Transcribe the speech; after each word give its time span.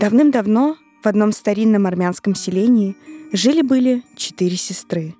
Давным-давно 0.00 0.78
в 1.02 1.06
одном 1.06 1.30
старинном 1.30 1.86
армянском 1.86 2.34
селении 2.34 2.96
жили-были 3.34 4.02
четыре 4.16 4.56
сестры. 4.56 5.14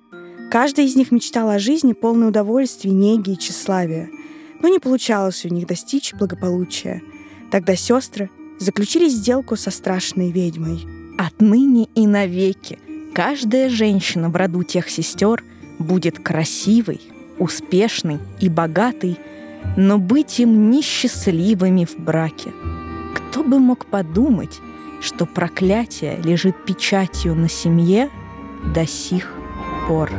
Каждая 0.49 0.87
из 0.87 0.95
них 0.95 1.11
мечтала 1.11 1.53
о 1.53 1.59
жизни 1.59 1.93
полной 1.93 2.29
удовольствия, 2.29 2.89
неги 2.89 3.33
и 3.33 3.37
тщеславия, 3.37 4.09
но 4.59 4.69
не 4.69 4.79
получалось 4.79 5.45
у 5.45 5.49
них 5.49 5.67
достичь 5.67 6.15
благополучия. 6.15 7.03
Тогда 7.51 7.75
сестры 7.75 8.31
заключили 8.57 9.07
сделку 9.07 9.55
со 9.55 9.69
страшной 9.69 10.31
ведьмой. 10.31 10.79
Отныне 11.15 11.87
и 11.93 12.07
навеки 12.07 12.79
каждая 13.13 13.69
женщина 13.69 14.29
в 14.29 14.35
роду 14.35 14.63
тех 14.63 14.89
сестер 14.89 15.43
будет 15.77 16.17
красивой, 16.17 17.01
успешной 17.37 18.17
и 18.39 18.49
богатой, 18.49 19.19
но 19.77 19.99
быть 19.99 20.39
им 20.39 20.71
несчастливыми 20.71 21.85
в 21.85 21.99
браке. 21.99 22.51
Кто 23.13 23.43
бы 23.43 23.59
мог 23.59 23.85
подумать, 23.85 24.59
что 25.01 25.25
проклятие 25.25 26.17
лежит 26.17 26.63
печатью 26.65 27.35
на 27.35 27.49
семье 27.49 28.09
до 28.73 28.85
сих 28.85 29.33
пор. 29.87 30.11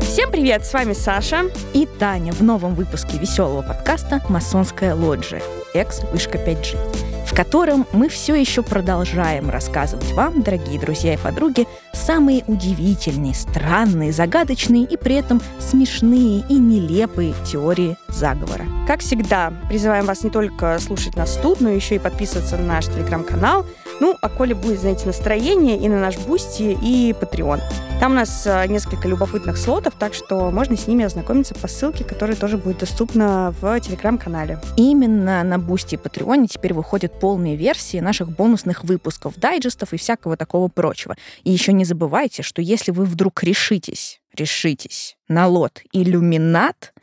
Всем 0.00 0.30
привет, 0.30 0.64
с 0.64 0.72
вами 0.72 0.94
Саша. 0.94 1.50
И 1.74 1.86
Таня 1.98 2.32
в 2.32 2.40
новом 2.42 2.74
выпуске 2.74 3.18
веселого 3.18 3.62
подкаста 3.62 4.22
«Масонская 4.28 4.94
лоджия» 4.94 5.42
экс-вышка 5.74 6.38
5G 6.38 7.03
в 7.34 7.36
котором 7.36 7.84
мы 7.90 8.08
все 8.08 8.36
еще 8.36 8.62
продолжаем 8.62 9.50
рассказывать 9.50 10.12
вам, 10.12 10.42
дорогие 10.42 10.78
друзья 10.78 11.14
и 11.14 11.16
подруги, 11.16 11.66
самые 11.92 12.44
удивительные, 12.46 13.34
странные, 13.34 14.12
загадочные 14.12 14.84
и 14.84 14.96
при 14.96 15.16
этом 15.16 15.42
смешные 15.58 16.44
и 16.48 16.54
нелепые 16.54 17.34
теории 17.44 17.96
заговора. 18.06 18.66
Как 18.86 19.00
всегда, 19.00 19.52
призываем 19.68 20.06
вас 20.06 20.22
не 20.22 20.30
только 20.30 20.78
слушать 20.78 21.16
нас 21.16 21.36
тут, 21.42 21.60
но 21.60 21.70
еще 21.70 21.96
и 21.96 21.98
подписываться 21.98 22.56
на 22.56 22.74
наш 22.74 22.86
телеграм-канал. 22.86 23.66
Ну, 24.00 24.16
а 24.20 24.28
коли 24.28 24.52
будет, 24.52 24.80
знаете, 24.80 25.06
настроение, 25.06 25.76
и 25.78 25.88
на 25.88 26.00
наш 26.00 26.18
Boosty, 26.18 26.76
и 26.82 27.12
Patreon. 27.12 27.60
Там 28.00 28.12
у 28.12 28.14
нас 28.16 28.46
э, 28.46 28.66
несколько 28.66 29.08
любопытных 29.08 29.56
слотов, 29.56 29.94
так 29.98 30.14
что 30.14 30.50
можно 30.50 30.76
с 30.76 30.86
ними 30.86 31.04
ознакомиться 31.04 31.54
по 31.54 31.68
ссылке, 31.68 32.04
которая 32.04 32.36
тоже 32.36 32.58
будет 32.58 32.78
доступна 32.78 33.54
в 33.60 33.80
телеграм-канале. 33.80 34.58
Именно 34.76 35.42
на 35.44 35.58
Boosty 35.58 35.94
и 35.94 35.98
Патреоне 35.98 36.48
теперь 36.48 36.74
выходят 36.74 37.18
полные 37.20 37.56
версии 37.56 38.00
наших 38.00 38.30
бонусных 38.30 38.84
выпусков, 38.84 39.34
дайджестов 39.36 39.92
и 39.92 39.96
всякого 39.96 40.36
такого 40.36 40.68
прочего. 40.68 41.16
И 41.44 41.50
еще 41.50 41.72
не 41.72 41.84
забывайте, 41.84 42.42
что 42.42 42.60
если 42.60 42.90
вы 42.90 43.04
вдруг 43.04 43.42
решитесь, 43.42 44.20
решитесь 44.36 45.16
на 45.28 45.46
лот 45.46 45.80
иллюминат, 45.92 46.93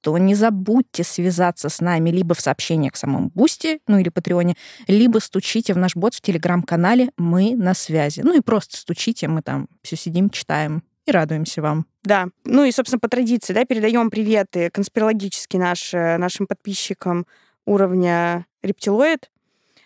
то 0.00 0.16
не 0.18 0.34
забудьте 0.34 1.04
связаться 1.04 1.68
с 1.68 1.80
нами 1.80 2.10
либо 2.10 2.34
в 2.34 2.40
сообщениях 2.40 2.94
в 2.94 2.98
самом 2.98 3.28
Boosty, 3.28 3.80
ну 3.86 3.98
или 3.98 4.08
Патреоне, 4.08 4.56
либо 4.86 5.18
стучите 5.18 5.74
в 5.74 5.78
наш 5.78 5.96
бот 5.96 6.14
в 6.14 6.20
Телеграм-канале 6.20 7.10
«Мы 7.16 7.54
на 7.54 7.74
связи». 7.74 8.20
Ну 8.20 8.36
и 8.36 8.40
просто 8.40 8.76
стучите, 8.76 9.28
мы 9.28 9.42
там 9.42 9.68
все 9.82 9.96
сидим, 9.96 10.30
читаем 10.30 10.82
и 11.06 11.10
радуемся 11.10 11.62
вам. 11.62 11.86
Да. 12.02 12.28
Ну 12.44 12.64
и, 12.64 12.72
собственно, 12.72 13.00
по 13.00 13.08
традиции, 13.08 13.52
да, 13.52 13.64
передаем 13.64 14.10
приветы 14.10 14.70
конспирологически 14.70 15.56
наш, 15.56 15.92
нашим 15.92 16.46
подписчикам 16.46 17.26
уровня 17.66 18.46
рептилоид. 18.62 19.30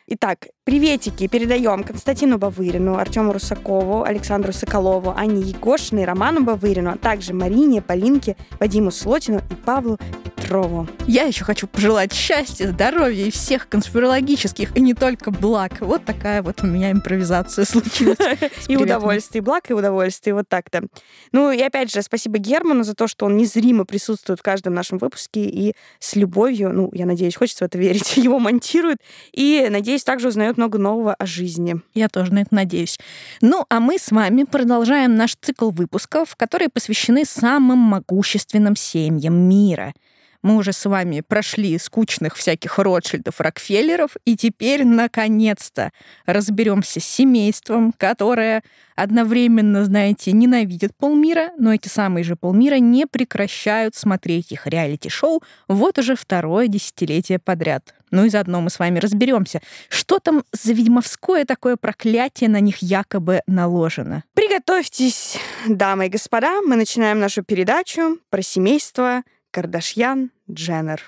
Итак, 0.06 0.48
приветики 0.64 1.28
передаем 1.28 1.84
Константину 1.84 2.38
Бавырину, 2.38 2.96
Артему 2.96 3.32
Русакову, 3.32 4.02
Александру 4.02 4.52
Соколову, 4.52 5.10
Ане 5.14 5.42
Егошиной, 5.42 6.04
Роману 6.04 6.42
Бавырину, 6.42 6.90
а 6.90 6.96
также 6.96 7.34
Марине, 7.34 7.82
Полинке, 7.82 8.36
Вадиму 8.58 8.90
Слотину 8.90 9.42
и 9.50 9.54
Павлу 9.54 9.98
Петрову. 10.44 10.86
Я 11.06 11.24
еще 11.24 11.44
хочу 11.44 11.66
пожелать 11.66 12.12
счастья, 12.12 12.68
здоровья 12.68 13.24
и 13.24 13.30
всех 13.30 13.68
конспирологических, 13.68 14.76
и 14.76 14.80
не 14.80 14.94
только 14.94 15.30
благ. 15.30 15.80
Вот 15.80 16.04
такая 16.04 16.42
вот 16.42 16.62
у 16.62 16.66
меня 16.66 16.90
импровизация 16.92 17.64
случилась. 17.64 18.18
И 18.68 18.76
удовольствие, 18.76 19.42
благ, 19.42 19.70
и 19.70 19.74
удовольствие, 19.74 20.34
вот 20.34 20.48
так-то. 20.48 20.84
Ну 21.32 21.50
и 21.50 21.60
опять 21.60 21.92
же, 21.92 22.02
спасибо 22.02 22.38
Герману 22.38 22.82
за 22.82 22.94
то, 22.94 23.06
что 23.06 23.26
он 23.26 23.36
незримо 23.36 23.84
присутствует 23.84 24.40
в 24.40 24.42
каждом 24.42 24.74
нашем 24.74 24.98
выпуске 24.98 25.44
и 25.44 25.74
с 25.98 26.16
любовью, 26.16 26.72
ну, 26.72 26.90
я 26.92 27.06
надеюсь, 27.06 27.36
хочется 27.36 27.64
в 27.64 27.66
это 27.66 27.78
верить, 27.78 28.16
его 28.16 28.38
монтирует. 28.38 28.98
И, 29.32 29.66
надеюсь, 29.70 30.04
также 30.04 30.28
узнает 30.28 30.53
много 30.56 30.78
нового 30.78 31.14
о 31.14 31.26
жизни. 31.26 31.76
Я 31.94 32.08
тоже 32.08 32.32
на 32.32 32.40
это 32.40 32.54
надеюсь. 32.54 32.98
Ну, 33.40 33.64
а 33.68 33.80
мы 33.80 33.98
с 33.98 34.10
вами 34.10 34.44
продолжаем 34.44 35.16
наш 35.16 35.36
цикл 35.40 35.70
выпусков, 35.70 36.36
которые 36.36 36.68
посвящены 36.68 37.24
самым 37.24 37.78
могущественным 37.78 38.76
семьям 38.76 39.34
мира— 39.34 39.92
мы 40.44 40.56
уже 40.56 40.74
с 40.74 40.84
вами 40.84 41.22
прошли 41.26 41.78
скучных 41.78 42.36
всяких 42.36 42.78
Ротшильдов, 42.78 43.40
Рокфеллеров, 43.40 44.10
и 44.26 44.36
теперь, 44.36 44.84
наконец-то, 44.84 45.90
разберемся 46.26 47.00
с 47.00 47.04
семейством, 47.04 47.94
которое 47.96 48.62
одновременно, 48.94 49.86
знаете, 49.86 50.32
ненавидит 50.32 50.94
полмира, 50.94 51.52
но 51.58 51.72
эти 51.72 51.88
самые 51.88 52.24
же 52.24 52.36
полмира 52.36 52.74
не 52.74 53.06
прекращают 53.06 53.94
смотреть 53.94 54.52
их 54.52 54.66
реалити-шоу 54.66 55.42
вот 55.66 55.98
уже 55.98 56.14
второе 56.14 56.68
десятилетие 56.68 57.38
подряд. 57.38 57.94
Ну 58.14 58.24
и 58.24 58.28
заодно 58.28 58.60
мы 58.60 58.70
с 58.70 58.78
вами 58.78 59.00
разберемся, 59.00 59.60
что 59.88 60.20
там 60.20 60.44
за 60.52 60.72
ведьмовское 60.72 61.44
такое 61.44 61.76
проклятие 61.76 62.48
на 62.48 62.60
них 62.60 62.76
якобы 62.78 63.40
наложено. 63.48 64.22
Приготовьтесь, 64.34 65.36
дамы 65.68 66.06
и 66.06 66.08
господа, 66.08 66.62
мы 66.62 66.76
начинаем 66.76 67.18
нашу 67.18 67.42
передачу 67.42 68.20
про 68.30 68.40
семейство 68.40 69.24
Кардашьян 69.50 70.30
Дженнер. 70.48 71.02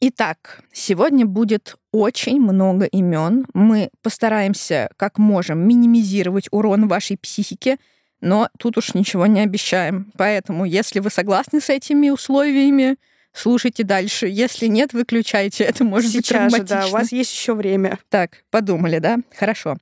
Итак, 0.00 0.60
сегодня 0.72 1.24
будет 1.24 1.76
очень 1.92 2.40
много 2.40 2.86
имен. 2.86 3.46
Мы 3.54 3.90
постараемся, 4.02 4.90
как 4.96 5.18
можем, 5.18 5.60
минимизировать 5.68 6.48
урон 6.50 6.88
вашей 6.88 7.16
психике, 7.16 7.78
но 8.20 8.48
тут 8.58 8.76
уж 8.76 8.94
ничего 8.94 9.26
не 9.26 9.38
обещаем. 9.40 10.10
Поэтому, 10.18 10.64
если 10.64 10.98
вы 10.98 11.10
согласны 11.10 11.60
с 11.60 11.70
этими 11.70 12.10
условиями, 12.10 12.96
слушайте 13.38 13.84
дальше. 13.84 14.26
Если 14.26 14.66
нет, 14.66 14.92
выключайте. 14.92 15.64
Это 15.64 15.84
может 15.84 16.10
Сейчас 16.10 16.52
быть 16.52 16.68
травматично. 16.68 16.82
Же, 16.82 16.82
да, 16.82 16.86
у 16.88 16.90
вас 16.90 17.12
есть 17.12 17.32
еще 17.32 17.54
время. 17.54 17.98
Так, 18.08 18.44
подумали, 18.50 18.98
да? 18.98 19.18
Хорошо. 19.36 19.76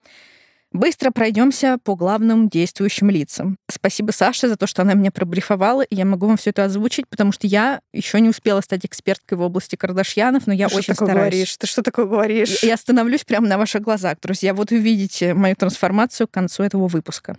Быстро 0.73 1.11
пройдемся 1.11 1.79
по 1.83 1.95
главным 1.95 2.49
действующим 2.49 3.09
лицам. 3.09 3.57
Спасибо 3.71 4.11
Саше 4.11 4.49
за 4.49 4.57
то, 4.57 4.67
что 4.67 4.83
она 4.83 4.93
меня 4.93 5.11
пробрифовала, 5.11 5.83
и 5.83 5.95
я 5.95 6.05
могу 6.05 6.27
вам 6.27 6.37
все 6.37 6.51
это 6.51 6.65
озвучить, 6.65 7.09
потому 7.09 7.33
что 7.33 7.47
я 7.47 7.81
еще 7.95 8.21
не 8.21 8.29
успела 8.29 8.61
стать 8.61 8.85
эксперткой 8.85 9.39
в 9.39 9.43
области 9.43 9.77
Кардашьянов, 9.77 10.47
но 10.47 10.53
я 10.53 10.69
Ты 10.69 10.77
очень 10.77 10.95
что 10.95 11.07
стараюсь. 11.07 11.19
Говоришь? 11.19 11.57
Ты 11.57 11.67
что 11.67 11.83
такое 11.83 12.05
говоришь? 12.05 12.63
Я 12.63 12.75
остановлюсь 12.75 13.25
прямо 13.25 13.49
на 13.49 13.57
ваших 13.57 13.81
глазах, 13.81 14.19
друзья. 14.21 14.53
Вот 14.53 14.71
увидите 14.71 15.33
мою 15.33 15.57
трансформацию 15.57 16.29
к 16.29 16.33
концу 16.33 16.63
этого 16.63 16.89
выпуска. 16.89 17.39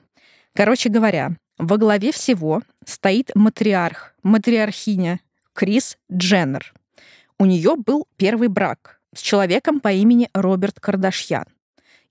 Короче 0.56 0.90
говоря, 0.90 1.34
во 1.60 1.78
главе 1.78 2.12
всего 2.12 2.64
стоит 2.86 3.32
матриарх, 3.36 4.16
матриархиня 4.24 5.20
Крис 5.58 5.98
Дженнер. 6.14 6.72
У 7.40 7.46
нее 7.46 7.76
был 7.78 8.08
первый 8.16 8.48
брак 8.48 9.02
с 9.16 9.22
человеком 9.22 9.80
по 9.80 9.92
имени 9.92 10.30
Роберт 10.36 10.80
Кардашьян. 10.80 11.46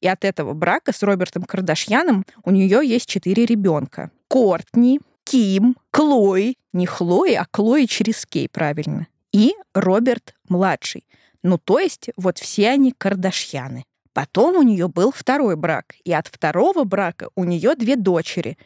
И 0.01 0.09
от 0.09 0.25
этого 0.25 0.53
брака 0.53 0.93
с 0.93 1.01
Робертом 1.05 1.45
Кардашьяном 1.45 2.27
у 2.43 2.51
нее 2.51 2.81
есть 2.83 3.09
четыре 3.09 3.47
ребенка. 3.47 4.11
Кортни, 4.27 5.01
Ким, 5.23 5.77
Клой, 5.93 6.59
не 6.73 6.87
Хлои, 6.87 7.35
а 7.35 7.47
Клои 7.49 7.85
через 7.85 8.27
Кей, 8.27 8.49
правильно. 8.49 9.07
И 9.31 9.55
Роберт 9.75 10.35
младший. 10.49 11.07
Ну, 11.45 11.57
то 11.57 11.79
есть 11.79 12.11
вот 12.17 12.39
все 12.39 12.71
они 12.71 12.91
Кардашьяны. 12.91 13.85
Потом 14.13 14.57
у 14.57 14.63
нее 14.63 14.89
был 14.89 15.13
второй 15.13 15.55
брак, 15.55 15.95
и 16.03 16.13
от 16.13 16.27
второго 16.27 16.83
брака 16.83 17.29
у 17.37 17.45
нее 17.45 17.77
две 17.77 17.95
дочери. 17.95 18.59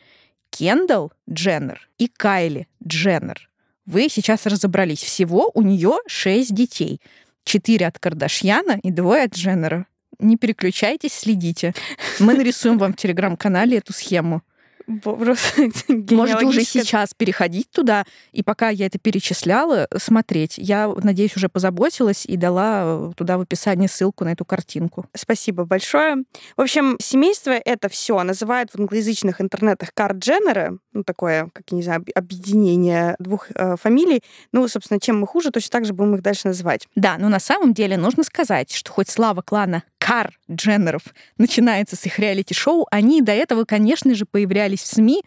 Кендалл 0.48 1.12
Дженнер 1.28 1.86
и 1.98 2.08
Кайли 2.08 2.66
Дженнер. 2.82 3.49
Вы 3.90 4.08
сейчас 4.08 4.46
разобрались. 4.46 5.02
Всего 5.02 5.50
у 5.52 5.62
нее 5.62 5.98
шесть 6.06 6.54
детей. 6.54 7.00
Четыре 7.42 7.88
от 7.88 7.98
Кардашьяна 7.98 8.78
и 8.84 8.92
двое 8.92 9.24
от 9.24 9.34
Дженнера 9.34 9.86
не 10.20 10.36
переключайтесь, 10.36 11.12
следите. 11.12 11.74
Мы 12.18 12.34
нарисуем 12.34 12.78
вам 12.78 12.92
в 12.92 12.96
телеграм-канале 12.96 13.78
эту 13.78 13.92
схему. 13.92 14.42
Можете 15.88 16.46
уже 16.46 16.62
сейчас 16.64 17.14
переходить 17.14 17.70
туда, 17.70 18.04
и 18.32 18.42
пока 18.42 18.68
я 18.68 18.86
это 18.86 18.98
перечисляла, 18.98 19.88
смотреть. 19.96 20.58
Я, 20.58 20.92
надеюсь, 21.02 21.36
уже 21.36 21.48
позаботилась 21.48 22.26
и 22.26 22.36
дала 22.36 22.82
э, 22.84 23.12
туда 23.16 23.38
в 23.38 23.42
описании 23.42 23.86
ссылку 23.86 24.24
на 24.24 24.32
эту 24.32 24.44
картинку. 24.44 25.06
Спасибо 25.14 25.64
большое. 25.64 26.24
В 26.56 26.60
общем, 26.60 26.96
семейство 27.00 27.52
это 27.52 27.88
все 27.88 28.22
называют 28.22 28.70
в 28.70 28.78
англоязычных 28.78 29.40
интернетах 29.40 29.94
кардженеры, 29.94 30.78
ну, 30.92 31.04
такое, 31.04 31.50
как 31.52 31.64
я 31.70 31.76
не 31.76 31.82
знаю, 31.82 32.04
объединение 32.14 33.16
двух 33.18 33.48
э, 33.54 33.76
фамилий. 33.76 34.22
Ну, 34.52 34.66
собственно, 34.68 35.00
чем 35.00 35.20
мы 35.20 35.26
хуже, 35.26 35.50
точно 35.50 35.70
так 35.70 35.84
же 35.84 35.92
будем 35.92 36.14
их 36.16 36.22
дальше 36.22 36.48
называть. 36.48 36.88
Да, 36.96 37.16
но 37.18 37.28
на 37.28 37.40
самом 37.40 37.74
деле 37.74 37.96
нужно 37.96 38.24
сказать, 38.24 38.72
что 38.72 38.90
хоть 38.90 39.08
слава 39.08 39.42
клана 39.42 39.82
Кар 40.00 40.32
Дженнеров 40.50 41.02
начинается 41.36 41.94
с 41.94 42.06
их 42.06 42.18
реалити-шоу, 42.18 42.86
они 42.90 43.20
до 43.20 43.32
этого, 43.32 43.64
конечно 43.64 44.14
же, 44.14 44.24
появлялись 44.24 44.80
в 44.80 44.86
СМИ, 44.86 45.22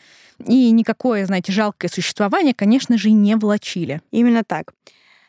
и 0.48 0.72
никакое, 0.72 1.26
знаете, 1.28 1.52
жалкое 1.52 1.90
существование, 1.90 2.56
конечно 2.56 2.98
же, 2.98 3.12
не 3.12 3.36
влачили. 3.36 4.02
Именно 4.12 4.44
так. 4.44 4.74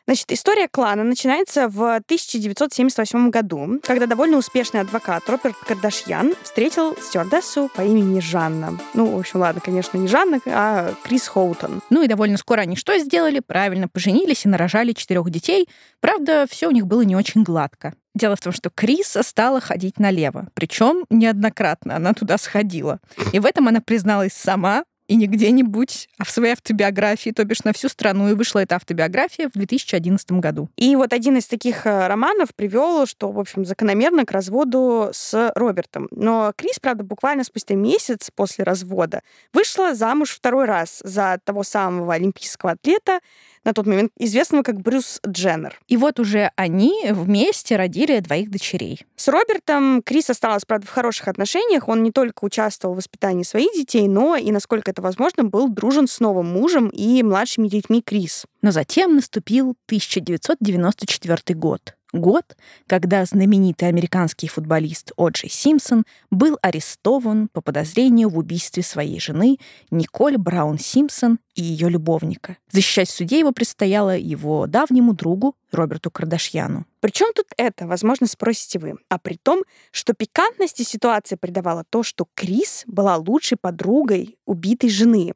Значит, 0.07 0.33
история 0.33 0.69
клана 0.69 1.03
начинается 1.03 1.67
в 1.67 1.97
1978 1.97 3.31
году, 3.31 3.81
когда 3.83 4.07
довольно 4.07 4.37
успешный 4.37 4.81
адвокат 4.81 5.29
Роберт 5.31 5.57
Кардашьян 5.67 6.35
встретил 6.43 6.95
стюардессу 7.01 7.71
по 7.75 7.81
имени 7.81 8.21
Жанна. 8.21 8.79
Ну, 8.93 9.17
в 9.17 9.19
общем, 9.19 9.41
ладно, 9.41 9.63
конечно, 9.63 9.97
не 9.97 10.07
Жанна, 10.07 10.41
а 10.45 10.93
Крис 11.05 11.27
Хоутон. 11.27 11.81
Ну 11.89 12.03
и 12.03 12.07
довольно 12.07 12.37
скоро 12.37 12.61
они 12.61 12.77
что 12.77 12.99
сделали? 12.99 13.41
Правильно 13.41 13.89
поженились 13.89 14.45
и 14.45 14.49
нарожали 14.49 14.93
четырех 14.93 15.31
детей. 15.31 15.69
Правда, 16.01 16.47
все 16.51 16.69
у 16.69 16.71
них 16.71 16.87
было 16.87 17.01
не 17.01 17.17
очень 17.17 17.43
гладко. 17.43 17.95
Дело 18.15 18.37
в 18.37 18.41
том, 18.41 18.53
что 18.53 18.69
Криса 18.69 19.23
стала 19.23 19.61
ходить 19.61 19.99
налево. 19.99 20.49
Причем 20.53 21.07
неоднократно 21.09 21.97
она 21.97 22.13
туда 22.13 22.37
сходила. 22.37 23.01
И 23.33 23.41
в 23.41 23.47
этом 23.47 23.69
она 23.69 23.81
призналась 23.81 24.35
сама, 24.35 24.85
и 25.07 25.17
не 25.17 25.27
где-нибудь, 25.27 26.09
а 26.19 26.25
в 26.25 26.31
своей 26.31 26.53
автобиографии, 26.53 27.31
то 27.31 27.45
бишь 27.45 27.65
на 27.65 27.73
всю 27.73 27.89
страну. 27.89 28.29
И 28.31 28.35
вышла 28.35 28.61
эта 28.61 28.77
автобиография 28.77 29.49
в 29.49 29.53
2011 29.53 30.33
году. 30.33 30.69
И 30.77 30.97
вот 30.97 31.13
один 31.13 31.37
из 31.37 31.47
таких 31.47 31.87
э, 31.87 32.07
романов 32.07 32.55
привел, 32.55 33.07
что, 33.07 33.31
в 33.31 33.39
общем, 33.39 33.65
закономерно 33.65 34.25
к 34.25 34.33
разводу 34.33 35.11
с 35.13 35.53
Робертом. 35.55 36.09
Но 36.11 36.53
Крис, 36.57 36.79
правда, 36.81 37.05
буквально 37.05 37.45
спустя 37.45 37.75
месяц 37.75 38.31
после 38.35 38.65
развода 38.65 39.21
вышла 39.53 39.95
замуж 39.95 40.31
второй 40.31 40.65
раз 40.65 41.01
за 41.05 41.39
того 41.45 41.63
самого 41.65 42.15
олимпийского 42.15 42.73
атлета, 42.73 43.21
на 43.65 43.73
тот 43.73 43.87
момент 43.87 44.13
известного 44.19 44.63
как 44.63 44.81
Брюс 44.81 45.21
Дженнер. 45.27 45.79
И 45.89 45.97
вот 45.97 46.21
уже 46.21 46.51
они 46.57 47.11
вместе 47.11 47.77
родили 47.77 48.21
двоих 48.21 48.51
дочерей. 48.51 49.01
С 49.17 49.29
Робертом 49.29 50.03
Крис 50.03 50.31
осталась, 50.31 50.65
правда, 50.65 50.87
в 50.87 50.91
хороших 50.91 51.29
отношениях. 51.29 51.89
Он 51.89 52.03
не 52.03 52.11
только 52.11 52.45
участвовал 52.45 52.95
в 52.95 52.99
воспитании 52.99 53.43
своих 53.43 53.73
детей, 53.75 54.09
но 54.09 54.37
и, 54.37 54.51
насколько 54.53 54.91
это 54.91 55.03
возможно, 55.03 55.45
был 55.45 55.69
дружен 55.69 56.07
с 56.07 56.21
новым 56.21 56.47
мужем 56.47 56.89
и 56.89 57.23
младшими 57.23 57.69
детьми 57.69 58.03
Крис. 58.03 58.45
Но 58.63 58.71
затем 58.71 59.17
наступил 59.17 59.77
1994 59.89 61.59
год. 61.59 61.95
Год, 62.15 62.57
когда 62.87 63.25
знаменитый 63.25 63.89
американский 63.89 64.47
футболист 64.47 65.11
О'Джей 65.19 65.49
Симпсон 65.51 66.05
был 66.31 66.57
арестован 66.63 67.49
по 67.49 67.61
подозрению 67.61 68.29
в 68.29 68.39
убийстве 68.39 68.85
своей 68.85 69.19
жены 69.19 69.59
Николь 69.91 70.39
Браун 70.39 70.79
Симпсон 70.79 71.41
и 71.57 71.63
ее 71.63 71.89
любовника. 71.89 72.57
Защищать 72.71 73.09
в 73.09 73.13
суде 73.13 73.41
его 73.41 73.51
предстояло 73.51 74.17
его 74.17 74.69
давнему 74.69 75.13
другу 75.13 75.57
Роберту 75.73 76.13
Кардашьяну. 76.13 76.87
Причем 77.01 77.33
тут 77.35 77.47
это, 77.57 77.89
возможно, 77.89 78.29
спросите 78.29 78.79
вы. 78.79 78.95
А 79.09 79.19
при 79.19 79.35
том, 79.35 79.65
что 79.91 80.15
пикантности 80.15 80.83
ситуации 80.83 81.35
придавало 81.35 81.83
то, 81.91 82.05
что 82.05 82.29
Крис 82.37 82.85
была 82.87 83.17
лучшей 83.17 83.59
подругой 83.61 84.39
убитой 84.47 84.89
жены. 84.89 85.33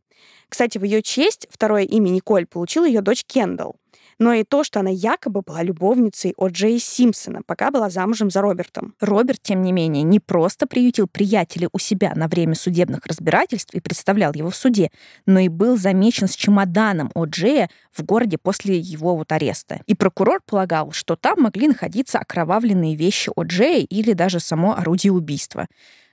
Кстати, 0.48 0.78
в 0.78 0.84
ее 0.84 1.02
честь 1.02 1.48
второе 1.50 1.82
имя 1.82 2.10
Николь 2.10 2.46
получила 2.46 2.86
ее 2.86 3.00
дочь 3.00 3.24
Кендалл 3.24 3.74
но 4.18 4.32
и 4.32 4.44
то, 4.44 4.64
что 4.64 4.80
она 4.80 4.90
якобы 4.90 5.42
была 5.42 5.62
любовницей 5.62 6.34
от 6.36 6.52
Джей 6.52 6.78
Симпсона, 6.78 7.42
пока 7.46 7.70
была 7.70 7.90
замужем 7.90 8.30
за 8.30 8.40
Робертом. 8.40 8.94
Роберт, 9.00 9.40
тем 9.42 9.62
не 9.62 9.72
менее, 9.72 10.02
не 10.02 10.20
просто 10.20 10.66
приютил 10.66 11.06
приятеля 11.06 11.68
у 11.72 11.78
себя 11.78 12.12
на 12.14 12.28
время 12.28 12.54
судебных 12.54 13.06
разбирательств 13.06 13.74
и 13.74 13.80
представлял 13.80 14.32
его 14.32 14.50
в 14.50 14.56
суде, 14.56 14.90
но 15.26 15.40
и 15.40 15.48
был 15.48 15.76
замечен 15.76 16.28
с 16.28 16.34
чемоданом 16.34 17.10
от 17.14 17.30
Джея 17.30 17.70
в 17.92 18.02
городе 18.02 18.38
после 18.38 18.78
его 18.78 19.16
вот 19.16 19.32
ареста. 19.32 19.80
И 19.86 19.94
прокурор 19.94 20.40
полагал, 20.44 20.92
что 20.92 21.16
там 21.16 21.42
могли 21.42 21.68
находиться 21.68 22.18
окровавленные 22.18 22.96
вещи 22.96 23.30
от 23.34 23.46
Джея 23.48 23.84
или 23.84 24.12
даже 24.12 24.40
само 24.40 24.76
орудие 24.76 25.12
убийства. 25.12 25.66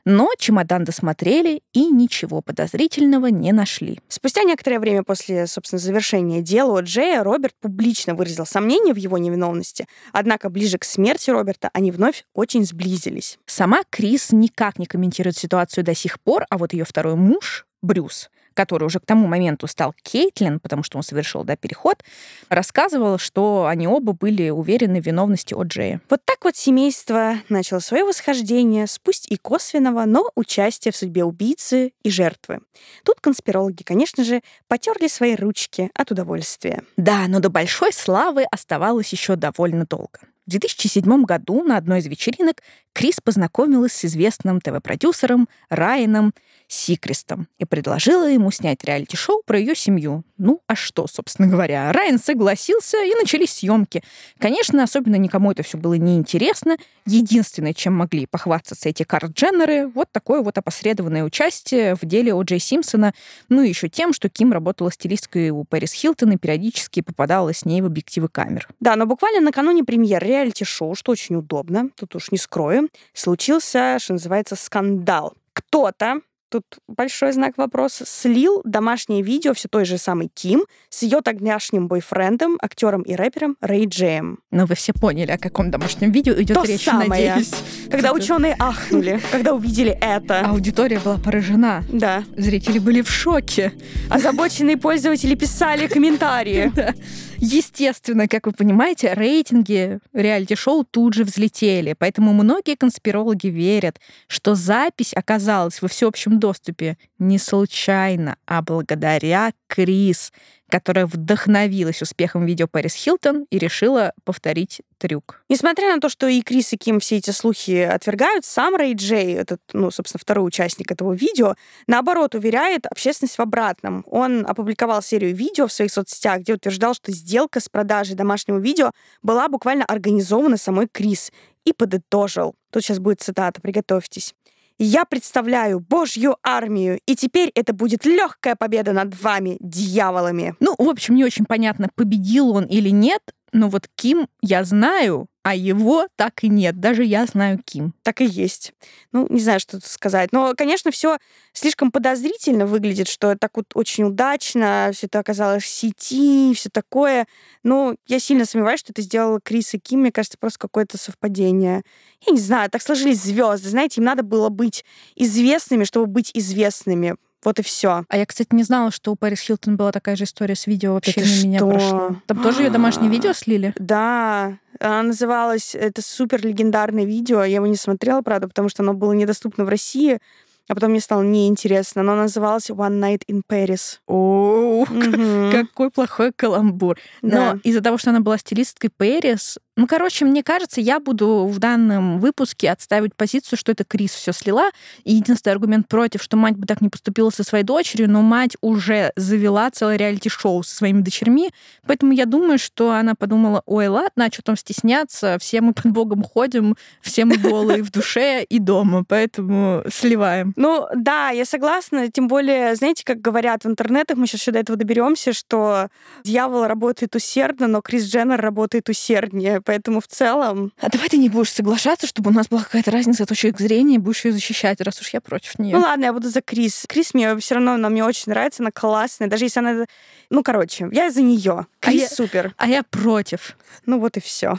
Но 0.06 0.30
чемодан 0.38 0.84
досмотрели 0.84 1.64
и 1.74 1.88
ничего 1.88 2.42
подозрительного 2.42 3.28
не 3.28 3.52
нашли. 3.52 4.00
Спустя 4.08 4.44
некоторое 4.44 4.80
время 4.80 5.02
после, 5.02 5.48
собственно, 5.48 5.80
завершения 5.80 6.44
дела 6.44 6.80
у 6.80 6.84
Джея 6.84 7.24
Роберт 7.24 7.56
публично 7.60 8.14
выразил 8.14 8.46
сомнения 8.46 8.94
в 8.94 8.98
его 8.98 9.18
невиновности, 9.18 9.88
однако 10.14 10.50
ближе 10.50 10.78
к 10.78 10.84
смерти 10.84 11.32
Роберта 11.32 11.72
они 11.74 11.92
вновь 11.92 12.26
очень 12.36 12.66
сблизились. 12.66 13.40
Сама 13.48 13.82
Крис 13.90 14.32
никак 14.32 14.78
не 14.78 14.86
комментирует 14.86 15.38
ситуацию 15.38 15.84
до 15.84 15.96
сих 15.96 16.20
пор, 16.20 16.46
а 16.52 16.60
вот 16.60 16.74
ее 16.74 16.86
второй 16.86 17.16
муж, 17.16 17.66
Брюс, 17.82 18.30
который 18.56 18.86
уже 18.86 19.00
к 19.00 19.06
тому 19.06 19.28
моменту 19.28 19.68
стал 19.68 19.94
Кейтлин, 20.02 20.60
потому 20.60 20.82
что 20.82 20.98
он 20.98 21.04
совершил 21.04 21.44
да, 21.44 21.56
переход, 21.56 22.04
рассказывал, 22.50 23.20
что 23.20 23.68
они 23.68 23.88
оба 23.88 24.14
были 24.14 24.50
уверены 24.50 25.02
в 25.02 25.06
виновности 25.06 25.54
О'Джея. 25.54 26.00
Вот 26.10 26.22
так 26.26 26.44
вот 26.44 26.56
семейство 26.56 27.36
начало 27.50 27.80
свое 27.80 28.04
восхождение 28.04 28.88
пусть 29.04 29.32
и 29.32 29.38
косвенного, 29.38 30.06
но 30.06 30.32
участия 30.36 30.92
в 30.92 30.96
судьбе 30.96 31.24
убийцы 31.24 31.92
и 32.04 32.10
жертвы. 32.10 32.62
Тут 33.04 33.20
конспирологи, 33.20 33.84
конечно 33.84 34.24
же, 34.24 34.42
потерли 34.68 35.08
свои 35.08 35.36
ручки 35.36 35.92
от 35.94 36.12
удовольствия. 36.12 36.84
Да, 36.98 37.26
но 37.28 37.40
до 37.40 37.50
большой 37.50 37.94
славы 37.94 38.46
оставалось 38.50 39.10
еще 39.10 39.36
довольно 39.36 39.86
долго. 39.86 40.20
В 40.46 40.52
2007 40.52 41.24
году 41.24 41.64
на 41.64 41.76
одной 41.76 42.00
из 42.00 42.06
вечеринок 42.06 42.62
Крис 42.94 43.20
познакомилась 43.20 43.94
с 43.94 44.06
известным 44.06 44.62
ТВ-продюсером 44.62 45.50
Райаном 45.70 46.34
Сикрестом 46.76 47.48
и 47.58 47.66
предложила 47.66 48.30
ему 48.30 48.52
снять 48.52 48.84
реалити-шоу 48.84 49.42
про 49.46 49.58
ее 49.58 49.76
семью. 49.76 50.24
Ну, 50.38 50.62
а 50.68 50.76
что, 50.76 51.08
собственно 51.08 51.48
говоря? 51.48 51.92
Райан 51.92 52.20
согласился, 52.20 52.98
и 53.04 53.16
начались 53.16 53.54
съемки. 53.54 54.04
Конечно, 54.40 54.84
особенно 54.84 55.16
никому 55.16 55.52
это 55.52 55.64
все 55.64 55.78
было 55.78 55.94
неинтересно. 55.94 56.78
Единственное, 57.06 57.74
чем 57.74 57.94
могли 57.94 58.26
похвастаться 58.26 58.90
эти 58.90 59.04
Карл 59.04 59.30
Дженнеры, 59.30 59.88
вот 59.88 60.12
такое 60.12 60.42
вот 60.42 60.58
опосредованное 60.58 61.24
участие 61.24 61.96
в 61.96 62.06
деле 62.06 62.34
О. 62.34 62.44
Джей 62.44 62.60
Симпсона, 62.60 63.14
ну 63.50 63.62
и 63.62 63.70
еще 63.70 63.88
тем, 63.90 64.14
что 64.14 64.30
Ким 64.30 64.52
работала 64.52 64.92
стилисткой 64.92 65.52
у 65.52 65.64
Пэрис 65.64 65.94
Хилтон 65.94 66.34
и 66.34 66.38
периодически 66.38 67.02
попадала 67.02 67.54
с 67.54 67.66
ней 67.66 67.82
в 67.82 67.86
объективы 67.86 68.28
камер. 68.28 68.68
Да, 68.80 68.96
но 68.96 69.06
буквально 69.06 69.42
накануне 69.42 69.84
премьеры 69.84 70.28
реалити-шоу, 70.28 70.96
что 70.96 71.12
очень 71.12 71.36
удобно, 71.36 71.90
тут 71.96 72.16
уж 72.16 72.32
не 72.32 72.38
скрою, 72.38 72.90
случился, 73.14 73.98
что 74.00 74.14
называется, 74.14 74.56
скандал. 74.56 75.34
Кто-то 75.54 76.20
тут 76.50 76.64
большой 76.88 77.32
знак 77.32 77.58
вопроса, 77.58 78.06
слил 78.08 78.62
домашнее 78.64 79.22
видео 79.22 79.54
все 79.54 79.68
той 79.68 79.86
же 79.86 79.98
самой 79.98 80.30
Ким 80.34 80.66
с 80.90 81.04
ее 81.04 81.22
тогдашним 81.22 81.88
бойфрендом, 81.88 82.58
актером 82.62 83.02
и 83.02 83.16
рэпером 83.16 83.58
Рэй 83.62 83.86
Джеем. 83.88 84.40
Ну, 84.52 84.66
вы 84.66 84.76
все 84.76 84.94
поняли, 84.94 85.32
о 85.32 85.38
каком 85.38 85.72
домашнем 85.72 86.12
видео 86.12 86.34
идет 86.42 86.56
То 86.56 86.64
речь, 86.64 86.84
самое. 86.86 87.10
надеюсь. 87.10 87.52
Когда 87.90 88.14
ученые 88.14 88.56
ахнули, 88.60 89.20
когда 89.32 89.54
увидели 89.54 89.98
это. 90.02 90.42
Аудитория 90.42 91.00
была 91.00 91.18
поражена. 91.18 91.84
Да. 91.92 92.24
Зрители 92.38 92.80
были 92.80 93.02
в 93.02 93.10
шоке. 93.10 93.74
Озабоченные 94.10 94.78
пользователи 94.78 95.36
писали 95.36 95.88
комментарии. 95.88 96.72
Естественно, 97.38 98.28
как 98.28 98.46
вы 98.46 98.54
понимаете, 98.54 99.14
рейтинги 99.14 100.00
реалити-шоу 100.14 100.86
тут 100.86 101.14
же 101.14 101.24
взлетели, 101.24 101.96
поэтому 101.98 102.34
многие 102.34 102.76
конспирологи 102.76 103.48
верят, 103.48 104.00
что 104.28 104.56
запись 104.56 105.14
оказалась 105.14 105.82
во 105.82 105.88
всеобщем 105.88 106.40
доступе 106.40 106.98
не 107.20 107.38
случайно, 107.38 108.38
а 108.46 108.62
благодаря 108.62 109.52
Крис, 109.68 110.32
которая 110.76 111.06
вдохновилась 111.06 112.02
успехом 112.02 112.46
видео 112.46 112.68
Пэрис 112.68 112.96
Хилтон 112.96 113.46
и 113.50 113.58
решила 113.58 114.12
повторить 114.26 114.82
трюк. 114.98 115.42
Несмотря 115.48 115.96
на 115.96 116.02
то, 116.02 116.10
что 116.10 116.28
и 116.28 116.42
Крис, 116.42 116.74
и 116.74 116.78
Ким 116.78 117.00
все 117.00 117.16
эти 117.16 117.32
слухи 117.32 117.80
отвергают, 117.80 118.44
сам 118.44 118.76
Рэй 118.76 118.94
Джей, 118.94 119.36
этот, 119.36 119.62
ну, 119.72 119.90
собственно, 119.90 120.20
второй 120.20 120.46
участник 120.46 120.92
этого 120.92 121.14
видео, 121.14 121.56
наоборот, 121.88 122.36
уверяет 122.36 122.88
общественность 122.88 123.38
в 123.38 123.40
обратном. 123.40 124.04
Он 124.08 124.46
опубликовал 124.46 125.02
серию 125.02 125.34
видео 125.34 125.68
в 125.68 125.72
своих 125.72 125.94
соцсетях, 125.94 126.42
где 126.42 126.56
утверждал, 126.56 126.94
что 126.94 127.14
сделка 127.14 127.62
с 127.62 127.70
продажей 127.70 128.16
домашнего 128.18 128.58
видео 128.58 128.92
была 129.22 129.48
буквально 129.48 129.86
организована 129.86 130.58
самой 130.58 130.90
Крис 130.92 131.32
и 131.64 131.72
подытожил. 131.72 132.54
Тут 132.70 132.84
сейчас 132.84 133.00
будет 133.00 133.22
цитата, 133.22 133.62
приготовьтесь. 133.62 134.36
Я 134.78 135.06
представляю 135.06 135.80
Божью 135.80 136.36
армию, 136.44 137.00
и 137.06 137.16
теперь 137.16 137.50
это 137.56 137.72
будет 137.72 138.06
легкая 138.06 138.58
победа 138.58 138.92
над 138.92 139.20
вами, 139.22 139.56
дьяволами. 139.62 140.56
Ну, 140.60 140.76
в 140.78 140.90
общем, 140.90 141.16
не 141.16 141.24
очень 141.24 141.46
понятно, 141.46 141.90
победил 141.96 142.50
он 142.52 142.66
или 142.66 142.90
нет, 142.90 143.22
но 143.52 143.70
вот 143.70 143.88
Ким 143.96 144.28
я 144.42 144.64
знаю, 144.64 145.28
а 145.44 145.56
его 145.56 146.08
так 146.16 146.44
и 146.44 146.50
нет. 146.50 146.80
Даже 146.80 147.04
я 147.04 147.26
знаю 147.26 147.62
Ким. 147.64 147.94
Так 148.02 148.20
и 148.20 148.26
есть. 148.26 148.74
Ну, 149.12 149.28
не 149.30 149.40
знаю, 149.40 149.60
что 149.60 149.80
тут 149.80 149.86
сказать. 149.86 150.32
Но, 150.32 150.54
конечно, 150.58 150.92
все 150.92 151.20
слишком 151.54 151.92
подозрительно 151.92 152.66
выглядит, 152.66 153.08
что 153.08 153.36
так 153.36 153.52
вот 153.56 153.68
очень 153.76 154.06
удачно 154.06 154.90
все 154.92 155.06
это 155.06 155.20
оказалось 155.20 155.64
в 155.64 155.68
сети, 155.68 156.54
все 156.56 156.70
такое. 156.70 157.28
Но 157.64 157.96
я 158.08 158.20
сильно 158.20 158.46
сомневаюсь, 158.46 158.80
что 158.80 158.92
это 158.92 159.04
сделала 159.04 159.40
Крис 159.40 159.74
и 159.76 159.80
Ким. 159.80 160.02
Мне 160.02 160.12
кажется, 160.12 160.38
просто 160.40 160.60
какое-то 160.60 160.98
совпадение. 160.98 161.84
Я 162.26 162.34
не 162.34 162.40
знаю, 162.40 162.70
так 162.70 162.82
сложились 162.82 163.22
звезды. 163.22 163.70
Знаете, 163.70 164.02
им 164.02 164.06
надо 164.06 164.24
было 164.24 164.50
быть 164.50 164.84
известными, 165.16 165.84
чтобы 165.84 166.08
быть 166.08 166.32
известными. 166.34 167.18
Вот 167.46 167.60
и 167.60 167.64
все. 167.64 168.04
А 168.10 168.18
я, 168.18 168.26
кстати, 168.26 168.50
не 168.54 168.64
знала, 168.64 168.92
что 168.92 169.12
у 169.12 169.16
Пэрис 169.16 169.40
Хилтон 169.42 169.78
была 169.78 169.92
такая 169.92 170.16
же 170.16 170.24
история 170.26 170.56
с 170.56 170.68
видео 170.68 170.94
вообще 170.96 171.12
Это 171.22 171.46
меня 171.46 171.60
прошло. 171.60 172.16
Там 172.26 172.42
тоже 172.44 172.64
ее 172.64 172.70
домашнее 172.72 173.10
видео 173.10 173.32
слили? 173.34 173.74
Да, 173.78 174.58
она 174.80 175.04
называлась, 175.04 175.76
это 175.76 176.02
супер 176.02 176.46
легендарное 176.46 177.06
видео, 177.06 177.44
я 177.44 177.56
его 177.56 177.68
не 177.68 177.76
смотрела, 177.78 178.22
правда, 178.22 178.48
потому 178.48 178.68
что 178.68 178.84
оно 178.84 178.94
было 178.94 179.14
недоступно 179.14 179.64
в 179.64 179.70
России, 179.70 180.20
а 180.68 180.74
потом 180.74 180.90
мне 180.92 181.00
стало 181.00 181.22
неинтересно. 181.22 182.02
Но 182.02 182.16
называлась 182.16 182.72
One 182.72 183.00
Night 183.00 183.22
in 183.30 183.42
Paris. 183.48 184.00
О, 184.08 184.84
Мгм. 184.90 185.52
какой 185.52 185.92
плохой 185.92 186.32
каламбур. 186.36 186.98
Но 187.22 187.30
Да. 187.30 187.60
из-за 187.64 187.82
того, 187.82 188.00
что 188.00 188.10
она 188.10 188.22
была 188.22 188.40
стилисткой 188.40 188.90
Пэрис, 188.90 189.60
ну, 189.76 189.88
короче, 189.88 190.26
мне 190.26 190.44
кажется, 190.44 190.82
я 190.82 191.00
буду 191.00 191.48
в 191.48 191.60
данном 191.60 192.20
выпуске 192.20 192.72
отставить 192.72 193.16
позицию, 193.16 193.58
что 193.58 193.72
это 193.72 193.84
Крис 193.84 194.12
все 194.12 194.32
слила. 194.32 194.70
И 195.04 195.14
единственный 195.16 195.54
аргумент 195.54 195.88
против, 195.88 196.24
что 196.24 196.38
мать 196.38 196.56
бы 196.56 196.66
так 196.66 196.82
не 196.82 196.90
поступила 196.90 197.30
со 197.30 197.44
своей 197.44 197.64
дочерью, 197.64 198.10
но 198.10 198.22
мать 198.22 198.56
уже 198.62 199.12
завела 199.16 199.70
целое 199.72 199.98
реалити-шоу 199.98 200.64
со 200.64 200.76
своими 200.76 201.02
дочерьми, 201.02 201.52
поэтому 201.86 202.14
я 202.14 202.26
думаю, 202.26 202.58
что 202.60 202.92
она 202.92 203.16
подумала, 203.16 203.62
ой, 203.66 203.88
ладно, 203.88 204.26
а 204.26 204.32
что 204.32 204.42
там 204.42 204.58
стесняться, 204.58 205.38
все 205.40 205.62
мы 205.62 205.74
под 205.74 205.92
Богом 205.92 206.24
ходим, 206.24 206.76
все 207.02 207.26
мы 207.26 207.38
голые 207.38 207.84
в 207.84 207.92
душе 207.92 208.44
и 208.44 208.60
дома, 208.60 209.04
поэтому 209.08 209.84
сливаем. 209.92 210.54
Ну 210.56 210.88
да, 210.96 211.30
я 211.30 211.46
согласна. 211.46 212.10
Тем 212.10 212.28
более, 212.28 212.76
знаете, 212.76 213.04
как 213.06 213.22
говорят 213.22 213.64
в 213.64 213.68
интернетах, 213.68 214.18
мы 214.18 214.28
сейчас 214.28 214.42
еще 214.42 214.52
до 214.52 214.60
этого 214.60 214.78
доберемся, 214.78 215.34
что 215.34 215.90
дьявол 216.24 216.66
работает 216.66 217.16
усердно, 217.16 217.68
но 217.68 217.82
Крис 217.82 218.06
Дженнер 218.06 218.40
работает 218.40 218.90
усерднее. 218.90 219.62
Поэтому 219.66 220.00
в 220.00 220.08
целом 220.08 220.72
А 220.80 220.90
давай 220.90 221.10
ты 221.10 221.18
не 221.18 221.28
будешь 221.28 221.52
соглашаться, 221.52 222.08
чтобы 222.08 222.30
у 222.30 222.34
нас 222.34 222.48
была 222.48 222.64
какая-то 222.64 222.92
разница 222.92 223.26
точек 223.26 223.60
зрения, 223.60 223.96
и 223.96 223.98
будешь 223.98 224.24
ее 224.24 224.32
защищать, 224.32 224.80
раз 224.80 225.02
уж 225.02 225.10
я 225.10 225.20
против 225.22 225.60
нее. 225.60 225.76
Ну 225.76 225.82
ладно, 225.82 226.06
я 226.06 226.14
буду 226.14 226.30
за 226.30 226.42
Крис. 226.42 226.86
Крис 226.88 227.14
мне 227.14 227.36
все 227.38 227.56
равно, 227.56 227.74
она 227.74 227.90
мне 227.90 228.06
очень 228.06 228.32
нравится, 228.32 228.62
она 228.64 228.72
классная. 228.72 229.28
Даже 229.28 229.46
если 229.46 229.60
она... 229.60 229.86
Ну, 230.30 230.44
короче, 230.44 230.88
я 230.92 231.10
за 231.12 231.22
нее. 231.22 231.66
А 231.82 231.86
Крис 231.86 232.02
я- 232.02 232.08
супер. 232.10 232.54
А 232.58 232.68
я 232.68 232.84
против. 232.84 233.58
Ну 233.86 234.00
вот 234.00 234.18
и 234.18 234.20
все. 234.20 234.58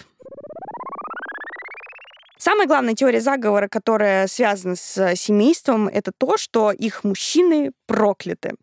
Самая 2.38 2.66
главная 2.66 2.94
теория 2.94 3.20
заговора, 3.20 3.66
которая 3.68 4.26
связана 4.26 4.76
с 4.76 5.14
семейством, 5.16 5.88
это 5.88 6.12
то, 6.16 6.36
что 6.36 6.70
их 6.70 7.02
мужчины 7.02 7.72
прокляты. 7.86 8.54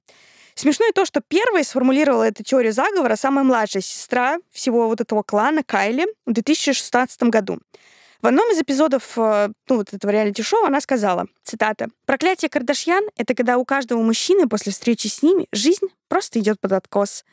Смешно 0.56 0.86
и 0.88 0.92
то, 0.92 1.06
что 1.06 1.22
первой 1.22 1.64
сформулировала 1.64 2.24
эту 2.24 2.44
теорию 2.44 2.74
заговора 2.74 3.16
самая 3.16 3.44
младшая 3.44 3.82
сестра 3.82 4.38
всего 4.52 4.88
вот 4.88 5.02
этого 5.02 5.24
клана 5.24 5.64
Кайли 5.64 6.06
в 6.26 6.34
2016 6.34 7.24
году. 7.24 7.60
В 8.22 8.28
одном 8.28 8.50
из 8.52 8.62
эпизодов 8.62 9.18
э, 9.18 9.50
ну, 9.68 9.76
вот 9.76 9.94
этого 9.94 10.10
реалити-шоу 10.12 10.64
она 10.64 10.80
сказала, 10.80 11.28
цитата, 11.44 11.90
«Проклятие 12.06 12.48
Кардашьян— 12.48 13.04
это 13.18 13.36
когда 13.36 13.58
у 13.58 13.66
каждого 13.66 14.02
мужчины 14.02 14.48
после 14.48 14.72
встречи 14.72 15.08
с 15.08 15.24
ними 15.24 15.48
жизнь 15.52 15.88
просто 16.08 16.40
идет 16.40 16.58
под 16.62 16.72
откос. 16.72 17.26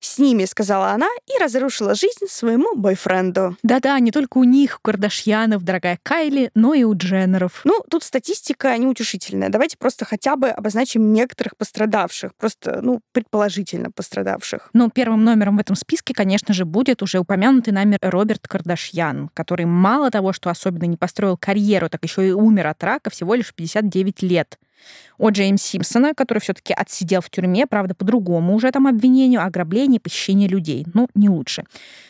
С 0.00 0.18
ними, 0.18 0.44
сказала 0.44 0.90
она, 0.90 1.08
и 1.26 1.42
разрушила 1.42 1.94
жизнь 1.94 2.26
своему 2.28 2.76
бойфренду. 2.76 3.56
Да-да, 3.62 3.98
не 3.98 4.12
только 4.12 4.38
у 4.38 4.44
них, 4.44 4.78
у 4.78 4.82
Кардашьянов, 4.82 5.62
дорогая 5.62 5.98
Кайли, 6.02 6.50
но 6.54 6.74
и 6.74 6.84
у 6.84 6.94
Дженнеров. 6.94 7.62
Ну, 7.64 7.82
тут 7.90 8.04
статистика 8.04 8.76
неутешительная. 8.78 9.48
Давайте 9.48 9.76
просто 9.76 10.04
хотя 10.04 10.36
бы 10.36 10.48
обозначим 10.48 11.12
некоторых 11.12 11.56
пострадавших, 11.56 12.32
просто, 12.36 12.80
ну, 12.82 13.00
предположительно 13.12 13.90
пострадавших. 13.90 14.70
Ну, 14.72 14.90
первым 14.90 15.24
номером 15.24 15.56
в 15.56 15.60
этом 15.60 15.74
списке, 15.74 16.14
конечно 16.14 16.54
же, 16.54 16.64
будет 16.64 17.02
уже 17.02 17.18
упомянутый 17.18 17.72
нами 17.72 17.98
Роберт 18.00 18.46
Кардашьян, 18.46 19.30
который 19.34 19.66
мало 19.66 20.10
того, 20.10 20.32
что 20.32 20.50
особенно 20.50 20.84
не 20.84 20.96
построил 20.96 21.36
карьеру, 21.36 21.88
так 21.88 22.04
еще 22.04 22.26
и 22.26 22.32
умер 22.32 22.68
от 22.68 22.82
рака 22.84 23.10
всего 23.10 23.34
лишь 23.34 23.48
в 23.48 23.54
59 23.54 24.22
лет. 24.22 24.58
О 25.18 25.30
Джей 25.30 25.62
Симпсона, 25.62 26.14
который 26.14 26.38
все-таки 26.38 26.72
отсидел 26.72 27.20
в 27.20 27.30
тюрьме, 27.30 27.66
правда, 27.66 27.94
по 27.94 28.04
другому 28.04 28.54
уже 28.54 28.70
там 28.70 28.86
обвинению, 28.86 29.44
ограбление, 29.44 30.00
похищение 30.00 30.48
людей. 30.48 30.86
Ну, 30.94 31.08
не 31.14 31.28
лучше. 31.28 31.64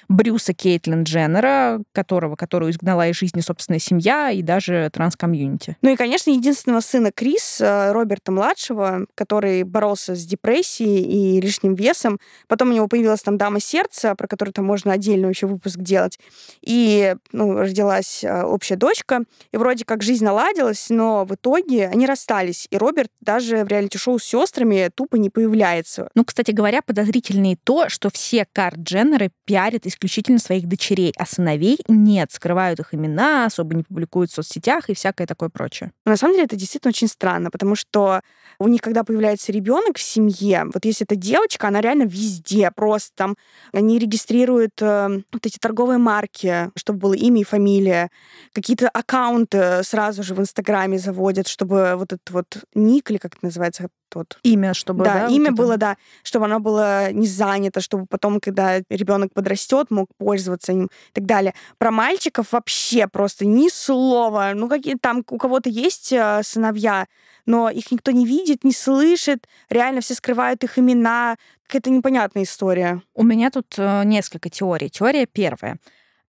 Брюса 0.09 0.55
Кейтлин 0.55 1.03
Дженнера, 1.03 1.83
которого, 1.93 2.35
которую 2.35 2.71
изгнала 2.73 3.09
из 3.09 3.17
жизни 3.17 3.41
собственная 3.41 3.79
семья 3.79 4.31
и 4.31 4.43
даже 4.43 4.89
транс-комьюнити. 4.93 5.77
Ну 5.83 5.91
и, 5.91 5.97
конечно, 5.97 6.31
единственного 6.31 6.81
сына 6.81 7.13
Крис, 7.13 7.61
э, 7.61 7.93
Роберта-младшего, 7.93 9.07
который 9.15 9.65
боролся 9.65 10.15
с 10.15 10.25
депрессией 10.25 11.03
и 11.37 11.41
лишним 11.41 11.75
весом. 11.75 12.19
Потом 12.47 12.71
у 12.71 12.73
него 12.73 12.89
появилась 12.89 13.21
там 13.21 13.37
дама 13.37 13.61
сердца, 13.61 14.15
про 14.15 14.27
которую 14.27 14.55
там 14.55 14.65
можно 14.65 14.93
отдельно 14.93 15.27
еще 15.27 15.47
выпуск 15.47 15.79
делать. 15.79 16.19
И 16.63 17.15
ну, 17.33 17.55
родилась 17.59 18.25
э, 18.25 18.43
общая 18.45 18.77
дочка. 18.77 19.25
И 19.53 19.59
вроде 19.59 19.85
как 19.85 20.03
жизнь 20.03 20.25
наладилась, 20.25 20.87
но 20.89 21.27
в 21.27 21.35
итоге 21.35 21.89
они 21.89 22.07
расстались. 22.07 22.58
И 22.71 22.77
Роберт 22.77 23.11
даже 23.21 23.65
в 23.65 23.69
реалити-шоу 23.69 24.19
с 24.19 24.25
сестрами 24.25 24.91
тупо 24.95 25.17
не 25.17 25.31
появляется. 25.31 26.11
Ну, 26.15 26.25
кстати 26.25 26.51
говоря, 26.51 26.83
подозрительно 26.83 27.53
и 27.53 27.57
то, 27.57 27.89
что 27.89 28.11
все 28.11 28.47
Карт 28.53 28.79
Дженнеры 28.79 29.31
пиарят 29.45 29.87
исключительно 29.87 30.39
своих 30.39 30.67
дочерей, 30.67 31.13
а 31.17 31.27
сыновей 31.27 31.79
нет, 31.89 32.33
скрывают 32.33 32.81
их 32.81 32.95
имена, 32.95 33.47
особо 33.47 33.75
не 33.75 33.83
публикуют 33.83 34.31
в 34.31 34.35
соцсетях 34.35 34.91
и 34.91 34.95
всякое 34.95 35.27
такое 35.27 35.49
прочее. 35.49 35.93
Но 36.05 36.13
на 36.13 36.17
самом 36.17 36.35
деле 36.35 36.47
это 36.47 36.57
действительно 36.57 36.91
очень 36.91 37.09
странно, 37.09 37.51
потому 37.51 37.75
что 37.75 38.21
у 38.59 38.69
них, 38.69 38.81
когда 38.81 39.05
появляется 39.05 39.53
ребенок 39.53 39.99
в 39.99 40.03
семье, 40.03 40.65
вот 40.73 40.85
если 40.85 41.05
это 41.05 41.17
девочка, 41.17 41.69
она 41.69 41.81
реально 41.81 42.05
везде, 42.05 42.71
просто 42.75 43.13
там 43.15 43.37
они 43.73 43.99
регистрируют 43.99 44.81
э, 44.81 45.23
вот 45.33 45.47
эти 45.47 45.59
торговые 45.59 45.99
марки, 45.99 46.71
чтобы 46.77 46.99
было 46.99 47.15
имя 47.15 47.41
и 47.41 47.45
фамилия, 47.45 48.11
какие-то 48.53 48.89
аккаунты 48.89 49.83
сразу 49.85 50.23
же 50.23 50.35
в 50.35 50.41
Инстаграме 50.41 50.99
заводят, 50.99 51.49
чтобы 51.49 51.95
вот 51.97 52.13
этот 52.13 52.31
вот 52.31 52.48
ник, 52.75 53.11
или 53.11 53.19
как 53.19 53.35
это 53.35 53.45
называется, 53.45 53.89
тот 54.09 54.39
Имя, 54.43 54.75
чтобы... 54.75 55.05
да, 55.05 55.25
вот 55.25 55.33
имя 55.33 55.49
это. 55.49 55.55
было, 55.55 55.77
да, 55.77 55.97
чтобы 56.23 56.47
оно 56.47 56.61
было 56.61 57.13
не 57.13 57.27
занято, 57.27 57.81
чтобы 57.81 58.07
потом, 58.07 58.41
когда 58.41 58.79
ребенок 58.89 59.33
подрастет, 59.35 59.91
мог 59.91 60.09
пользоваться 60.17 60.73
им 60.73 60.85
и 60.87 61.13
так 61.13 61.27
далее. 61.27 61.55
Про 61.79 61.91
мальчиков 61.91 62.53
вообще 62.53 63.07
просто 63.07 63.45
ни 63.45 63.69
слова. 63.69 64.53
Ну, 64.55 64.69
какие 64.69 64.97
там 64.97 65.25
у 65.29 65.39
кого-то 65.39 65.69
есть 65.69 66.13
э, 66.13 66.41
сыновья, 66.43 67.07
но 67.47 67.71
их 67.71 67.91
никто 67.91 68.11
не 68.11 68.27
видит, 68.27 68.65
не 68.65 68.73
слышит. 68.73 69.47
Реально 69.69 70.01
все 70.01 70.15
скрывают 70.15 70.65
их 70.65 70.79
имена. 70.79 71.37
Какая-то 71.67 71.91
непонятная 71.91 72.45
история. 72.45 73.03
У 73.15 73.23
меня 73.23 73.51
тут 73.51 73.75
э, 73.77 74.05
несколько 74.05 74.49
теорий. 74.49 74.89
Теория 74.89 75.27
первая. 75.27 75.79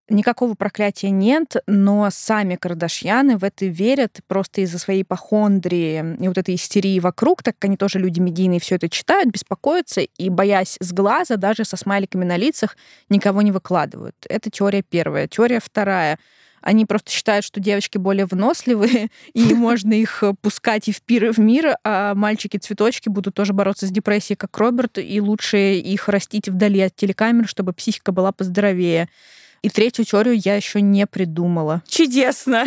Никакого 0.09 0.55
проклятия 0.55 1.11
нет, 1.11 1.57
но 1.67 2.09
сами 2.11 2.55
Кардашьяны 2.55 3.37
в 3.37 3.43
это 3.43 3.67
верят 3.67 4.21
просто 4.27 4.61
из-за 4.61 4.79
своей 4.79 5.03
ипохондрии 5.03 6.15
и 6.19 6.27
вот 6.27 6.37
этой 6.37 6.55
истерии 6.55 6.99
вокруг, 6.99 7.43
так 7.43 7.55
как 7.59 7.65
они 7.65 7.77
тоже 7.77 7.99
люди 7.99 8.19
медийные, 8.19 8.59
все 8.59 8.75
это 8.75 8.89
читают, 8.89 9.29
беспокоятся 9.29 10.01
и, 10.01 10.29
боясь 10.29 10.77
с 10.79 10.91
глаза, 10.93 11.35
даже 11.35 11.63
со 11.63 11.77
смайликами 11.77 12.25
на 12.25 12.37
лицах, 12.37 12.75
никого 13.09 13.43
не 13.43 13.51
выкладывают. 13.51 14.15
Это 14.27 14.49
теория 14.49 14.81
первая. 14.81 15.27
Теория 15.27 15.59
вторая. 15.63 16.17
Они 16.61 16.85
просто 16.85 17.11
считают, 17.11 17.45
что 17.45 17.59
девочки 17.59 17.97
более 17.99 18.25
выносливые, 18.25 19.09
и 19.33 19.53
можно 19.53 19.93
их 19.93 20.23
пускать 20.41 20.87
и 20.87 20.91
в 20.91 21.03
пир, 21.03 21.31
в 21.31 21.37
мир, 21.37 21.75
а 21.83 22.15
мальчики-цветочки 22.15 23.09
будут 23.09 23.35
тоже 23.35 23.53
бороться 23.53 23.85
с 23.85 23.91
депрессией, 23.91 24.37
как 24.37 24.57
Роберт, 24.57 24.97
и 24.97 25.21
лучше 25.21 25.75
их 25.75 26.09
растить 26.09 26.49
вдали 26.49 26.81
от 26.81 26.95
телекамер, 26.95 27.47
чтобы 27.47 27.73
психика 27.73 28.11
была 28.11 28.31
поздоровее. 28.31 29.07
И 29.61 29.69
третью 29.69 30.05
теорию 30.05 30.39
я 30.43 30.55
еще 30.55 30.81
не 30.81 31.05
придумала. 31.07 31.83
Чудесно. 31.87 32.65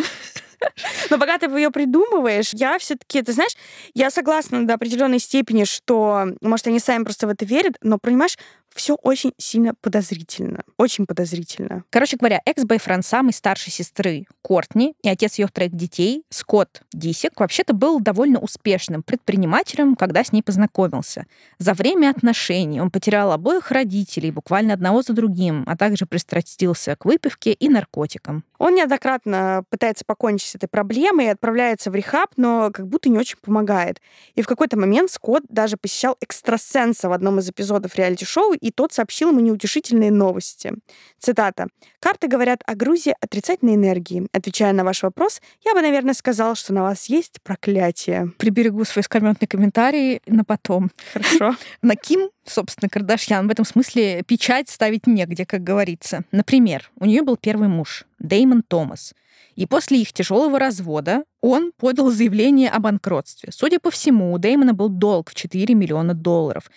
Но 1.11 1.19
пока 1.19 1.39
ты 1.39 1.47
ее 1.47 1.71
придумываешь, 1.71 2.51
я 2.53 2.79
все-таки, 2.79 3.23
ты 3.23 3.33
знаешь, 3.33 3.57
я 3.95 4.11
согласна 4.11 4.67
до 4.67 4.75
определенной 4.75 5.19
степени, 5.19 5.65
что, 5.65 6.27
может, 6.41 6.67
они 6.67 6.79
сами 6.79 7.05
просто 7.05 7.27
в 7.27 7.31
это 7.31 7.45
верят, 7.45 7.77
но, 7.83 7.99
понимаешь, 7.99 8.37
все 8.75 8.95
очень 8.95 9.33
сильно 9.39 9.75
подозрительно. 9.81 10.63
Очень 10.77 11.07
подозрительно. 11.07 11.85
Короче 11.91 12.17
говоря, 12.17 12.41
экс-бойфренд 12.45 13.05
самой 13.05 13.33
старшей 13.33 13.71
сестры 13.71 14.27
Кортни 14.43 14.95
и 15.03 15.09
отец 15.09 15.39
ее 15.39 15.49
троих 15.49 15.75
детей, 15.75 16.25
Скотт 16.31 16.83
Дисик, 16.93 17.39
вообще-то 17.39 17.75
был 17.75 18.01
довольно 18.01 18.39
успешным 18.39 19.03
предпринимателем, 19.03 19.97
когда 19.97 20.25
с 20.25 20.33
ней 20.33 20.43
познакомился. 20.43 21.27
За 21.59 21.75
время 21.75 22.11
отношений 22.11 22.81
он 22.81 22.91
потерял 22.91 23.33
обоих 23.33 23.71
родителей, 23.71 24.31
буквально 24.31 24.75
одного 24.75 25.03
за 25.03 25.13
другим, 25.13 25.65
а 25.67 25.77
также 25.77 26.07
пристрастился 26.07 26.97
к 26.97 27.05
выпивке 27.05 27.53
и 27.53 27.69
наркотикам. 27.69 28.45
Он 28.59 28.75
неоднократно 28.75 29.65
пытается 29.71 30.05
покончить 30.05 30.51
с 30.51 30.55
этой 30.55 30.69
проблемой 30.69 31.27
и 31.27 31.29
отправляется 31.31 31.91
в 31.91 31.97
рехаб, 31.97 32.31
но 32.37 32.71
как 32.73 32.87
будто 32.87 33.09
не 33.09 33.19
очень 33.19 33.37
помогает. 33.43 34.01
И 34.37 34.43
в 34.43 34.47
какой-то 34.47 34.79
момент 34.79 35.11
Скотт 35.11 35.43
даже 35.49 35.77
посещал 35.77 36.17
экстрасенса 36.21 37.09
в 37.09 37.13
одном 37.13 37.41
из 37.41 37.51
эпизодов 37.51 37.97
реалити-шоу, 37.97 38.55
и 38.63 38.71
тот 38.71 38.93
сообщил 38.93 39.31
ему 39.31 39.41
неутешительные 39.41 40.11
новости. 40.11 40.73
Цитата. 41.19 41.67
«Карты 42.01 42.29
говорят 42.29 42.63
о 42.65 42.75
грузе 42.75 43.15
отрицательной 43.21 43.75
энергии. 43.75 44.27
Отвечая 44.33 44.73
на 44.73 44.85
ваш 44.85 45.03
вопрос, 45.03 45.43
я 45.65 45.75
бы, 45.75 45.83
наверное, 45.83 46.15
сказал, 46.15 46.55
что 46.55 46.73
на 46.73 46.83
вас 46.83 47.07
есть 47.07 47.43
проклятие». 47.43 48.33
Приберегу 48.39 48.85
свой 48.85 49.03
скорбный 49.03 49.35
комментарий 49.49 50.23
на 50.27 50.45
потом. 50.45 50.91
Хорошо. 51.13 51.57
На 51.83 51.97
Ким, 51.97 52.31
собственно, 52.45 52.89
Кардашьян 52.89 53.49
в 53.49 53.51
этом 53.51 53.65
смысле 53.65 54.23
печать 54.23 54.69
ставить 54.69 55.07
негде, 55.07 55.45
как 55.45 55.63
говорится. 55.63 56.25
Например, 56.31 56.91
у 56.99 57.05
нее 57.05 57.23
был 57.23 57.37
первый 57.37 57.69
муж, 57.69 58.05
Деймон 58.19 58.63
Томас. 58.63 59.13
И 59.55 59.67
после 59.67 60.01
их 60.01 60.13
тяжелого 60.13 60.59
развода 60.59 61.25
он 61.41 61.73
подал 61.77 62.11
заявление 62.11 62.71
о 62.71 62.79
банкротстве. 62.79 63.51
Судя 63.53 63.81
по 63.81 63.91
всему, 63.91 64.33
у 64.33 64.39
Деймона 64.39 64.75
был 64.75 64.89
долг 64.89 65.31
в 65.31 65.35
4 65.35 65.75
миллиона 65.75 66.15
долларов. 66.15 66.71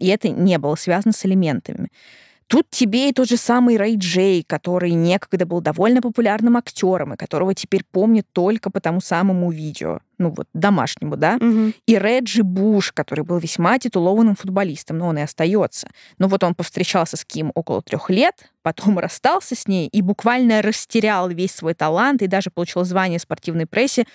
И 0.00 0.08
это 0.08 0.28
не 0.28 0.58
было 0.58 0.74
связано 0.74 1.12
с 1.12 1.24
алиментами. 1.24 1.88
Тут 2.48 2.68
тебе 2.68 3.10
и 3.10 3.12
тот 3.12 3.28
же 3.28 3.36
самый 3.36 3.76
Рэй 3.76 3.94
Джей, 3.96 4.42
который 4.44 4.90
некогда 4.90 5.46
был 5.46 5.60
довольно 5.60 6.02
популярным 6.02 6.56
актером, 6.56 7.14
и 7.14 7.16
которого 7.16 7.54
теперь 7.54 7.84
помнят 7.92 8.26
только 8.32 8.70
по 8.70 8.80
тому 8.80 9.00
самому 9.00 9.52
видео, 9.52 10.00
ну 10.18 10.30
вот 10.36 10.48
домашнему, 10.52 11.16
да, 11.16 11.36
Мгм. 11.36 11.74
и 11.86 11.96
Реджи 11.96 12.42
Буш, 12.42 12.90
который 12.90 13.24
был 13.24 13.38
весьма 13.38 13.78
титулованным 13.78 14.34
футболистом, 14.34 14.98
но 14.98 15.06
он 15.06 15.18
и 15.18 15.22
остается. 15.22 15.90
Но 16.18 16.26
вот 16.26 16.42
он 16.42 16.56
повстречался 16.56 17.16
с 17.16 17.24
Ким 17.24 17.52
около 17.54 17.82
трех 17.82 18.10
лет, 18.10 18.50
потом 18.62 18.98
расстался 18.98 19.54
с 19.54 19.68
ней 19.68 19.86
и 19.86 20.02
буквально 20.02 20.60
растерял 20.60 21.28
весь 21.28 21.52
свой 21.54 21.74
талант 21.74 22.20
и 22.20 22.26
даже 22.26 22.50
получил 22.50 22.82
звание 22.82 23.20
в 23.20 23.22
спортивной 23.22 23.66
прессе 23.66 24.06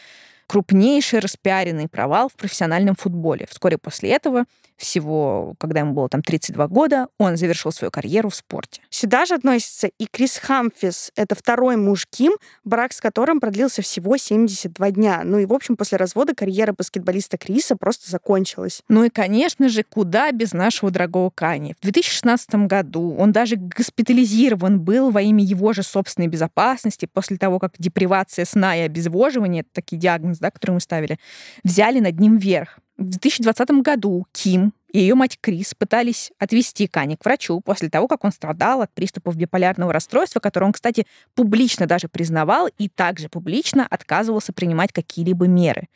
крупнейший 0.48 1.20
распиаренный 1.20 1.88
провал 1.88 2.30
в 2.30 2.34
профессиональном 2.34 2.96
футболе. 2.96 3.48
Вскоре 3.50 3.78
после 3.78 4.12
этого, 4.12 4.46
всего, 4.78 5.56
когда 5.58 5.80
ему 5.80 5.94
было 5.94 6.10
там 6.10 6.22
32 6.22 6.68
года, 6.68 7.08
он 7.18 7.38
завершил 7.38 7.72
свою 7.72 7.92
карьеру 7.92 8.30
в 8.30 8.36
спорте. 8.36 8.82
Сюда 8.90 9.26
же 9.26 9.36
относится 9.36 9.88
и 9.88 10.06
Крис 10.06 10.38
Хамфис. 10.38 11.12
Это 11.16 11.36
второй 11.36 11.78
муж 11.78 12.06
Ким, 12.10 12.34
брак 12.64 12.94
с 12.94 13.00
которым 13.00 13.40
продлился 13.40 13.82
всего 13.82 14.18
72 14.18 14.92
дня. 14.92 15.22
Ну 15.24 15.40
и, 15.40 15.46
в 15.46 15.54
общем, 15.54 15.78
после 15.78 15.98
развода 15.98 16.36
карьера 16.36 16.74
баскетболиста 16.74 17.38
Криса 17.38 17.76
просто 17.76 18.12
закончилась. 18.12 18.82
Ну 18.90 19.04
и, 19.04 19.10
конечно 19.10 19.70
же, 19.70 19.84
куда 19.84 20.32
без 20.32 20.54
нашего 20.54 20.92
дорогого 20.92 21.32
Кани. 21.34 21.76
В 21.80 21.84
2016 21.84 22.56
году 22.68 23.16
он 23.18 23.32
даже 23.32 23.56
госпитализирован 23.56 24.80
был 24.80 25.12
во 25.12 25.22
имя 25.22 25.44
его 25.44 25.74
же 25.74 25.84
собственной 25.84 26.28
безопасности 26.28 27.08
после 27.12 27.38
того, 27.38 27.60
как 27.60 27.74
депривация 27.78 28.46
сна 28.46 28.76
и 28.76 28.82
обезвоживание, 28.82 29.62
это 29.62 29.70
такие 29.74 29.98
диагнозы, 29.98 30.35
да, 30.40 30.52
которые 30.52 30.76
мы 30.76 30.82
ставили, 30.82 31.20
взяли 31.64 32.00
над 32.00 32.20
ним 32.20 32.38
верх. 32.38 32.80
В 32.98 33.04
2020 33.04 33.70
году 33.82 34.26
Ким 34.32 34.74
и 34.96 35.00
ее 35.00 35.16
мать 35.16 35.38
Крис 35.42 35.74
пытались 35.74 36.32
отвести 36.40 36.88
Кани 36.88 37.18
к 37.18 37.26
врачу 37.26 37.60
после 37.60 37.90
того, 37.90 38.08
как 38.08 38.24
он 38.24 38.32
страдал 38.32 38.82
от 38.82 38.94
приступов 38.94 39.36
биполярного 39.36 39.92
расстройства, 39.92 40.40
которое 40.40 40.68
он, 40.68 40.72
кстати, 40.72 41.06
публично 41.34 41.86
даже 41.86 42.08
признавал 42.08 42.70
и 42.78 42.88
также 42.88 43.28
публично 43.28 43.86
отказывался 43.90 44.54
принимать 44.54 44.94
какие-либо 44.94 45.48
меры. 45.48 45.90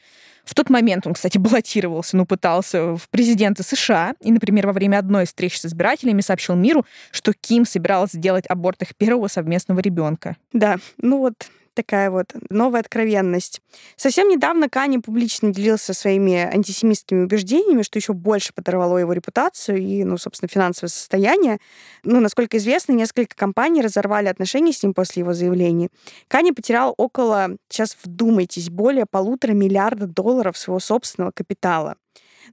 В 0.44 0.54
тот 0.54 0.70
момент 0.70 1.08
он, 1.08 1.14
кстати, 1.14 1.38
баллотировался, 1.38 2.18
ну, 2.18 2.26
пытался 2.26 2.98
в 2.98 3.08
президенты 3.10 3.64
США. 3.64 4.16
И, 4.20 4.32
например, 4.34 4.68
во 4.68 4.74
время 4.74 4.98
одной 4.98 5.24
из 5.24 5.28
встреч 5.30 5.58
с 5.58 5.66
избирателями 5.66 6.20
сообщил 6.20 6.56
миру, 6.56 6.86
что 7.12 7.32
Ким 7.32 7.66
собиралась 7.66 8.12
сделать 8.12 8.48
аборт 8.48 8.82
их 8.82 8.96
первого 8.98 9.30
совместного 9.30 9.80
ребенка. 9.80 10.36
Да, 10.52 10.78
ну 10.98 11.20
вот 11.20 11.36
такая 11.80 12.12
вот 12.12 12.34
новая 12.50 12.82
откровенность. 12.82 13.62
Совсем 13.96 14.28
недавно 14.28 14.68
Кани 14.68 14.98
публично 14.98 15.54
делился 15.54 15.94
своими 15.94 16.34
антисемитскими 16.34 17.24
убеждениями, 17.24 17.84
что 17.84 17.98
еще 18.00 18.12
больше 18.12 18.52
подорвало 18.54 18.98
его 18.98 19.14
репутацию 19.14 19.78
и, 19.78 20.04
ну, 20.04 20.18
собственно, 20.18 20.50
финансовое 20.50 20.90
состояние. 20.90 21.60
Ну, 22.04 22.20
насколько 22.20 22.58
известно, 22.58 22.92
несколько 22.92 23.34
компаний 23.34 23.82
разорвали 23.82 24.28
отношения 24.28 24.74
с 24.74 24.84
ним 24.84 24.94
после 24.94 25.22
его 25.22 25.32
заявлений. 25.32 25.88
Кани 26.28 26.52
потерял 26.52 26.94
около, 26.98 27.52
сейчас 27.70 27.96
вдумайтесь, 28.04 28.70
более 28.70 29.06
полутора 29.06 29.54
миллиарда 29.54 30.06
долларов 30.06 30.58
своего 30.58 30.82
собственного 30.82 31.32
капитала. 31.32 31.96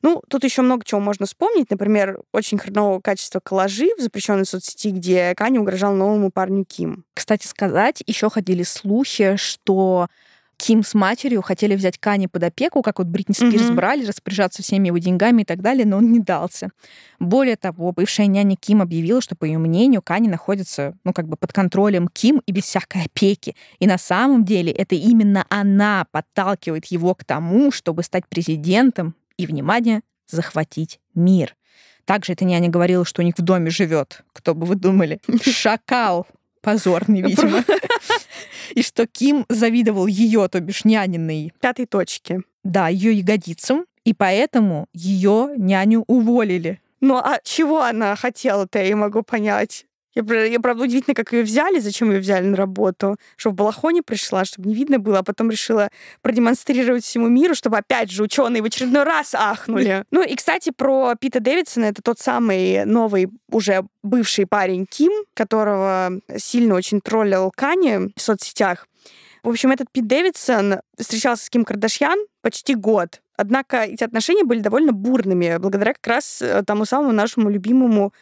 Ну, 0.03 0.23
тут 0.29 0.45
еще 0.45 0.63
много 0.63 0.85
чего 0.85 1.01
можно 1.01 1.27
вспомнить. 1.27 1.71
Например, 1.71 2.21
очень 2.33 2.59
хренового 2.59 3.01
качества 3.01 3.41
коллажи 3.41 3.89
в 3.99 4.01
запрещенной 4.03 4.45
соцсети, 4.47 4.91
где 4.91 5.35
Кани 5.37 5.59
угрожал 5.59 5.95
новому 5.95 6.31
парню 6.31 6.65
Ким. 6.65 7.05
Кстати 7.15 7.47
сказать, 7.47 8.03
еще 8.07 8.31
ходили 8.31 8.63
слухи, 8.63 9.37
что 9.37 10.09
Ким 10.59 10.83
с 10.83 10.95
матерью 10.95 11.43
хотели 11.43 11.75
взять 11.77 11.99
Кани 11.99 12.29
под 12.29 12.43
опеку, 12.45 12.81
как 12.81 12.99
вот 12.99 13.09
Бритни 13.09 13.35
Спирс 13.35 13.67
Мгм. 13.67 13.77
брали, 13.77 14.07
распоряжаться 14.07 14.63
всеми 14.63 14.87
его 14.89 14.97
деньгами 14.97 15.43
и 15.43 15.45
так 15.45 15.61
далее, 15.61 15.85
но 15.85 15.99
он 15.99 16.11
не 16.11 16.19
дался. 16.19 16.71
Более 17.19 17.57
того, 17.57 17.93
бывшая 17.93 18.27
няня 18.27 18.57
Ким 18.57 18.81
объявила, 18.81 19.21
что, 19.21 19.37
по 19.37 19.45
ее 19.45 19.59
мнению, 19.59 20.01
Кани 20.01 20.29
находится, 20.31 20.97
ну, 21.05 21.13
как 21.13 21.29
бы 21.29 21.37
под 21.37 21.53
контролем 21.53 22.09
Ким 22.09 22.41
и 22.47 22.53
без 22.53 22.65
всякой 22.65 23.05
опеки. 23.05 23.55
И 23.81 23.87
на 23.87 23.99
самом 23.99 24.47
деле 24.47 24.73
это 24.73 24.95
именно 24.95 25.45
она 25.51 26.07
подталкивает 26.11 26.87
его 26.87 27.15
к 27.15 27.25
тому, 27.25 27.71
чтобы 27.71 28.03
стать 28.03 28.27
президентом 28.27 29.15
и, 29.37 29.47
внимание, 29.47 30.01
захватить 30.29 31.01
мир. 31.15 31.57
Также 32.05 32.33
эта 32.33 32.45
няня 32.45 32.69
говорила, 32.69 33.05
что 33.05 33.23
у 33.23 33.25
них 33.25 33.35
в 33.37 33.43
доме 33.43 33.71
живет, 33.71 34.23
кто 34.33 34.55
бы 34.55 34.67
вы 34.67 34.75
думали, 34.77 35.21
шакал 35.43 36.27
позорный, 36.61 37.21
видимо. 37.23 37.65
И 38.75 38.83
что 38.83 39.07
Ким 39.07 39.47
завидовал 39.49 40.07
ее, 40.07 40.49
то 40.49 40.61
бишь 40.61 40.85
няниной, 40.85 41.53
Пятой 41.61 41.87
точки. 41.87 42.43
да, 42.65 42.89
ее 42.89 43.13
ягодицам, 43.13 43.87
и 44.05 44.13
поэтому 44.13 44.89
ее 44.93 45.55
няню 45.57 46.05
уволили. 46.07 46.81
Ну, 47.01 47.17
а 47.17 47.39
чего 47.45 47.83
она 47.83 48.17
хотела-то, 48.17 48.83
я 48.83 48.97
могу 48.97 49.23
понять. 49.23 49.86
Я, 50.17 50.45
я, 50.45 50.61
правда, 50.61 50.85
удивительно, 50.85 51.15
как 51.15 51.33
ее 51.33 51.43
взяли, 51.43 51.79
зачем 51.79 52.11
ее 52.11 52.21
взяли 52.21 52.47
на 52.47 52.57
работу. 52.57 53.17
Чтобы 53.37 53.55
в 53.55 53.57
балахоне 53.59 54.03
пришла, 54.03 54.47
чтобы 54.47 54.69
не 54.69 54.75
видно 54.75 54.99
было, 54.99 55.19
а 55.19 55.23
потом 55.23 55.51
решила 55.51 55.91
продемонстрировать 56.23 57.05
всему 57.05 57.29
миру, 57.29 57.55
чтобы 57.55 57.77
опять 57.77 58.11
же 58.11 58.23
ученые 58.23 58.63
в 58.63 58.65
очередной 58.65 59.05
раз 59.05 59.35
ахнули. 59.35 60.05
Ну 60.17 60.23
и, 60.23 60.35
кстати, 60.35 60.73
про 60.75 61.15
Пита 61.21 61.41
Дэвидсона, 61.41 61.87
это 61.87 62.01
тот 62.01 62.19
самый 62.19 62.87
новый 62.87 63.29
уже 63.51 63.85
бывший 64.03 64.47
парень 64.47 64.87
Ким, 64.87 65.13
которого 65.35 66.13
сильно 66.39 66.75
очень 66.75 67.01
троллил 67.03 67.53
Кани 67.55 68.13
в 68.17 68.21
соцсетях. 68.21 68.87
В 69.43 69.49
общем, 69.51 69.73
этот 69.73 69.91
Пит 69.93 70.07
Дэвидсон 70.07 70.81
встречался 70.99 71.45
с 71.45 71.51
Ким 71.51 71.65
Кардашьян 71.65 72.19
почти 72.41 72.75
год. 72.75 73.21
Однако 73.37 73.83
эти 73.83 74.03
отношения 74.03 74.45
были 74.45 74.61
довольно 74.61 74.93
бурными, 74.93 75.59
благодаря 75.59 75.93
как 75.93 76.07
раз 76.07 76.41
э, 76.41 76.63
тому 76.67 76.85
самому 76.87 77.13
нашему 77.13 77.51
любимому 77.51 78.13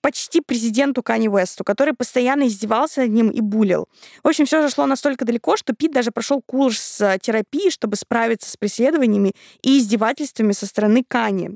почти 0.00 0.40
президенту 0.40 1.02
Кани 1.02 1.28
Уэсту, 1.28 1.64
который 1.64 1.94
постоянно 1.94 2.46
издевался 2.46 3.02
над 3.02 3.10
ним 3.10 3.30
и 3.30 3.40
булил. 3.40 3.88
В 4.22 4.28
общем, 4.28 4.46
все 4.46 4.62
зашло 4.62 4.86
настолько 4.86 5.24
далеко, 5.24 5.56
что 5.56 5.74
Пит 5.74 5.92
даже 5.92 6.10
прошел 6.10 6.42
курс 6.44 7.00
э, 7.00 7.18
терапии, 7.20 7.70
чтобы 7.70 7.96
справиться 7.96 8.50
с 8.50 8.56
преследованиями 8.56 9.32
и 9.62 9.78
издевательствами 9.78 10.52
со 10.52 10.66
стороны 10.66 11.04
Кани. 11.06 11.50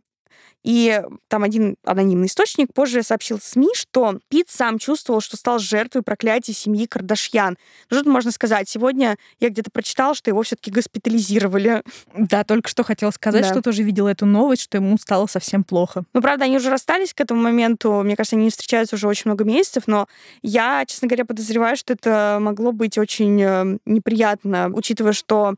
И 0.64 1.02
там 1.28 1.42
один 1.44 1.76
анонимный 1.84 2.26
источник 2.26 2.72
позже 2.72 3.02
сообщил 3.02 3.38
СМИ, 3.40 3.68
что 3.74 4.18
Пит 4.28 4.46
сам 4.48 4.78
чувствовал, 4.78 5.20
что 5.20 5.36
стал 5.36 5.58
жертвой 5.58 6.02
проклятия 6.02 6.54
семьи 6.54 6.86
Кардашьян. 6.86 7.58
Ну, 7.90 7.98
что 8.00 8.08
можно 8.08 8.30
сказать? 8.32 8.68
Сегодня 8.68 9.16
я 9.40 9.50
где-то 9.50 9.70
прочитала, 9.70 10.14
что 10.14 10.30
его 10.30 10.42
все-таки 10.42 10.70
госпитализировали. 10.70 11.82
Да, 12.16 12.44
только 12.44 12.68
что 12.68 12.82
хотела 12.82 13.10
сказать, 13.10 13.42
Да. 13.42 13.50
что 13.50 13.60
тоже 13.60 13.82
видела 13.82 14.08
эту 14.08 14.24
новость, 14.24 14.62
что 14.62 14.78
ему 14.78 14.96
стало 14.96 15.26
совсем 15.26 15.64
плохо. 15.64 16.04
Ну, 16.14 16.22
правда, 16.22 16.46
они 16.46 16.56
уже 16.56 16.70
расстались 16.70 17.12
к 17.12 17.20
этому 17.20 17.42
моменту. 17.42 18.02
Мне 18.02 18.16
кажется, 18.16 18.36
они 18.36 18.46
не 18.46 18.50
встречаются 18.50 18.96
уже 18.96 19.06
очень 19.06 19.24
много 19.26 19.44
месяцев, 19.44 19.84
но 19.86 20.08
я, 20.42 20.84
честно 20.86 21.08
говоря, 21.08 21.26
подозреваю, 21.26 21.76
что 21.76 21.92
это 21.92 22.38
могло 22.40 22.72
быть 22.72 22.96
очень 22.96 23.40
э, 23.42 23.78
неприятно, 23.84 24.70
учитывая, 24.74 25.12
что 25.12 25.56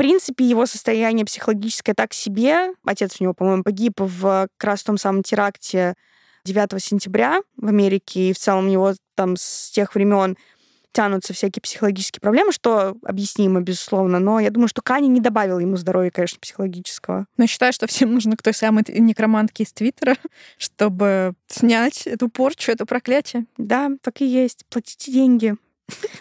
принципе, 0.00 0.46
его 0.46 0.64
состояние 0.64 1.26
психологическое 1.26 1.92
так 1.92 2.14
себе. 2.14 2.72
Отец 2.86 3.16
у 3.20 3.22
него, 3.22 3.34
по-моему, 3.34 3.62
погиб 3.62 4.00
в 4.00 4.48
как 4.56 4.64
раз 4.66 4.82
том 4.82 4.96
самом 4.96 5.22
теракте 5.22 5.94
9 6.46 6.82
сентября 6.82 7.42
в 7.58 7.66
Америке, 7.66 8.30
и 8.30 8.32
в 8.32 8.38
целом 8.38 8.64
у 8.64 8.70
него 8.70 8.94
там 9.14 9.36
с 9.36 9.70
тех 9.70 9.94
времен 9.94 10.38
тянутся 10.92 11.34
всякие 11.34 11.60
психологические 11.60 12.22
проблемы, 12.22 12.50
что 12.50 12.96
объяснимо, 13.04 13.60
безусловно, 13.60 14.20
но 14.20 14.40
я 14.40 14.48
думаю, 14.48 14.68
что 14.68 14.80
Кани 14.80 15.06
не 15.06 15.20
добавил 15.20 15.58
ему 15.58 15.76
здоровья, 15.76 16.10
конечно, 16.10 16.38
психологического. 16.40 17.26
Но 17.36 17.46
считаю, 17.46 17.74
что 17.74 17.86
всем 17.86 18.14
нужно 18.14 18.38
к 18.38 18.42
той 18.42 18.54
самой 18.54 18.84
некромантке 18.88 19.64
из 19.64 19.72
Твиттера, 19.74 20.16
чтобы 20.56 21.34
снять 21.46 22.06
эту 22.06 22.30
порчу, 22.30 22.72
это 22.72 22.86
проклятие. 22.86 23.44
Да, 23.58 23.90
так 24.00 24.22
и 24.22 24.26
есть. 24.26 24.64
Платите 24.70 25.12
деньги. 25.12 25.56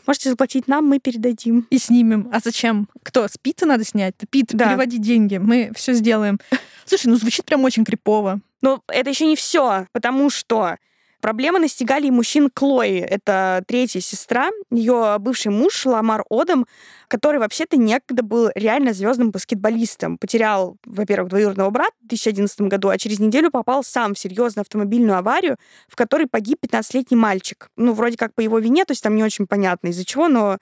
Можете 0.06 0.30
заплатить 0.30 0.68
нам, 0.68 0.86
мы 0.86 1.00
передадим. 1.00 1.68
И 1.70 1.78
снимем. 1.78 2.30
А 2.32 2.40
зачем? 2.40 2.88
Кто? 3.04 3.28
С 3.28 3.38
Пита 3.38 3.66
надо 3.66 3.84
снять? 3.86 4.16
Пит, 4.30 4.48
Да. 4.54 4.68
переводи 4.70 4.98
деньги, 4.98 5.38
мы 5.38 5.72
все 5.76 5.94
сделаем. 5.94 6.40
Слушай, 6.86 7.08
ну 7.08 7.16
звучит 7.16 7.46
прям 7.46 7.64
очень 7.64 7.84
крипово. 7.86 8.40
Но 8.62 8.84
это 8.88 9.10
еще 9.10 9.26
не 9.26 9.36
все, 9.36 9.88
потому 9.92 10.30
что 10.30 10.76
проблемы 11.22 11.60
настигали 11.60 12.08
и 12.08 12.12
мужчин 12.12 12.50
Клои. 12.54 13.00
Это 13.00 13.64
третья 13.68 14.00
сестра. 14.00 14.50
Ее 14.72 15.18
бывший 15.20 15.52
муж 15.52 15.86
Ламар 15.86 16.24
Одам, 16.30 16.66
который 17.08 17.40
вообще-то 17.40 17.78
некогда 17.78 18.24
был 18.24 18.50
реально 18.56 18.94
звездным 18.94 19.32
баскетболистом. 19.32 20.18
Потерял, 20.18 20.78
во-первых, 20.86 21.30
двоюродного 21.30 21.70
брата 21.70 21.94
в 22.04 22.08
2011 22.08 22.62
году, 22.62 22.90
а 22.90 22.98
через 22.98 23.20
неделю 23.20 23.52
попал 23.52 23.84
сам 23.84 24.14
в 24.14 24.20
серьезную 24.20 24.62
автомобильную 24.62 25.18
аварию, 25.18 25.58
в 25.88 25.96
которой 25.96 26.28
погиб 26.28 26.60
15-летний 26.64 27.18
мальчик. 27.18 27.70
Ну, 27.76 27.94
вроде 27.94 28.18
как 28.18 28.34
по 28.34 28.42
его 28.42 28.60
вине, 28.60 28.86
то 28.86 28.92
есть 28.92 29.04
там 29.04 29.16
не 29.16 29.24
очень 29.24 29.48
понятно 29.48 29.88
из-за 29.88 30.06
чего, 30.06 30.28
но 30.28 30.58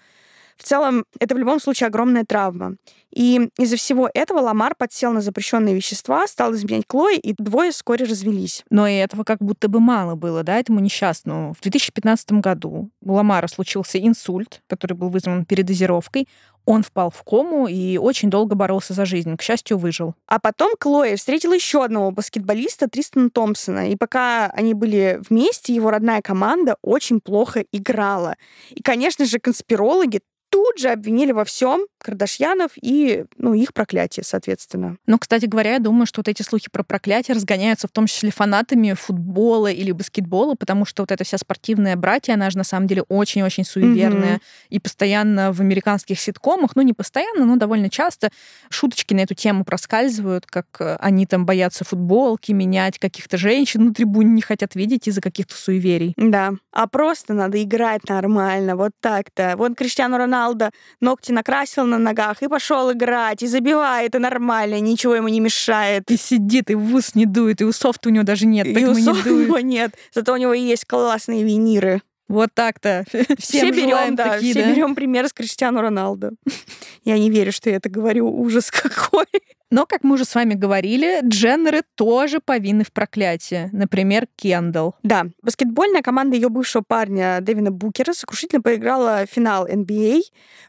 в 0.58 0.63
целом 0.63 1.06
это 1.20 1.36
в 1.36 1.38
любом 1.38 1.60
случае 1.60 1.88
огромная 1.88 2.26
травма. 2.26 2.76
И 3.12 3.50
из-за 3.58 3.78
всего 3.78 4.10
этого 4.13 4.39
Ламар 4.39 4.76
подсел 4.78 5.12
на 5.12 5.22
запрещенные 5.22 5.74
вещества, 5.74 6.28
стал 6.28 6.54
изменять 6.54 6.86
Клои, 6.88 7.17
и 7.17 7.34
двое 7.38 7.72
вскоре 7.72 8.06
развелись. 8.06 8.63
Но 8.70 8.88
и 8.88 8.96
этого 8.96 9.24
как 9.24 9.39
будто 9.39 9.70
бы 9.70 9.80
мало 9.80 10.15
было, 10.15 10.43
да, 10.43 10.60
этому 10.60 10.80
несчастному. 10.80 11.54
В 11.54 11.62
2015 11.62 12.34
году 12.34 12.89
у 13.02 13.13
Ламара 13.13 13.48
случился 13.48 13.98
инсульт, 13.98 14.62
который 14.67 14.93
был 14.93 15.10
вызван 15.10 15.46
передозировкой. 15.46 16.28
Он 16.65 16.84
впал 16.84 17.10
в 17.10 17.24
кому 17.24 17.67
и 17.67 17.98
очень 17.98 18.30
долго 18.30 18.54
боролся 18.54 18.93
за 18.93 19.06
жизнь. 19.06 19.38
К 19.38 19.41
счастью, 19.41 19.78
выжил. 19.78 20.15
А 20.28 20.38
потом 20.38 20.74
Клои 20.78 21.15
встретила 21.15 21.54
еще 21.54 21.86
одного 21.86 22.12
баскетболиста, 22.12 22.89
Тристана 22.89 23.30
Томпсона. 23.30 23.89
И 23.89 23.96
пока 23.96 24.48
они 24.48 24.74
были 24.74 25.22
вместе, 25.30 25.74
его 25.74 25.91
родная 25.91 26.22
команда 26.22 26.76
очень 26.82 27.22
плохо 27.22 27.63
играла. 27.72 28.36
И, 28.72 28.82
конечно 28.84 29.26
же, 29.26 29.39
конспирологи 29.39 30.20
тут 30.58 30.80
же 30.80 30.89
обвинили 30.89 31.34
во 31.34 31.46
всем 31.46 31.86
Кардашьянов 32.00 32.72
и 32.82 33.26
ну, 33.38 33.54
их 33.54 33.74
проклятие, 33.76 34.24
соответственно. 34.24 34.98
Ну, 35.06 35.20
кстати 35.20 35.46
говоря, 35.46 35.74
я 35.74 35.80
думаю, 35.80 36.08
что 36.08 36.22
вот 36.22 36.28
эти 36.28 36.41
слухи 36.41 36.67
про 36.72 36.82
проклятие 36.82 37.36
разгоняются 37.36 37.88
в 37.88 37.91
том 37.91 38.08
числе 38.08 38.32
фанатами 38.32 38.93
футбола 38.93 39.67
или 39.67 39.91
баскетбола, 39.91 40.56
потому 40.56 40.86
что 40.86 41.04
вот 41.04 41.12
эта 41.12 41.24
вся 41.24 41.38
спортивная 41.38 41.96
братья, 41.96 42.34
она 42.34 42.50
же 42.50 42.58
на 42.58 42.63
самом 42.63 42.88
деле 42.88 43.04
очень-очень 43.04 43.65
суеверная. 43.65 44.38
Mm-hmm. 44.38 44.70
И 44.70 44.80
постоянно 44.80 45.54
в 45.54 45.62
американских 45.62 46.20
ситкомах, 46.20 46.76
ну 46.76 46.82
не 46.82 46.93
постоянно, 46.93 47.46
но 47.46 47.56
довольно 47.56 47.91
часто 47.91 48.32
шуточки 48.70 49.13
на 49.13 49.20
эту 49.20 49.36
тему 49.36 49.63
проскальзывают, 49.63 50.48
как 50.48 50.65
э, 50.80 50.98
они 51.00 51.28
там 51.28 51.46
боятся 51.46 51.84
футболки 51.84 52.52
менять, 52.52 52.98
каких-то 52.98 53.38
женщин 53.38 53.86
на 53.86 53.93
трибуне 53.93 54.32
не 54.32 54.41
хотят 54.41 54.74
видеть 54.74 55.08
из-за 55.08 55.22
каких-то 55.22 55.56
суеверий. 55.56 56.15
Да, 56.17 56.54
а 56.72 56.88
просто 56.88 57.36
надо 57.36 57.62
играть 57.62 58.10
нормально, 58.10 58.76
вот 58.76 58.93
так-то. 59.00 59.54
Вот 59.56 59.76
Криштиану 59.76 60.17
Роналдо 60.47 60.71
ногти 61.01 61.31
накрасил 61.31 61.86
на 61.86 61.97
ногах 61.97 62.41
и 62.41 62.47
пошел 62.47 62.91
играть, 62.91 63.43
и 63.43 63.47
забивает, 63.47 64.15
и 64.15 64.19
нормально, 64.19 64.79
ничего 64.79 65.15
ему 65.15 65.27
не 65.27 65.39
мешает. 65.39 66.03
И 66.10 66.17
сидит, 66.17 66.69
и 66.69 66.75
в 66.75 66.95
ус 66.95 67.15
не 67.15 67.25
дует, 67.25 67.62
и 67.62 67.65
усов-то 67.65 68.10
у 68.10 68.12
него 68.12 68.23
даже 68.23 68.45
нет, 68.45 68.67
и 68.67 68.86
усов 68.86 69.17
не 69.17 69.23
дует. 69.23 69.27
у 69.27 69.45
него 69.45 69.60
нет, 69.60 69.95
зато 70.13 70.33
у 70.33 70.38
него 70.38 70.53
есть 70.53 70.86
классные 70.86 71.43
виниры. 71.43 72.01
Вот 72.28 72.50
так-то. 72.54 73.06
Все 73.38 73.72
берем, 73.72 74.16
да, 74.16 74.34
такие, 74.34 74.54
все 74.54 74.63
да? 74.63 74.72
берем 74.72 74.96
пример 74.96 75.28
с 75.28 75.34
Криштиану 75.34 75.82
Роналдо. 75.82 76.32
Я 77.04 77.18
не 77.18 77.30
верю, 77.30 77.52
что 77.54 77.70
я 77.70 77.78
это 77.78 77.90
говорю. 77.90 78.28
Ужас 78.28 78.70
какой. 78.72 79.26
Но, 79.70 79.86
как 79.86 80.04
мы 80.04 80.16
уже 80.16 80.24
с 80.24 80.34
вами 80.34 80.54
говорили, 80.54 81.20
Дженнеры 81.26 81.84
тоже 81.96 82.40
повинны 82.40 82.86
в 82.86 82.94
проклятии. 82.94 83.70
Например, 83.74 84.26
Кендалл. 84.38 84.96
Да, 85.04 85.26
баскетбольная 85.42 86.02
команда 86.02 86.36
ее 86.38 86.48
бывшего 86.48 86.84
парня 86.88 87.40
Дэвина 87.42 87.72
Букера 87.72 88.13
сокрушительно 88.13 88.62
проиграла 88.62 89.26
финал 89.26 89.68
NBA 89.68 90.22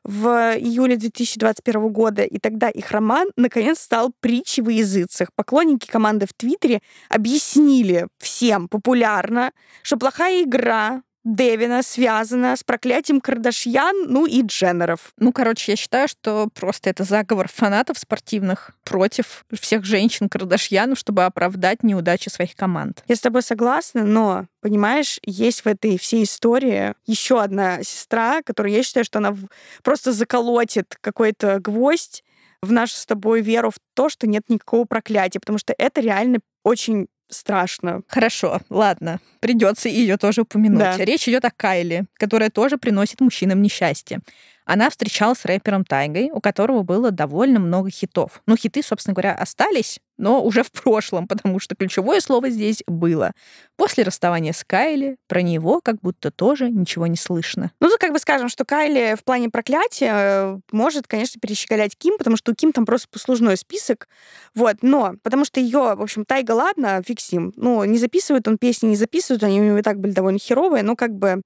в 0.03 0.27
июле 0.59 0.97
2021 0.97 1.89
года, 1.93 2.23
и 2.23 2.39
тогда 2.39 2.71
их 2.71 2.91
роман 2.91 3.29
наконец 3.37 3.79
стал 3.79 4.13
притчей 4.21 4.63
во 4.63 4.73
языцах. 4.73 5.29
Поклонники 5.35 5.87
команды 5.87 6.27
в 6.27 6.33
Твиттере 6.33 6.81
объяснили 7.09 8.09
всем 8.19 8.69
популярно, 8.69 9.53
что 9.83 9.97
плохая 9.97 10.43
игра, 10.43 11.03
Дэвина 11.29 11.83
связана 11.83 12.57
с 12.57 12.65
проклятием 12.65 13.21
Кардашьян, 13.21 14.07
ну 14.07 14.25
и 14.25 14.41
Дженнеров. 14.41 15.13
Ну, 15.19 15.31
короче, 15.31 15.73
я 15.73 15.77
считаю, 15.77 16.09
что 16.09 16.49
просто 16.55 16.89
это 16.89 17.05
заговор 17.05 17.51
фанатов 17.53 17.99
спортивных 17.99 18.71
против 18.83 19.45
всех 19.53 19.85
женщин 19.85 20.31
Кардашьянов, 20.31 20.99
чтобы 20.99 21.27
оправдать 21.27 21.83
неудачи 21.83 22.31
своих 22.31 22.57
команд. 22.57 23.05
Я 23.09 23.17
с 23.17 23.21
тобой 23.21 23.43
согласна, 23.43 24.05
но, 24.05 24.47
понимаешь, 24.63 25.21
есть 25.23 25.67
в 25.67 25.67
этой 25.67 25.99
всей 25.99 26.25
истории 26.25 26.95
еще 27.05 27.43
одна 27.43 27.83
сестра, 27.83 28.41
которая, 28.43 28.73
я 28.73 28.83
считаю, 28.83 29.05
что 29.05 29.19
она 29.19 29.37
просто 29.83 30.13
заколотит 30.13 30.97
какой-то 31.03 31.61
гвоздь 31.61 32.25
в 32.63 32.73
нашу 32.73 32.95
с 32.95 33.05
тобой 33.05 33.43
веру 33.43 33.71
в 33.71 33.77
то, 33.95 34.09
что 34.09 34.27
нет 34.27 34.45
никакого 34.49 34.87
проклятия, 34.87 35.41
потому 35.41 35.59
что 35.59 35.75
это 35.77 36.01
реально 36.01 36.39
очень 36.65 37.09
страшно. 37.29 38.03
Хорошо, 38.09 38.61
ладно, 38.71 39.21
придется 39.41 39.89
ее 39.89 40.17
тоже 40.17 40.43
упомянуть. 40.43 40.79
Да. 40.79 40.97
Речь 40.99 41.29
идет 41.29 41.45
о 41.45 41.51
Кайле, 41.51 42.05
которая 42.15 42.51
тоже 42.51 42.79
приносит 42.79 43.21
мужчинам 43.21 43.63
несчастье 43.63 44.21
она 44.69 44.91
встречалась 44.91 45.39
с 45.39 45.45
рэпером 45.47 45.83
Тайгой, 45.83 46.31
у 46.31 46.43
которого 46.43 46.83
было 46.83 47.11
довольно 47.11 47.59
много 47.59 47.89
хитов. 47.89 48.43
Ну, 48.45 48.55
хиты, 48.55 48.83
собственно 48.83 49.15
говоря, 49.15 49.35
остались, 49.35 49.99
но 50.19 50.45
уже 50.45 50.63
в 50.63 50.71
прошлом, 50.71 51.27
потому 51.27 51.59
что 51.59 51.75
ключевое 51.75 52.21
слово 52.21 52.51
здесь 52.51 52.83
было. 52.87 53.33
После 53.77 54.05
расставания 54.05 54.53
с 54.53 54.65
Кайли 54.65 55.17
про 55.27 55.41
него 55.41 55.81
как 55.81 55.97
будто 56.03 56.31
тоже 56.31 56.69
ничего 56.71 57.07
не 57.07 57.17
слышно. 57.17 57.73
Ну, 57.81 57.89
тут 57.89 57.99
как 57.99 58.13
бы 58.13 58.19
скажем, 58.19 58.51
что 58.51 58.67
Кайли 58.67 59.17
в 59.19 59.25
плане 59.25 59.49
проклятия 59.49 60.13
э, 60.13 60.59
может, 60.71 61.07
конечно, 61.07 61.41
перещеголять 61.41 61.97
Ким, 61.97 62.19
потому 62.19 62.37
что 62.37 62.53
у 62.53 62.55
Ким 62.55 62.73
там 62.73 62.85
просто 62.85 63.09
послужной 63.11 63.57
список. 63.57 64.07
Вот, 64.55 64.77
но 64.83 65.15
потому 65.23 65.47
что 65.47 65.61
ее, 65.61 65.95
в 65.95 66.03
общем, 66.03 66.27
Тайга, 66.27 66.53
ладно, 66.53 67.03
ним. 67.33 67.55
Ну, 67.57 67.85
не 67.85 67.97
записывает 67.97 68.47
он 68.47 68.59
песни, 68.59 68.89
не 68.89 68.97
записывают, 68.97 69.43
они 69.45 69.63
у 69.63 69.65
него 69.65 69.79
и 69.79 69.83
так 69.83 69.99
были 69.99 70.13
довольно 70.13 70.39
херовые, 70.39 70.83
но 70.83 70.95
как 70.95 71.15
бы 71.15 71.41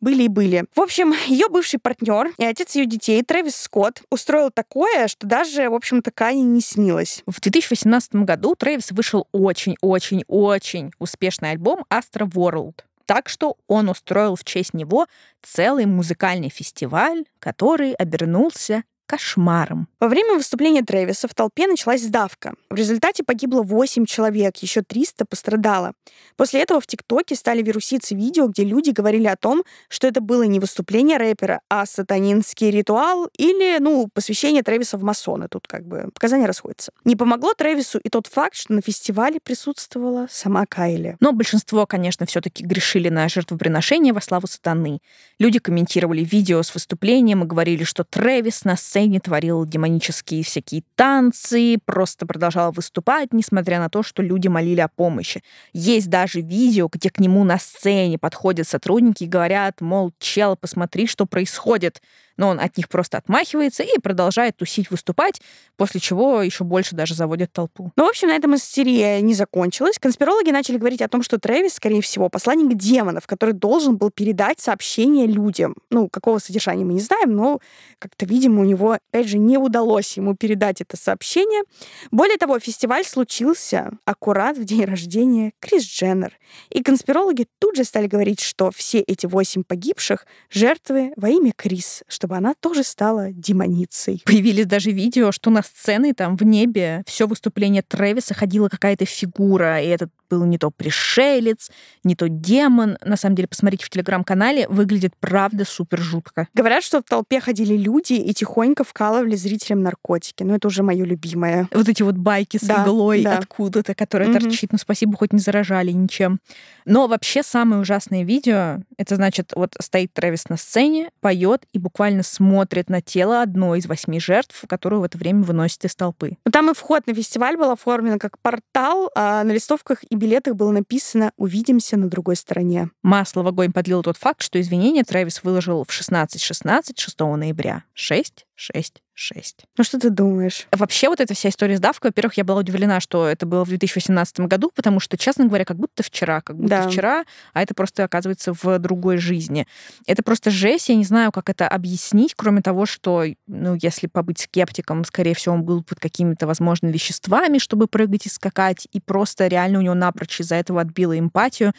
были 0.00 0.24
и 0.24 0.28
были. 0.28 0.64
В 0.74 0.80
общем, 0.80 1.14
ее 1.26 1.48
бывший 1.48 1.78
партнер 1.78 2.32
и 2.38 2.44
отец 2.44 2.74
ее 2.74 2.86
детей, 2.86 3.22
Трэвис 3.22 3.56
Скотт, 3.56 4.02
устроил 4.10 4.50
такое, 4.50 5.08
что 5.08 5.26
даже, 5.26 5.68
в 5.68 5.74
общем-то, 5.74 6.10
Кане 6.10 6.42
не 6.42 6.60
снилось. 6.60 7.22
В 7.26 7.40
2018 7.40 8.16
году 8.16 8.54
Трэвис 8.54 8.92
вышел 8.92 9.28
очень-очень-очень 9.32 10.92
успешный 10.98 11.52
альбом 11.52 11.84
Astra 11.90 12.28
World. 12.28 12.80
Так 13.06 13.28
что 13.28 13.56
он 13.68 13.88
устроил 13.88 14.34
в 14.34 14.44
честь 14.44 14.74
него 14.74 15.06
целый 15.42 15.86
музыкальный 15.86 16.48
фестиваль, 16.48 17.24
который 17.38 17.92
обернулся 17.94 18.82
кошмаром. 19.06 19.88
Во 20.00 20.08
время 20.08 20.34
выступления 20.34 20.82
Трэвиса 20.82 21.28
в 21.28 21.34
толпе 21.34 21.66
началась 21.66 22.02
сдавка. 22.02 22.54
В 22.68 22.74
результате 22.74 23.22
погибло 23.24 23.62
8 23.62 24.04
человек, 24.04 24.56
еще 24.58 24.82
300 24.82 25.24
пострадало. 25.24 25.92
После 26.36 26.60
этого 26.60 26.80
в 26.80 26.86
ТикТоке 26.86 27.34
стали 27.34 27.62
вируситься 27.62 28.14
видео, 28.14 28.48
где 28.48 28.64
люди 28.64 28.90
говорили 28.90 29.26
о 29.26 29.36
том, 29.36 29.62
что 29.88 30.06
это 30.06 30.20
было 30.20 30.42
не 30.42 30.60
выступление 30.60 31.16
рэпера, 31.16 31.60
а 31.70 31.86
сатанинский 31.86 32.70
ритуал 32.70 33.28
или, 33.38 33.78
ну, 33.78 34.08
посвящение 34.12 34.62
Трэвиса 34.62 34.98
в 34.98 35.02
масоны. 35.02 35.48
Тут 35.48 35.66
как 35.66 35.86
бы 35.86 36.10
показания 36.12 36.46
расходятся. 36.46 36.92
Не 37.04 37.16
помогло 37.16 37.54
Трэвису 37.54 37.98
и 37.98 38.08
тот 38.08 38.26
факт, 38.26 38.56
что 38.56 38.74
на 38.74 38.82
фестивале 38.82 39.40
присутствовала 39.40 40.26
сама 40.30 40.66
Кайли. 40.66 41.16
Но 41.20 41.32
большинство, 41.32 41.86
конечно, 41.86 42.26
все 42.26 42.40
таки 42.40 42.64
грешили 42.64 43.08
на 43.08 43.28
жертвоприношение 43.28 44.12
во 44.12 44.20
славу 44.20 44.46
сатаны. 44.46 45.00
Люди 45.38 45.58
комментировали 45.58 46.24
видео 46.24 46.62
с 46.62 46.74
выступлением 46.74 47.44
и 47.44 47.46
говорили, 47.46 47.84
что 47.84 48.04
Трэвис 48.04 48.64
на 48.64 48.76
сцене 48.76 48.95
творил 49.20 49.64
демонические 49.66 50.42
всякие 50.42 50.82
танцы, 50.94 51.78
просто 51.84 52.26
продолжал 52.26 52.72
выступать, 52.72 53.32
несмотря 53.32 53.78
на 53.78 53.90
то, 53.90 54.02
что 54.02 54.22
люди 54.22 54.48
молили 54.48 54.80
о 54.80 54.88
помощи. 54.88 55.42
Есть 55.72 56.08
даже 56.08 56.40
видео, 56.40 56.88
где 56.90 57.10
к 57.10 57.18
нему 57.18 57.44
на 57.44 57.58
сцене 57.58 58.18
подходят 58.18 58.66
сотрудники 58.66 59.24
и 59.24 59.28
говорят, 59.28 59.80
мол, 59.80 60.12
чел, 60.18 60.56
посмотри, 60.56 61.06
что 61.06 61.26
происходит 61.26 62.00
но 62.36 62.48
он 62.48 62.60
от 62.60 62.76
них 62.76 62.88
просто 62.88 63.18
отмахивается 63.18 63.82
и 63.82 63.98
продолжает 63.98 64.56
тусить, 64.56 64.90
выступать, 64.90 65.40
после 65.76 66.00
чего 66.00 66.42
еще 66.42 66.64
больше 66.64 66.94
даже 66.94 67.14
заводит 67.14 67.52
толпу. 67.52 67.92
Ну, 67.96 68.06
в 68.06 68.08
общем, 68.08 68.28
на 68.28 68.34
этом 68.34 68.54
истерия 68.54 69.20
не 69.20 69.34
закончилась. 69.34 69.98
Конспирологи 69.98 70.50
начали 70.50 70.78
говорить 70.78 71.02
о 71.02 71.08
том, 71.08 71.22
что 71.22 71.38
Трэвис, 71.38 71.74
скорее 71.74 72.00
всего, 72.02 72.28
посланник 72.28 72.76
демонов, 72.76 73.26
который 73.26 73.54
должен 73.54 73.96
был 73.96 74.10
передать 74.10 74.60
сообщение 74.60 75.26
людям. 75.26 75.74
Ну, 75.90 76.08
какого 76.08 76.38
содержания 76.38 76.84
мы 76.84 76.94
не 76.94 77.00
знаем, 77.00 77.32
но 77.32 77.60
как-то, 77.98 78.26
видимо, 78.26 78.62
у 78.62 78.64
него, 78.64 78.92
опять 78.92 79.28
же, 79.28 79.38
не 79.38 79.58
удалось 79.58 80.16
ему 80.16 80.34
передать 80.34 80.80
это 80.80 80.96
сообщение. 80.96 81.62
Более 82.10 82.36
того, 82.36 82.58
фестиваль 82.58 83.04
случился 83.04 83.90
аккурат 84.04 84.58
в 84.58 84.64
день 84.64 84.84
рождения 84.84 85.52
Крис 85.60 85.84
Дженнер. 85.84 86.38
И 86.70 86.82
конспирологи 86.82 87.46
тут 87.58 87.76
же 87.76 87.84
стали 87.84 88.06
говорить, 88.06 88.40
что 88.40 88.70
все 88.70 89.00
эти 89.00 89.26
восемь 89.26 89.64
погибших— 89.64 90.26
жертвы 90.50 91.12
во 91.16 91.28
имя 91.28 91.52
Крис, 91.56 92.02
что 92.08 92.25
чтобы 92.26 92.38
она 92.38 92.54
тоже 92.54 92.82
стала 92.82 93.30
демоницей. 93.30 94.20
Появились 94.26 94.66
даже 94.66 94.90
видео, 94.90 95.30
что 95.30 95.48
на 95.50 95.62
сцене 95.62 96.12
там 96.12 96.36
в 96.36 96.42
небе 96.42 97.04
все 97.06 97.28
выступление 97.28 97.82
Трэвиса 97.82 98.34
ходила 98.34 98.68
какая-то 98.68 99.04
фигура, 99.04 99.80
и 99.80 99.86
этот 99.86 100.10
был 100.28 100.44
не 100.44 100.58
то 100.58 100.70
пришелец, 100.70 101.70
не 102.04 102.14
то 102.14 102.28
демон. 102.28 102.98
На 103.04 103.16
самом 103.16 103.36
деле, 103.36 103.48
посмотрите 103.48 103.84
в 103.84 103.90
телеграм-канале, 103.90 104.66
выглядит 104.68 105.12
правда 105.18 105.64
супер 105.64 106.00
жутко. 106.00 106.48
Говорят, 106.54 106.82
что 106.82 107.00
в 107.00 107.04
толпе 107.04 107.40
ходили 107.40 107.76
люди 107.76 108.14
и 108.14 108.34
тихонько 108.34 108.84
вкалывали 108.84 109.36
зрителям 109.36 109.82
наркотики. 109.82 110.42
Но 110.42 110.56
это 110.56 110.68
уже 110.68 110.82
мое 110.82 111.04
любимое. 111.04 111.68
Вот 111.72 111.88
эти 111.88 112.02
вот 112.02 112.16
байки 112.16 112.56
с 112.56 112.66
да, 112.66 112.82
иглой 112.82 113.22
да. 113.22 113.38
откуда-то, 113.38 113.94
которая 113.94 114.28
mm-hmm. 114.28 114.40
торчит. 114.40 114.72
Ну, 114.72 114.78
спасибо, 114.78 115.16
хоть 115.16 115.32
не 115.32 115.38
заражали 115.38 115.92
ничем. 115.92 116.40
Но 116.84 117.06
вообще 117.06 117.42
самое 117.42 117.80
ужасное 117.80 118.24
видео, 118.24 118.80
это 118.96 119.16
значит, 119.16 119.52
вот 119.54 119.74
стоит 119.80 120.12
Трэвис 120.12 120.48
на 120.48 120.56
сцене, 120.56 121.10
поет 121.20 121.64
и 121.72 121.78
буквально 121.78 122.15
смотрит 122.22 122.90
на 122.90 123.00
тело 123.00 123.42
одной 123.42 123.78
из 123.78 123.86
восьми 123.86 124.20
жертв, 124.20 124.64
которую 124.68 125.00
в 125.00 125.04
это 125.04 125.18
время 125.18 125.42
выносит 125.42 125.84
из 125.84 125.94
толпы. 125.94 126.36
Ну, 126.44 126.50
там 126.50 126.70
и 126.70 126.74
вход 126.74 127.06
на 127.06 127.14
фестиваль 127.14 127.56
был 127.56 127.70
оформлен 127.70 128.18
как 128.18 128.38
портал, 128.40 129.10
а 129.14 129.44
на 129.44 129.52
листовках 129.52 130.04
и 130.08 130.14
билетах 130.16 130.54
было 130.54 130.70
написано 130.70 131.32
«Увидимся 131.36 131.96
на 131.96 132.08
другой 132.08 132.36
стороне». 132.36 132.90
Масло 133.02 133.42
в 133.42 133.48
огонь 133.48 133.72
подлил 133.72 134.02
тот 134.02 134.16
факт, 134.16 134.42
что 134.42 134.60
извинения 134.60 135.04
Трэвис 135.04 135.42
выложил 135.42 135.84
в 135.84 135.90
16.16 135.90 136.92
6 136.96 137.20
ноября. 137.20 137.84
6 137.94 138.46
6, 138.58 139.02
6. 139.12 139.64
Ну 139.76 139.84
что 139.84 139.98
ты 139.98 140.08
думаешь? 140.08 140.66
Вообще 140.72 141.08
вот 141.10 141.20
эта 141.20 141.34
вся 141.34 141.50
история 141.50 141.76
с 141.76 141.80
давкой, 141.80 142.08
во-первых, 142.08 142.38
я 142.38 142.44
была 142.44 142.60
удивлена, 142.60 143.00
что 143.00 143.26
это 143.26 143.44
было 143.44 143.64
в 143.64 143.68
2018 143.68 144.40
году, 144.40 144.72
потому 144.74 144.98
что, 144.98 145.18
честно 145.18 145.44
говоря, 145.44 145.66
как 145.66 145.76
будто 145.76 146.02
вчера, 146.02 146.40
как 146.40 146.56
будто 146.56 146.68
Да. 146.68 146.88
вчера, 146.88 147.24
а 147.52 147.62
это 147.62 147.74
просто 147.74 148.04
оказывается 148.04 148.54
в 148.54 148.78
другой 148.78 149.18
жизни. 149.18 149.66
Это 150.06 150.22
просто 150.22 150.50
жесть, 150.50 150.88
я 150.88 150.94
не 150.94 151.04
знаю, 151.04 151.32
как 151.32 151.50
это 151.50 151.68
объяснить, 151.68 152.34
кроме 152.34 152.62
того, 152.62 152.86
что, 152.86 153.24
ну, 153.46 153.76
если 153.80 154.06
побыть 154.06 154.40
скептиком, 154.40 155.04
скорее 155.04 155.34
всего, 155.34 155.54
он 155.54 155.62
был 155.62 155.84
под 155.84 156.00
какими-то, 156.00 156.46
возможно, 156.46 156.88
веществами, 156.88 157.58
чтобы 157.58 157.88
прыгать 157.88 158.24
и 158.24 158.30
скакать, 158.30 158.88
и 158.90 159.00
просто 159.00 159.48
реально 159.48 159.80
у 159.80 159.82
него 159.82 159.94
напрочь 159.94 160.40
из-за 160.40 160.54
этого 160.54 160.80
отбило 160.80 161.18
эмпатию, 161.18 161.74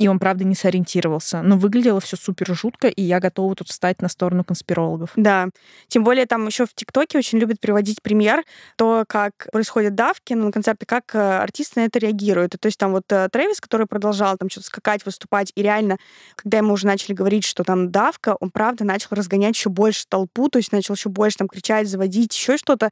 и 0.00 0.08
он, 0.08 0.18
правда, 0.18 0.44
не 0.44 0.54
сориентировался. 0.54 1.42
Но 1.42 1.58
выглядело 1.58 2.00
все 2.00 2.16
супер 2.16 2.54
жутко, 2.54 2.88
и 2.88 3.02
я 3.02 3.20
готова 3.20 3.54
тут 3.54 3.68
встать 3.68 4.00
на 4.00 4.08
сторону 4.08 4.44
конспирологов. 4.44 5.10
Да. 5.14 5.48
Тем 5.88 6.04
более 6.04 6.24
там 6.24 6.46
еще 6.46 6.64
в 6.64 6.72
ТикТоке 6.74 7.18
очень 7.18 7.38
любят 7.38 7.60
приводить 7.60 8.00
пример, 8.00 8.42
то, 8.76 9.04
как 9.06 9.48
происходят 9.52 9.94
давки 9.94 10.32
на 10.32 10.50
концерты, 10.50 10.86
как 10.86 11.14
э, 11.14 11.18
артисты 11.18 11.80
на 11.80 11.84
это 11.84 11.98
реагируют. 11.98 12.54
И 12.54 12.58
То 12.58 12.66
есть 12.66 12.78
там 12.78 12.92
вот 12.92 13.04
э, 13.12 13.28
Трэвис, 13.30 13.60
который 13.60 13.86
продолжал 13.86 14.38
там 14.38 14.48
что-то 14.48 14.68
скакать, 14.68 15.04
выступать, 15.04 15.52
и 15.54 15.62
реально, 15.62 15.98
когда 16.34 16.56
ему 16.58 16.72
уже 16.72 16.86
начали 16.86 17.12
говорить, 17.12 17.44
что 17.44 17.62
там 17.62 17.90
давка, 17.90 18.36
он 18.40 18.50
правда 18.50 18.84
начал 18.84 19.08
разгонять 19.10 19.54
еще 19.54 19.68
больше 19.68 20.06
толпу, 20.08 20.48
то 20.48 20.56
есть 20.58 20.72
начал 20.72 20.94
еще 20.94 21.10
больше 21.10 21.36
там 21.36 21.48
кричать, 21.48 21.88
заводить, 21.88 22.34
еще 22.34 22.56
что-то. 22.56 22.88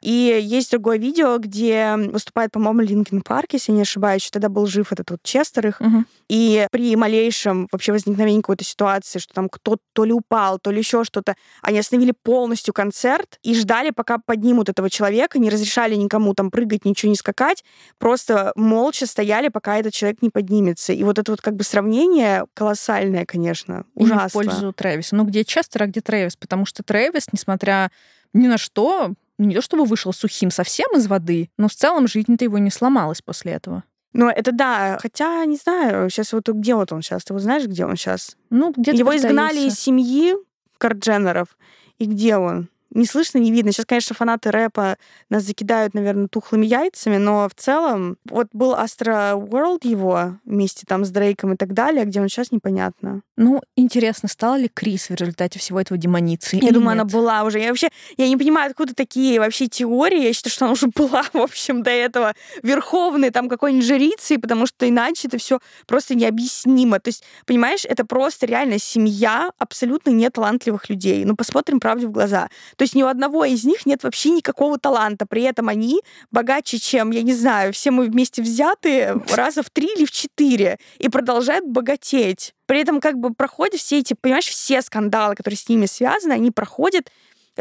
И 0.00 0.38
есть 0.42 0.70
другое 0.70 0.98
видео, 0.98 1.38
где 1.38 1.94
выступает, 1.96 2.52
по-моему, 2.52 2.80
Линкен 2.80 3.20
Парк, 3.22 3.52
если 3.52 3.72
не 3.72 3.82
ошибаюсь, 3.82 4.28
тогда 4.30 4.48
был 4.48 4.66
жив 4.66 4.92
этот 4.92 5.10
вот 5.10 5.20
Честер 5.22 5.66
их, 5.68 5.80
Мгм. 5.80 6.06
и 6.28 6.47
при 6.70 6.96
малейшем 6.96 7.68
вообще 7.70 7.92
возникновении 7.92 8.40
какой-то 8.40 8.64
ситуации, 8.64 9.18
что 9.18 9.34
там 9.34 9.48
кто-то 9.48 9.82
то 9.92 10.04
ли 10.04 10.12
упал, 10.12 10.58
то 10.58 10.70
ли 10.70 10.78
еще 10.78 11.04
что-то, 11.04 11.34
они 11.62 11.78
остановили 11.78 12.12
полностью 12.22 12.74
концерт 12.74 13.38
и 13.42 13.54
ждали, 13.54 13.90
пока 13.90 14.18
поднимут 14.18 14.68
этого 14.68 14.90
человека, 14.90 15.38
не 15.38 15.50
разрешали 15.50 15.94
никому 15.94 16.34
там 16.34 16.50
прыгать, 16.50 16.84
ничего 16.84 17.10
не 17.10 17.16
скакать, 17.16 17.64
просто 17.98 18.52
молча 18.56 19.06
стояли, 19.06 19.48
пока 19.48 19.78
этот 19.78 19.92
человек 19.92 20.22
не 20.22 20.30
поднимется. 20.30 20.92
И 20.92 21.02
вот 21.04 21.18
это 21.18 21.32
вот 21.32 21.40
как 21.40 21.54
бы 21.56 21.64
сравнение 21.64 22.44
колоссальное, 22.54 23.26
конечно, 23.26 23.84
И 23.94 24.04
не 24.04 24.10
в 24.10 24.12
ужасно. 24.14 24.30
пользу 24.30 24.72
Трэвиса. 24.72 25.16
Ну, 25.16 25.24
где 25.24 25.44
Честер, 25.44 25.82
а 25.82 25.86
где 25.86 26.00
Трэвис? 26.00 26.36
Потому 26.36 26.66
что 26.66 26.82
Трэвис, 26.82 27.26
несмотря 27.32 27.90
ни 28.32 28.46
на 28.46 28.58
что, 28.58 29.12
не 29.38 29.54
то 29.54 29.62
чтобы 29.62 29.84
вышел 29.84 30.12
сухим 30.12 30.50
совсем 30.50 30.88
из 30.96 31.06
воды, 31.06 31.50
но 31.56 31.68
в 31.68 31.72
целом 31.74 32.08
жизнь-то 32.08 32.44
его 32.44 32.58
не 32.58 32.70
сломалась 32.70 33.22
после 33.22 33.52
этого. 33.52 33.84
Ну, 34.12 34.28
это 34.28 34.52
да, 34.52 34.98
хотя, 35.00 35.44
не 35.44 35.56
знаю, 35.56 36.08
сейчас 36.10 36.32
вот 36.32 36.48
где 36.48 36.74
вот 36.74 36.92
он 36.92 37.02
сейчас, 37.02 37.24
ты 37.24 37.34
вот 37.34 37.42
знаешь, 37.42 37.66
где 37.66 37.84
он 37.84 37.96
сейчас? 37.96 38.36
Ну, 38.50 38.72
где-то 38.76 38.96
Его 38.96 39.16
изгнали 39.16 39.60
из 39.60 39.78
семьи 39.78 40.34
Кардженеров, 40.78 41.56
и 41.98 42.06
где 42.06 42.36
он? 42.36 42.68
Не 42.90 43.04
слышно, 43.04 43.38
не 43.38 43.52
видно. 43.52 43.72
Сейчас, 43.72 43.86
конечно, 43.86 44.14
фанаты 44.14 44.50
рэпа 44.50 44.96
нас 45.28 45.42
закидают, 45.44 45.94
наверное, 45.94 46.28
тухлыми 46.28 46.64
яйцами, 46.64 47.18
но 47.18 47.48
в 47.48 47.54
целом 47.54 48.16
вот 48.28 48.48
был 48.52 48.74
Astro 48.74 49.38
World 49.38 49.80
его 49.82 50.38
вместе 50.44 50.84
там 50.86 51.04
с 51.04 51.10
Дрейком 51.10 51.52
и 51.52 51.56
так 51.56 51.74
далее, 51.74 52.04
где 52.04 52.20
он 52.20 52.28
сейчас 52.28 52.50
непонятно. 52.50 53.22
Ну, 53.36 53.60
интересно, 53.76 54.28
стала 54.28 54.56
ли 54.56 54.68
Крис 54.72 55.10
в 55.10 55.14
результате 55.14 55.58
всего 55.58 55.80
этого 55.80 55.98
демоницей? 55.98 56.60
Я 56.62 56.72
думаю, 56.72 56.92
она 56.92 57.04
нет? 57.04 57.12
была 57.12 57.44
уже. 57.44 57.58
Я 57.58 57.68
вообще 57.68 57.88
я 58.16 58.28
не 58.28 58.36
понимаю, 58.36 58.70
откуда 58.70 58.94
такие 58.94 59.38
вообще 59.38 59.68
теории. 59.68 60.24
Я 60.24 60.32
считаю, 60.32 60.52
что 60.52 60.64
она 60.64 60.72
уже 60.72 60.86
была, 60.94 61.24
в 61.32 61.36
общем, 61.38 61.82
до 61.82 61.90
этого 61.90 62.34
верховной 62.62 63.30
там 63.30 63.48
какой-нибудь 63.48 63.86
жрицей, 63.86 64.38
потому 64.38 64.66
что 64.66 64.88
иначе 64.88 65.28
это 65.28 65.38
все 65.38 65.60
просто 65.86 66.14
необъяснимо. 66.14 67.00
То 67.00 67.08
есть, 67.08 67.22
понимаешь, 67.46 67.84
это 67.84 68.04
просто 68.04 68.46
реально 68.46 68.78
семья 68.78 69.50
абсолютно 69.58 70.10
неталантливых 70.10 70.88
людей. 70.88 71.24
Ну, 71.24 71.36
посмотрим 71.36 71.80
правде 71.80 72.06
в 72.06 72.10
глаза. 72.10 72.48
То 72.78 72.84
есть 72.84 72.94
ни 72.94 73.02
у 73.02 73.08
одного 73.08 73.44
из 73.44 73.64
них 73.64 73.86
нет 73.86 74.04
вообще 74.04 74.30
никакого 74.30 74.78
таланта. 74.78 75.26
При 75.26 75.42
этом 75.42 75.68
они 75.68 76.00
богаче, 76.30 76.78
чем, 76.78 77.10
я 77.10 77.22
не 77.22 77.34
знаю, 77.34 77.72
все 77.72 77.90
мы 77.90 78.06
вместе 78.06 78.40
взятые 78.40 79.20
раза 79.34 79.64
в 79.64 79.70
три 79.70 79.88
или 79.88 80.04
в 80.04 80.12
четыре 80.12 80.78
и 80.98 81.08
продолжают 81.08 81.66
богатеть. 81.66 82.54
При 82.66 82.80
этом 82.80 83.00
как 83.00 83.18
бы 83.18 83.34
проходят 83.34 83.80
все 83.80 83.98
эти, 83.98 84.14
понимаешь, 84.14 84.46
все 84.46 84.80
скандалы, 84.80 85.34
которые 85.34 85.58
с 85.58 85.68
ними 85.68 85.86
связаны, 85.86 86.34
они 86.34 86.52
проходят 86.52 87.10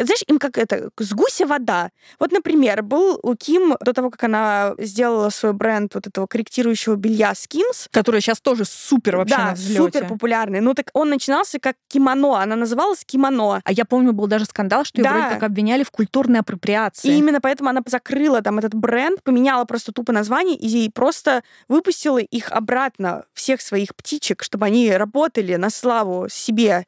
знаешь, 0.03 0.23
им 0.27 0.39
как 0.39 0.57
это, 0.57 0.89
с 0.97 1.13
гуся 1.13 1.45
вода. 1.45 1.89
Вот, 2.19 2.31
например, 2.31 2.83
был 2.83 3.19
у 3.23 3.36
Ким 3.36 3.75
до 3.79 3.93
того, 3.93 4.10
как 4.10 4.23
она 4.23 4.75
сделала 4.77 5.29
свой 5.29 5.53
бренд 5.53 5.93
вот 5.95 6.07
этого 6.07 6.27
корректирующего 6.27 6.95
белья 6.95 7.31
Skims, 7.31 7.88
Который 7.91 8.21
сейчас 8.21 8.39
тоже 8.39 8.65
супер 8.65 9.17
вообще 9.17 9.38
на 9.38 9.45
да, 9.47 9.53
взлете. 9.53 9.81
супер 9.81 10.07
популярный. 10.07 10.60
Ну 10.62 10.73
так 10.73 10.89
он 10.93 11.10
начинался 11.10 11.60
как 11.60 11.75
кимоно, 11.88 12.41
она 12.41 12.55
называлась 12.55 13.03
кимоно. 13.05 13.62
А 13.63 13.71
я 13.71 13.86
помню, 13.86 14.13
был 14.13 14.27
даже 14.27 14.45
скандал, 14.45 14.86
что 14.86 14.99
ее 14.99 15.03
Да. 15.03 15.12
вроде 15.13 15.29
как 15.36 15.43
обвиняли 15.43 15.83
в 15.83 15.91
культурной 15.91 16.39
апроприации. 16.41 17.10
И 17.10 17.17
именно 17.17 17.41
поэтому 17.41 17.69
она 17.69 17.81
закрыла 17.86 18.41
там 18.41 18.60
этот 18.60 18.73
бренд, 18.73 19.23
поменяла 19.23 19.65
просто 19.65 19.91
тупо 19.91 20.12
название 20.12 20.55
и 20.57 20.89
просто 20.91 21.43
выпустила 21.67 22.19
их 22.19 22.51
обратно, 22.51 23.25
всех 23.33 23.62
своих 23.62 23.95
птичек, 23.95 24.43
чтобы 24.43 24.65
они 24.67 24.91
работали 24.91 25.55
на 25.55 25.69
славу 25.69 26.27
себе. 26.29 26.86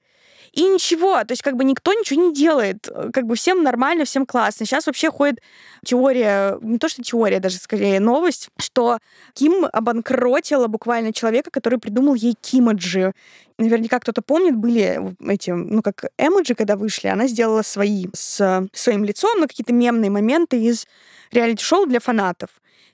И 0.51 0.63
ничего, 0.63 1.23
то 1.23 1.31
есть 1.31 1.41
как 1.41 1.55
бы 1.55 1.63
никто 1.63 1.93
ничего 1.93 2.21
не 2.21 2.33
делает, 2.33 2.87
как 3.13 3.25
бы 3.25 3.35
всем 3.35 3.63
нормально, 3.63 4.05
всем 4.05 4.25
классно. 4.25 4.65
Сейчас 4.65 4.87
вообще 4.87 5.11
ходит 5.11 5.39
теория, 5.85 6.57
не 6.61 6.77
то 6.77 6.89
что 6.89 7.03
теория, 7.03 7.39
даже 7.39 7.57
скорее 7.57 7.99
новость, 7.99 8.49
что 8.57 8.99
Ким 9.33 9.65
обанкротила 9.71 10.67
буквально 10.67 11.13
человека, 11.13 11.51
который 11.51 11.79
придумал 11.79 12.15
ей 12.15 12.35
кимаджи. 12.39 13.13
Наверняка 13.57 13.99
кто-то 13.99 14.21
помнит, 14.21 14.55
были 14.55 15.15
эти, 15.27 15.51
ну, 15.51 15.81
как 15.81 16.05
эмоджи, 16.17 16.55
когда 16.55 16.75
вышли, 16.77 17.07
она 17.07 17.27
сделала 17.27 17.61
свои 17.61 18.07
с 18.13 18.67
своим 18.73 19.03
лицом, 19.03 19.39
на 19.39 19.47
какие-то 19.47 19.73
мемные 19.73 20.09
моменты 20.09 20.61
из 20.61 20.87
реалити-шоу 21.31 21.85
для 21.85 21.99
фанатов. 21.99 22.49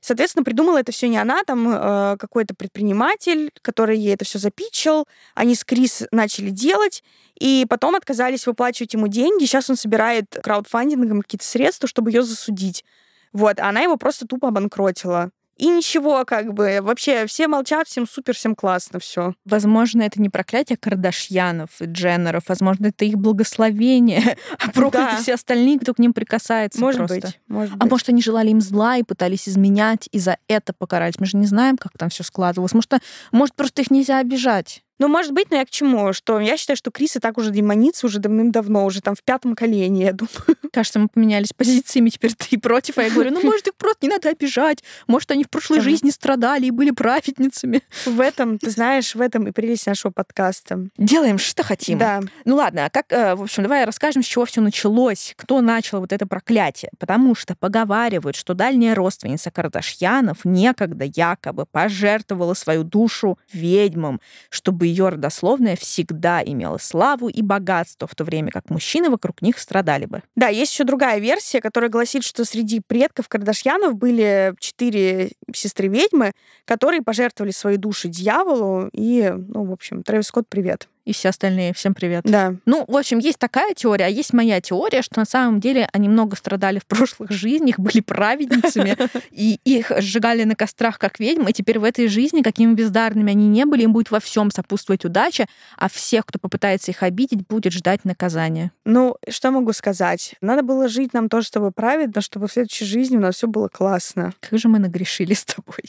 Соответственно, 0.05 0.43
придумала 0.43 0.77
это 0.77 0.91
все 0.91 1.07
не 1.07 1.17
она, 1.17 1.43
там 1.45 1.67
э, 1.67 2.17
какой-то 2.19 2.53
предприниматель, 2.53 3.49
который 3.63 3.97
ей 3.97 4.13
это 4.13 4.23
все 4.23 4.37
запичил. 4.37 5.07
Они 5.33 5.55
с 5.55 5.63
Крис 5.63 6.03
начали 6.11 6.51
делать, 6.51 7.03
и 7.39 7.65
потом 7.67 7.95
отказались 7.95 8.45
выплачивать 8.45 8.93
ему 8.93 9.07
деньги. 9.07 9.45
Сейчас 9.45 9.67
он 9.67 9.77
собирает 9.77 10.37
краудфандингом 10.43 11.23
какие-то 11.23 11.45
средства, 11.45 11.89
чтобы 11.89 12.11
ее 12.11 12.21
засудить. 12.21 12.85
Вот, 13.33 13.59
а 13.59 13.69
она 13.69 13.81
его 13.81 13.97
просто 13.97 14.27
тупо 14.27 14.49
обанкротила. 14.49 15.31
И 15.57 15.67
ничего, 15.67 16.25
как 16.25 16.53
бы, 16.53 16.79
вообще 16.81 17.25
все 17.27 17.47
молчат, 17.47 17.87
всем 17.87 18.05
супер, 18.07 18.35
всем 18.35 18.55
классно, 18.55 18.99
все. 18.99 19.33
Возможно, 19.45 20.01
это 20.01 20.21
не 20.21 20.29
проклятие 20.29 20.77
Кардашьянов 20.77 21.69
и 21.81 21.85
Дженнеров, 21.85 22.43
возможно, 22.47 22.87
это 22.87 23.05
их 23.05 23.15
благословение, 23.17 24.35
а 24.59 24.69
прокляты 24.71 25.15
Да. 25.15 25.21
все 25.21 25.33
остальные, 25.35 25.79
кто 25.79 25.93
к 25.93 25.99
ним 25.99 26.13
прикасается 26.13 26.79
Может 26.81 26.97
просто. 26.99 27.15
быть, 27.15 27.39
может 27.47 27.73
А 27.75 27.77
быть. 27.77 27.91
может, 27.91 28.09
они 28.09 28.21
желали 28.21 28.49
им 28.49 28.61
зла 28.61 28.97
и 28.97 29.03
пытались 29.03 29.47
изменять, 29.47 30.09
и 30.11 30.19
за 30.19 30.37
это 30.47 30.73
покарать? 30.73 31.19
Мы 31.19 31.25
же 31.25 31.37
не 31.37 31.45
знаем, 31.45 31.77
как 31.77 31.93
там 31.97 32.09
все 32.09 32.23
складывалось. 32.23 32.73
Может, 32.73 32.93
а- 32.95 32.99
может, 33.31 33.55
просто 33.55 33.81
их 33.81 33.91
нельзя 33.91 34.19
обижать. 34.19 34.83
Ну, 34.97 35.07
может 35.07 35.33
быть, 35.33 35.51
но 35.51 35.57
я 35.57 35.65
к 35.65 35.69
чему? 35.69 36.13
Что 36.13 36.39
я 36.39 36.57
считаю, 36.57 36.77
что 36.77 36.89
Крис 36.91 37.17
и 37.17 37.19
так 37.19 37.37
уже 37.37 37.51
демоница 37.51 38.05
уже 38.05 38.19
давным-давно, 38.19 38.85
уже 38.85 39.01
там 39.01 39.15
в 39.15 39.23
пятом 39.23 39.55
колене, 39.55 40.05
я 40.05 40.13
думаю. 40.13 40.57
Кажется, 40.71 40.99
мы 40.99 41.07
поменялись 41.09 41.53
позициями, 41.53 42.09
теперь 42.09 42.33
ты 42.33 42.57
против, 42.57 42.97
а 42.97 43.03
я 43.03 43.09
говорю, 43.09 43.31
ну, 43.31 43.41
может, 43.43 43.67
их 43.67 43.75
просто 43.75 44.05
не 44.05 44.09
надо 44.09 44.29
обижать. 44.29 44.83
Может, 45.07 45.31
они 45.31 45.43
в 45.43 45.49
прошлой 45.49 45.81
жизни 45.81 46.09
страдали 46.09 46.67
и 46.67 46.71
были 46.71 46.91
праведницами. 46.91 47.81
В 48.05 48.19
этом, 48.19 48.57
ты 48.57 48.69
знаешь, 48.69 49.15
в 49.15 49.21
этом 49.21 49.47
и 49.47 49.51
прелесть 49.51 49.87
нашего 49.87 50.11
подкаста. 50.11 50.87
Делаем, 50.97 51.37
что 51.37 51.63
хотим. 51.63 51.97
Да. 51.97 52.21
Ну 52.45 52.55
ладно, 52.55 52.85
а 52.85 52.89
как, 52.89 53.11
э, 53.11 53.35
в 53.35 53.43
общем, 53.43 53.63
давай 53.63 53.85
расскажем, 53.85 54.23
с 54.23 54.25
чего 54.25 54.45
все 54.45 54.61
началось, 54.61 55.33
кто 55.37 55.61
начал 55.61 55.99
вот 55.99 56.13
это 56.13 56.25
проклятие. 56.25 56.91
Потому 56.99 57.35
что 57.35 57.55
поговаривают, 57.55 58.35
что 58.35 58.53
дальняя 58.53 58.95
родственница 58.95 59.51
Кардашьянов 59.51 60.45
некогда 60.45 61.05
якобы 61.05 61.65
пожертвовала 61.65 62.53
свою 62.53 62.83
душу 62.83 63.37
ведьмам, 63.51 64.21
чтобы 64.49 64.84
ее 64.85 65.09
родословная 65.09 65.75
всегда 65.75 66.41
имела 66.43 66.77
славу 66.77 67.27
и 67.27 67.41
богатство, 67.41 68.07
в 68.07 68.15
то 68.15 68.23
время 68.23 68.51
как 68.51 68.69
мужчины 68.69 69.09
вокруг 69.09 69.41
них 69.41 69.59
страдали 69.59 70.05
бы. 70.05 70.21
Да, 70.35 70.47
есть 70.47 70.73
еще 70.73 70.83
другая 70.83 71.19
версия, 71.19 71.61
которая 71.61 71.89
гласит, 71.89 72.23
что 72.23 72.45
среди 72.45 72.79
предков 72.79 73.27
Кардашьянов 73.27 73.95
были 73.95 74.53
четыре 74.59 75.31
сестры-ведьмы, 75.53 76.33
которые 76.65 77.01
пожертвовали 77.01 77.51
свои 77.51 77.77
души 77.77 78.07
дьяволу. 78.07 78.89
И, 78.93 79.33
ну, 79.35 79.65
в 79.65 79.71
общем, 79.71 80.03
Трэвис 80.03 80.27
Скотт, 80.27 80.47
привет. 80.49 80.87
И 81.05 81.13
все 81.13 81.29
остальные, 81.29 81.73
всем 81.75 81.93
привет. 81.93 82.23
Да. 82.23 82.55
Ну, 82.65 82.83
в 82.87 82.97
общем, 82.97 83.19
есть 83.19 83.37
такая 83.37 83.75
теория, 83.75 84.05
а 84.05 84.09
есть 84.09 84.33
моя 84.33 84.59
теория, 84.59 85.03
что 85.03 85.19
на 85.19 85.25
самом 85.25 85.59
деле 85.59 85.87
они 85.93 86.09
много 86.09 86.35
страдали 86.35 86.79
в 86.79 86.87
прошлых 86.87 87.29
жизнях, 87.29 87.77
были 87.77 87.99
праведницами, 87.99 88.97
и 89.31 89.59
их 89.63 89.91
сжигали 89.99 90.45
на 90.45 90.55
кострах 90.55 90.97
как 90.97 91.19
ведьм, 91.19 91.47
и 91.47 91.53
теперь 91.53 91.77
в 91.77 91.83
этой 91.83 92.07
жизни, 92.07 92.41
какими 92.41 92.73
бездарными 92.73 93.29
они 93.29 93.47
не 93.47 93.65
были, 93.65 93.83
им 93.83 93.93
будет 93.93 94.09
во 94.09 94.19
всем 94.19 94.49
сопутствовать 94.49 95.05
удача, 95.05 95.45
а 95.77 95.89
всех, 95.89 96.25
кто 96.25 96.39
попытается 96.39 96.89
их 96.89 97.03
обидеть, 97.03 97.45
будет 97.47 97.71
ждать 97.71 98.03
наказания. 98.03 98.71
Ну, 98.83 99.15
что 99.29 99.51
могу 99.51 99.73
сказать? 99.73 100.33
Надо 100.41 100.63
было 100.63 100.87
жить 100.87 101.13
нам 101.13 101.29
тоже 101.29 101.47
с 101.47 101.51
тобой 101.51 101.71
праведно, 101.71 102.21
чтобы 102.21 102.47
в 102.47 102.51
следующей 102.51 102.85
жизни 102.85 103.17
у 103.17 103.21
нас 103.21 103.35
все 103.35 103.47
было 103.47 103.67
классно. 103.67 104.33
Как 104.39 104.57
же 104.57 104.67
мы 104.69 104.79
нагрешили 104.79 105.35
с 105.35 105.45
тобой. 105.45 105.83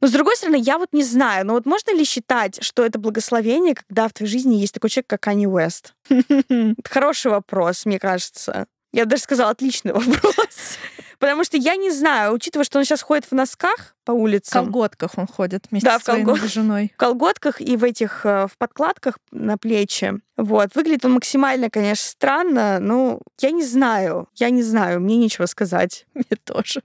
Но, 0.00 0.08
с 0.08 0.12
другой 0.12 0.36
стороны, 0.36 0.56
я 0.56 0.78
вот 0.78 0.88
не 0.92 1.04
знаю, 1.04 1.46
но 1.46 1.52
вот 1.52 1.66
можно 1.66 1.94
ли 1.94 2.04
считать, 2.04 2.62
что 2.62 2.86
это 2.86 2.98
благословение, 2.98 3.74
когда 3.74 4.08
в 4.08 4.14
твоей 4.14 4.30
жизни 4.30 4.61
есть 4.62 4.74
такой 4.74 4.90
человек, 4.90 5.08
как 5.08 5.20
Кани 5.20 5.46
Уэст? 5.46 5.94
Хороший 6.88 7.30
вопрос, 7.30 7.84
мне 7.84 7.98
кажется. 7.98 8.66
Я 8.92 9.04
даже 9.06 9.22
сказала, 9.22 9.50
отличный 9.50 9.92
вопрос. 9.94 10.78
Потому 11.18 11.44
что 11.44 11.56
я 11.56 11.76
не 11.76 11.90
знаю, 11.92 12.32
учитывая, 12.34 12.64
что 12.64 12.78
он 12.78 12.84
сейчас 12.84 13.00
ходит 13.00 13.26
в 13.26 13.32
носках 13.32 13.94
по 14.04 14.12
В 14.12 14.16
улицам, 14.16 14.64
колготках 14.64 15.12
он 15.16 15.28
ходит 15.28 15.66
вместе 15.70 15.88
Да, 15.88 15.98
с 15.98 16.02
в 16.02 16.04
своей 16.04 16.24
колгот- 16.24 16.48
женой. 16.52 16.90
в 16.94 16.96
колготках 16.98 17.60
и 17.60 17.76
в 17.76 17.84
этих 17.84 18.26
э, 18.26 18.48
в 18.48 18.58
подкладках 18.58 19.18
на 19.30 19.56
плечи. 19.56 20.14
Вот. 20.36 20.74
Выглядит 20.74 21.04
он 21.04 21.12
максимально, 21.12 21.70
конечно, 21.70 22.04
странно. 22.08 22.78
Ну, 22.80 23.20
я 23.40 23.52
не 23.52 23.64
знаю. 23.64 24.28
Я 24.34 24.50
не 24.50 24.62
знаю. 24.64 25.00
Мне 25.00 25.16
нечего 25.16 25.46
сказать. 25.46 26.06
Мне 26.14 26.24
тоже. 26.44 26.82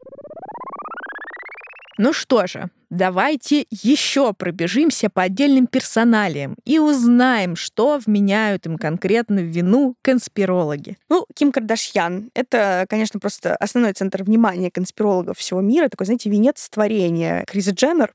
Ну 1.98 2.14
что 2.14 2.46
же, 2.46 2.70
давайте 2.92 3.66
еще 3.72 4.34
пробежимся 4.34 5.10
по 5.10 5.24
отдельным 5.24 5.66
персоналиям 5.66 6.56
и 6.64 6.78
узнаем, 6.78 7.56
что 7.56 8.00
вменяют 8.06 8.68
им 8.68 8.78
конкретно 8.78 9.40
вину 9.40 9.96
конспирологи. 10.04 10.98
Ну, 11.10 11.26
Ким 11.34 11.52
Кардашьян— 11.52 12.30
это, 12.36 12.86
конечно, 12.88 13.20
просто 13.20 13.56
основной 13.56 13.94
центр 13.94 14.24
внимания 14.24 14.70
конспирологов 14.70 15.40
всего 15.40 15.62
мира. 15.62 15.90
Такой, 15.90 16.06
знаете, 16.06 16.30
венец 16.30 16.70
творения 16.70 17.44
Криса 17.46 17.72
Дженнер. 17.72 18.14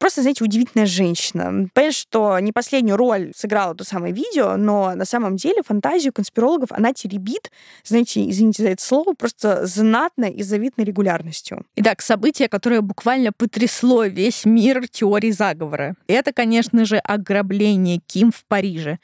Просто, 0.00 0.22
знаете, 0.22 0.42
удивительная 0.42 0.86
женщина. 0.86 1.68
Понятно, 1.74 1.92
что 1.92 2.38
не 2.38 2.52
последнюю 2.52 2.96
роль 2.96 3.32
сыграла 3.36 3.74
то 3.74 3.84
самое 3.84 4.14
видео, 4.14 4.56
но 4.56 4.94
на 4.94 5.04
самом 5.04 5.36
деле 5.36 5.62
фантазию 5.62 6.14
конспирологов 6.14 6.72
она 6.72 6.94
теребит, 6.94 7.50
знаете, 7.84 8.28
извините 8.28 8.62
за 8.62 8.70
это 8.70 8.82
слово, 8.82 9.12
просто 9.12 9.66
знатно 9.66 10.24
и 10.24 10.42
завидной 10.42 10.86
регулярностью. 10.86 11.66
Итак, 11.76 12.00
событие, 12.00 12.48
которое 12.48 12.80
буквально 12.80 13.30
потрясло 13.32 14.04
весь 14.04 14.46
мир 14.46 14.88
теории 14.88 15.32
заговора. 15.32 15.96
Это, 16.06 16.32
конечно 16.32 16.86
же, 16.86 16.96
ограбление 16.96 18.00
Ким 18.06 18.32
в 18.32 18.46
Париже. 18.46 18.98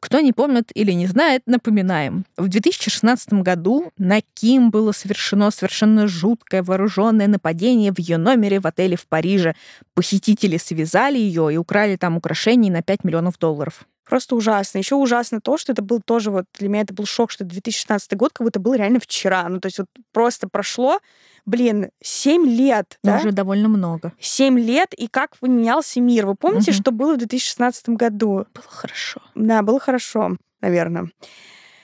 Кто 0.00 0.20
не 0.20 0.32
помнит 0.32 0.70
или 0.74 0.92
не 0.92 1.06
знает, 1.06 1.42
напоминаем. 1.46 2.24
В 2.36 2.48
2016 2.48 3.32
году 3.34 3.90
на 3.98 4.20
Ким 4.34 4.70
было 4.70 4.92
совершено 4.92 5.50
совершенно 5.50 6.06
жуткое 6.06 6.62
вооруженное 6.62 7.26
нападение 7.26 7.92
в 7.92 7.98
ее 7.98 8.16
номере 8.16 8.60
в 8.60 8.66
отеле 8.66 8.96
в 8.96 9.08
Париже. 9.08 9.54
Похитители 9.94 10.56
связали 10.56 11.18
ее 11.18 11.52
и 11.52 11.56
украли 11.56 11.96
там 11.96 12.16
украшений 12.16 12.70
на 12.70 12.82
5 12.82 13.02
миллионов 13.02 13.38
долларов. 13.38 13.86
Просто 14.08 14.36
ужасно. 14.36 14.78
Еще 14.78 14.94
ужасно 14.94 15.40
то, 15.40 15.56
что 15.58 15.72
это 15.72 15.82
был 15.82 16.00
тоже 16.04 16.30
вот 16.30 16.46
для 16.58 16.68
меня 16.68 16.82
это 16.82 16.94
был 16.94 17.04
шок, 17.06 17.30
что 17.30 17.44
2016 17.44 18.14
год 18.16 18.32
как 18.32 18.44
будто 18.46 18.58
был 18.60 18.74
реально 18.74 19.00
вчера. 19.00 19.46
Ну, 19.48 19.60
то 19.60 19.66
есть 19.66 19.78
вот 19.78 19.88
просто 20.12 20.48
прошло, 20.48 20.98
блин, 21.44 21.90
7 22.02 22.46
лет, 22.46 22.98
Но 23.02 23.12
да? 23.12 23.18
уже 23.18 23.32
довольно 23.32 23.68
много. 23.68 24.12
7 24.18 24.58
лет, 24.58 24.94
и 24.94 25.08
как 25.08 25.36
поменялся 25.38 26.00
мир. 26.00 26.26
Вы 26.26 26.34
помните, 26.36 26.70
Мгм. 26.72 26.80
что 26.80 26.90
было 26.90 27.14
в 27.14 27.18
2016 27.18 27.96
году? 27.96 28.46
Было 28.54 28.64
хорошо. 28.68 29.20
Да, 29.34 29.62
было 29.62 29.78
хорошо, 29.78 30.36
наверное. 30.60 31.10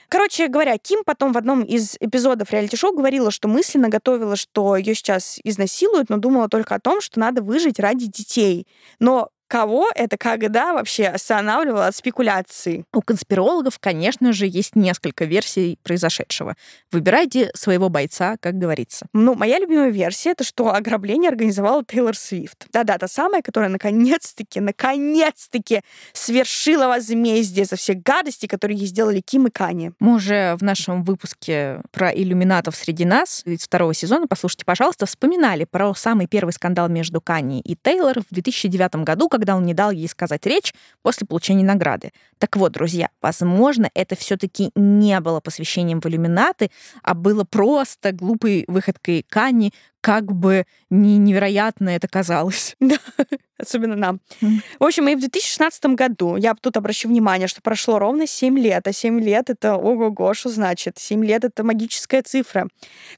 Короче 0.07 0.47
говоря, 0.47 0.77
Ким 0.77 1.03
потом 1.03 1.33
в 1.33 1.37
одном 1.37 1.63
из 1.63 1.95
эпизодов 1.99 2.51
реалити-шоу 2.51 2.93
говорила, 2.95 3.31
что 3.31 3.47
мысленно 3.47 3.89
готовила, 3.89 4.35
что 4.35 4.75
ее 4.77 4.93
сейчас 4.93 5.39
изнасилуют, 5.43 6.09
но 6.09 6.17
думала 6.17 6.47
только 6.47 6.75
о 6.75 6.79
том, 6.79 7.01
что 7.01 7.19
надо 7.19 7.41
выжить 7.41 7.79
ради 7.79 8.05
детей. 8.05 8.67
Но 8.99 9.29
кого 9.47 9.87
это 9.95 10.17
когда 10.17 10.73
вообще 10.73 11.05
останавливало 11.05 11.87
от 11.87 11.95
спекуляций? 11.95 12.85
У 12.93 13.01
конспирологов, 13.01 13.79
конечно 13.79 14.33
же, 14.33 14.47
есть 14.47 14.75
несколько 14.75 15.25
версий 15.25 15.79
произошедшего. 15.83 16.55
Выбирайте 16.91 17.51
своего 17.53 17.89
бойца, 17.89 18.37
как 18.39 18.57
говорится. 18.57 19.07
Ну, 19.13 19.35
моя 19.35 19.59
любимая 19.59 19.89
версия 19.89 20.31
это 20.31 20.43
что 20.43 20.73
ограбление 20.73 21.29
организовала 21.29 21.83
Тейлор 21.83 22.15
Свифт. 22.15 22.67
Да-да, 22.71 22.97
та 22.97 23.07
самая, 23.07 23.41
которая 23.41 23.69
наконец-таки, 23.69 24.59
наконец-таки 24.59 25.81
свершила 26.13 26.87
возмездие 26.87 27.65
за 27.65 27.75
все 27.75 27.93
гадости, 27.93 28.45
которые 28.45 28.77
ей 28.77 28.87
сделали 28.87 29.21
Ким 29.21 29.47
и 29.47 29.49
Кани. 29.49 29.91
Мы 29.99 30.15
уже 30.15 30.55
в 30.55 30.63
нашем 30.63 31.03
выпуске 31.03 31.81
про 31.91 32.09
иллюминатов 32.09 32.75
среди 32.75 33.05
нас 33.05 33.41
из 33.45 33.63
второго 33.63 33.93
сезона, 33.93 34.27
послушайте, 34.27 34.65
пожалуйста, 34.65 35.05
вспоминали 35.05 35.65
про 35.65 35.93
самый 35.93 36.27
первый 36.27 36.51
скандал 36.51 36.89
между 36.89 37.21
Канни 37.21 37.61
и 37.61 37.75
Тейлор 37.75 38.21
в 38.21 38.33
2009 38.33 38.95
году, 39.03 39.29
когда 39.37 39.55
он 39.55 39.63
не 39.65 39.73
дал 39.73 39.91
ей 39.91 40.07
сказать 40.07 40.45
речь 40.45 40.73
после 41.01 41.27
получения 41.27 41.63
награды. 41.63 42.11
Так 42.37 42.55
вот, 42.55 42.71
друзья, 42.71 43.09
возможно, 43.21 43.89
это 43.93 44.15
все-таки 44.15 44.71
не 44.75 45.19
было 45.19 45.39
посвящением 45.39 45.99
в 46.01 46.05
иллюминаты, 46.05 46.71
а 47.03 47.13
было 47.13 47.43
просто 47.43 48.11
глупой 48.11 48.65
выходкой 48.67 49.25
Канни, 49.27 49.73
как 50.05 50.31
бы 50.31 50.67
не 50.91 51.17
невероятно 51.17 51.89
это 51.89 52.07
казалось. 52.07 52.75
Особенно 53.57 53.95
нам. 53.95 54.19
В 54.79 54.83
общем, 54.83 55.07
и 55.07 55.15
в 55.15 55.19
2016 55.19 55.85
году, 55.95 56.35
я 56.35 56.53
тут 56.55 56.75
обращу 56.77 57.07
внимание, 57.07 57.47
что 57.47 57.61
прошло 57.61 57.97
ровно 57.97 58.27
7 58.27 58.59
лет, 58.59 58.85
а 58.85 58.93
7 58.93 59.19
лет— 59.19 59.49
это 59.49 59.75
ого-го, 59.75 60.33
что 60.33 60.49
значит? 60.49 60.97
7 60.99 61.25
лет— 61.25 61.43
это 61.45 61.63
магическая 61.63 62.21
цифра. 62.21 62.67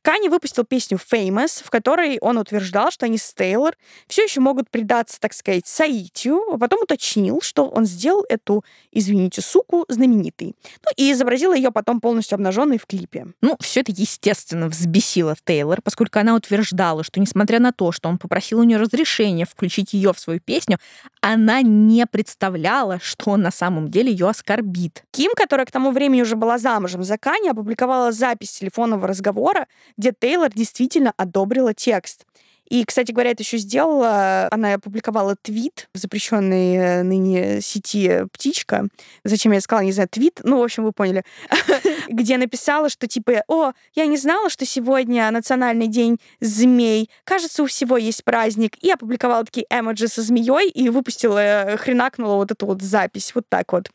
Кани 0.03 0.29
выпустил 0.29 0.63
песню 0.63 0.97
«Famous», 0.97 1.63
в 1.63 1.69
которой 1.71 2.19
он 2.21 2.37
утверждал, 2.37 2.91
что 2.91 3.07
они 3.07 3.17
с 3.17 3.33
Тейлор 3.33 3.75
все 4.07 4.23
еще 4.23 4.39
могут 4.39 4.69
предаться, 4.69 5.19
так 5.19 5.33
сказать, 5.33 5.65
соитию, 5.65 6.53
а 6.53 6.57
потом 6.57 6.83
уточнил, 6.83 7.41
что 7.41 7.67
он 7.67 7.85
сделал 7.85 8.23
эту, 8.29 8.63
извините, 8.91 9.41
суку 9.41 9.85
знаменитой. 9.89 10.55
Ну 10.85 10.91
и 10.95 11.11
изобразил 11.11 11.53
ее 11.53 11.71
потом 11.71 11.99
полностью 11.99 12.35
обнаженной 12.35 12.77
в 12.77 12.85
клипе. 12.85 13.25
Ну, 13.41 13.57
все 13.59 13.79
это, 13.79 13.91
естественно, 13.91 14.69
взбесило 14.69 15.35
Тейлор, 15.43 15.81
поскольку 15.81 16.19
она 16.19 16.35
утверждала, 16.35 16.76
что, 17.03 17.19
несмотря 17.19 17.59
на 17.59 17.71
то, 17.71 17.91
что 17.91 18.09
он 18.09 18.17
попросил 18.17 18.59
у 18.59 18.63
нее 18.63 18.77
разрешения 18.77 19.45
включить 19.45 19.93
ее 19.93 20.13
в 20.13 20.19
свою 20.19 20.39
песню, 20.39 20.77
она 21.21 21.61
не 21.61 22.05
представляла, 22.05 22.99
что 23.01 23.31
он 23.31 23.41
на 23.41 23.51
самом 23.51 23.89
деле 23.89 24.11
ее 24.11 24.29
оскорбит. 24.29 25.03
Ким, 25.11 25.31
которая 25.35 25.65
к 25.65 25.71
тому 25.71 25.91
времени 25.91 26.21
уже 26.21 26.35
была 26.35 26.57
замужем 26.57 27.03
за 27.03 27.17
Кани, 27.17 27.49
опубликовала 27.49 28.11
запись 28.11 28.51
телефонного 28.51 29.07
разговора, 29.07 29.67
где 29.97 30.13
Тейлор 30.17 30.51
действительно 30.53 31.13
одобрила 31.17 31.73
текст. 31.73 32.25
И, 32.69 32.83
кстати 32.83 33.11
говоря, 33.11 33.31
это 33.31 33.43
еще 33.43 33.57
сделала, 33.57 34.47
она 34.51 34.73
опубликовала 34.75 35.35
твит 35.35 35.89
в 35.93 35.97
запрещенной 35.97 36.75
э, 36.75 37.03
ныне 37.03 37.61
сети 37.61 38.25
«Птичка». 38.33 38.87
Зачем 39.23 39.53
я 39.53 39.61
сказала, 39.61 39.85
не 39.85 39.91
знаю, 39.93 40.09
твит, 40.09 40.41
ну, 40.43 40.59
в 40.59 40.63
общем, 40.63 40.83
вы 40.83 40.91
поняли, 40.91 41.23
где 42.09 42.37
написала, 42.37 42.89
что 42.89 43.07
типа, 43.07 43.43
о, 43.47 43.71
я 43.95 44.05
не 44.05 44.17
знала, 44.17 44.49
что 44.49 44.65
сегодня 44.65 45.31
национальный 45.31 45.87
день 45.87 46.19
змей, 46.41 47.09
кажется, 47.23 47.63
у 47.63 47.67
всего 47.67 47.97
есть 47.97 48.23
праздник. 48.23 48.75
И 48.81 48.91
опубликовала 48.91 49.45
такие 49.45 49.65
эмоджи 49.69 50.07
со 50.07 50.21
змеей 50.21 50.69
и 50.69 50.89
выпустила, 50.89 51.39
э, 51.39 51.77
хренакнула 51.77 52.35
вот 52.35 52.51
эту 52.51 52.65
вот 52.65 52.81
запись, 52.81 53.31
вот 53.33 53.45
так 53.47 53.71
вот. 53.71 53.89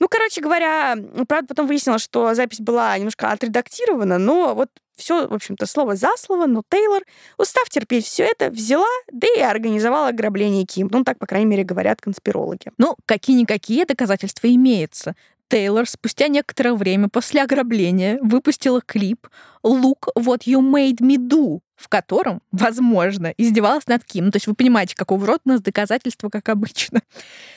Ну, 0.00 0.08
короче 0.08 0.40
говоря, 0.40 0.96
правда, 1.26 1.48
потом 1.48 1.66
выяснилось, 1.66 2.02
что 2.02 2.34
запись 2.34 2.60
была 2.60 2.96
немножко 2.96 3.30
отредактирована, 3.30 4.18
но 4.18 4.54
вот 4.54 4.68
все, 4.96 5.26
в 5.26 5.34
общем-то, 5.34 5.66
слово 5.66 5.96
за 5.96 6.10
слово, 6.18 6.46
но 6.46 6.62
Тейлор, 6.68 7.02
устав 7.36 7.68
терпеть 7.68 8.04
все 8.04 8.24
это, 8.24 8.50
взяла, 8.50 8.86
да 9.10 9.26
и 9.36 9.40
организовала 9.40 10.08
ограбление 10.08 10.64
Ким. 10.64 10.88
Ну, 10.92 11.04
так, 11.04 11.18
по 11.18 11.26
крайней 11.26 11.46
мере, 11.46 11.64
говорят 11.64 12.00
конспирологи. 12.00 12.72
Ну, 12.78 12.96
какие-никакие 13.06 13.86
доказательства 13.86 14.48
имеются. 14.52 15.14
Тейлор 15.48 15.88
спустя 15.88 16.28
некоторое 16.28 16.74
время 16.74 17.08
после 17.08 17.42
ограбления 17.42 18.18
выпустила 18.20 18.82
клип 18.82 19.28
«Look 19.64 20.08
what 20.16 20.42
you 20.44 20.60
made 20.60 20.98
me 21.00 21.16
do», 21.16 21.60
в 21.78 21.88
котором, 21.88 22.42
возможно, 22.50 23.32
издевалась 23.38 23.86
над 23.86 24.04
Ким. 24.04 24.26
Ну, 24.26 24.30
то 24.32 24.36
есть 24.36 24.46
вы 24.48 24.54
понимаете, 24.54 24.96
какого 24.96 25.24
рода 25.26 25.40
у 25.44 25.48
нас 25.50 25.60
доказательства, 25.62 26.28
как 26.28 26.48
обычно. 26.48 27.00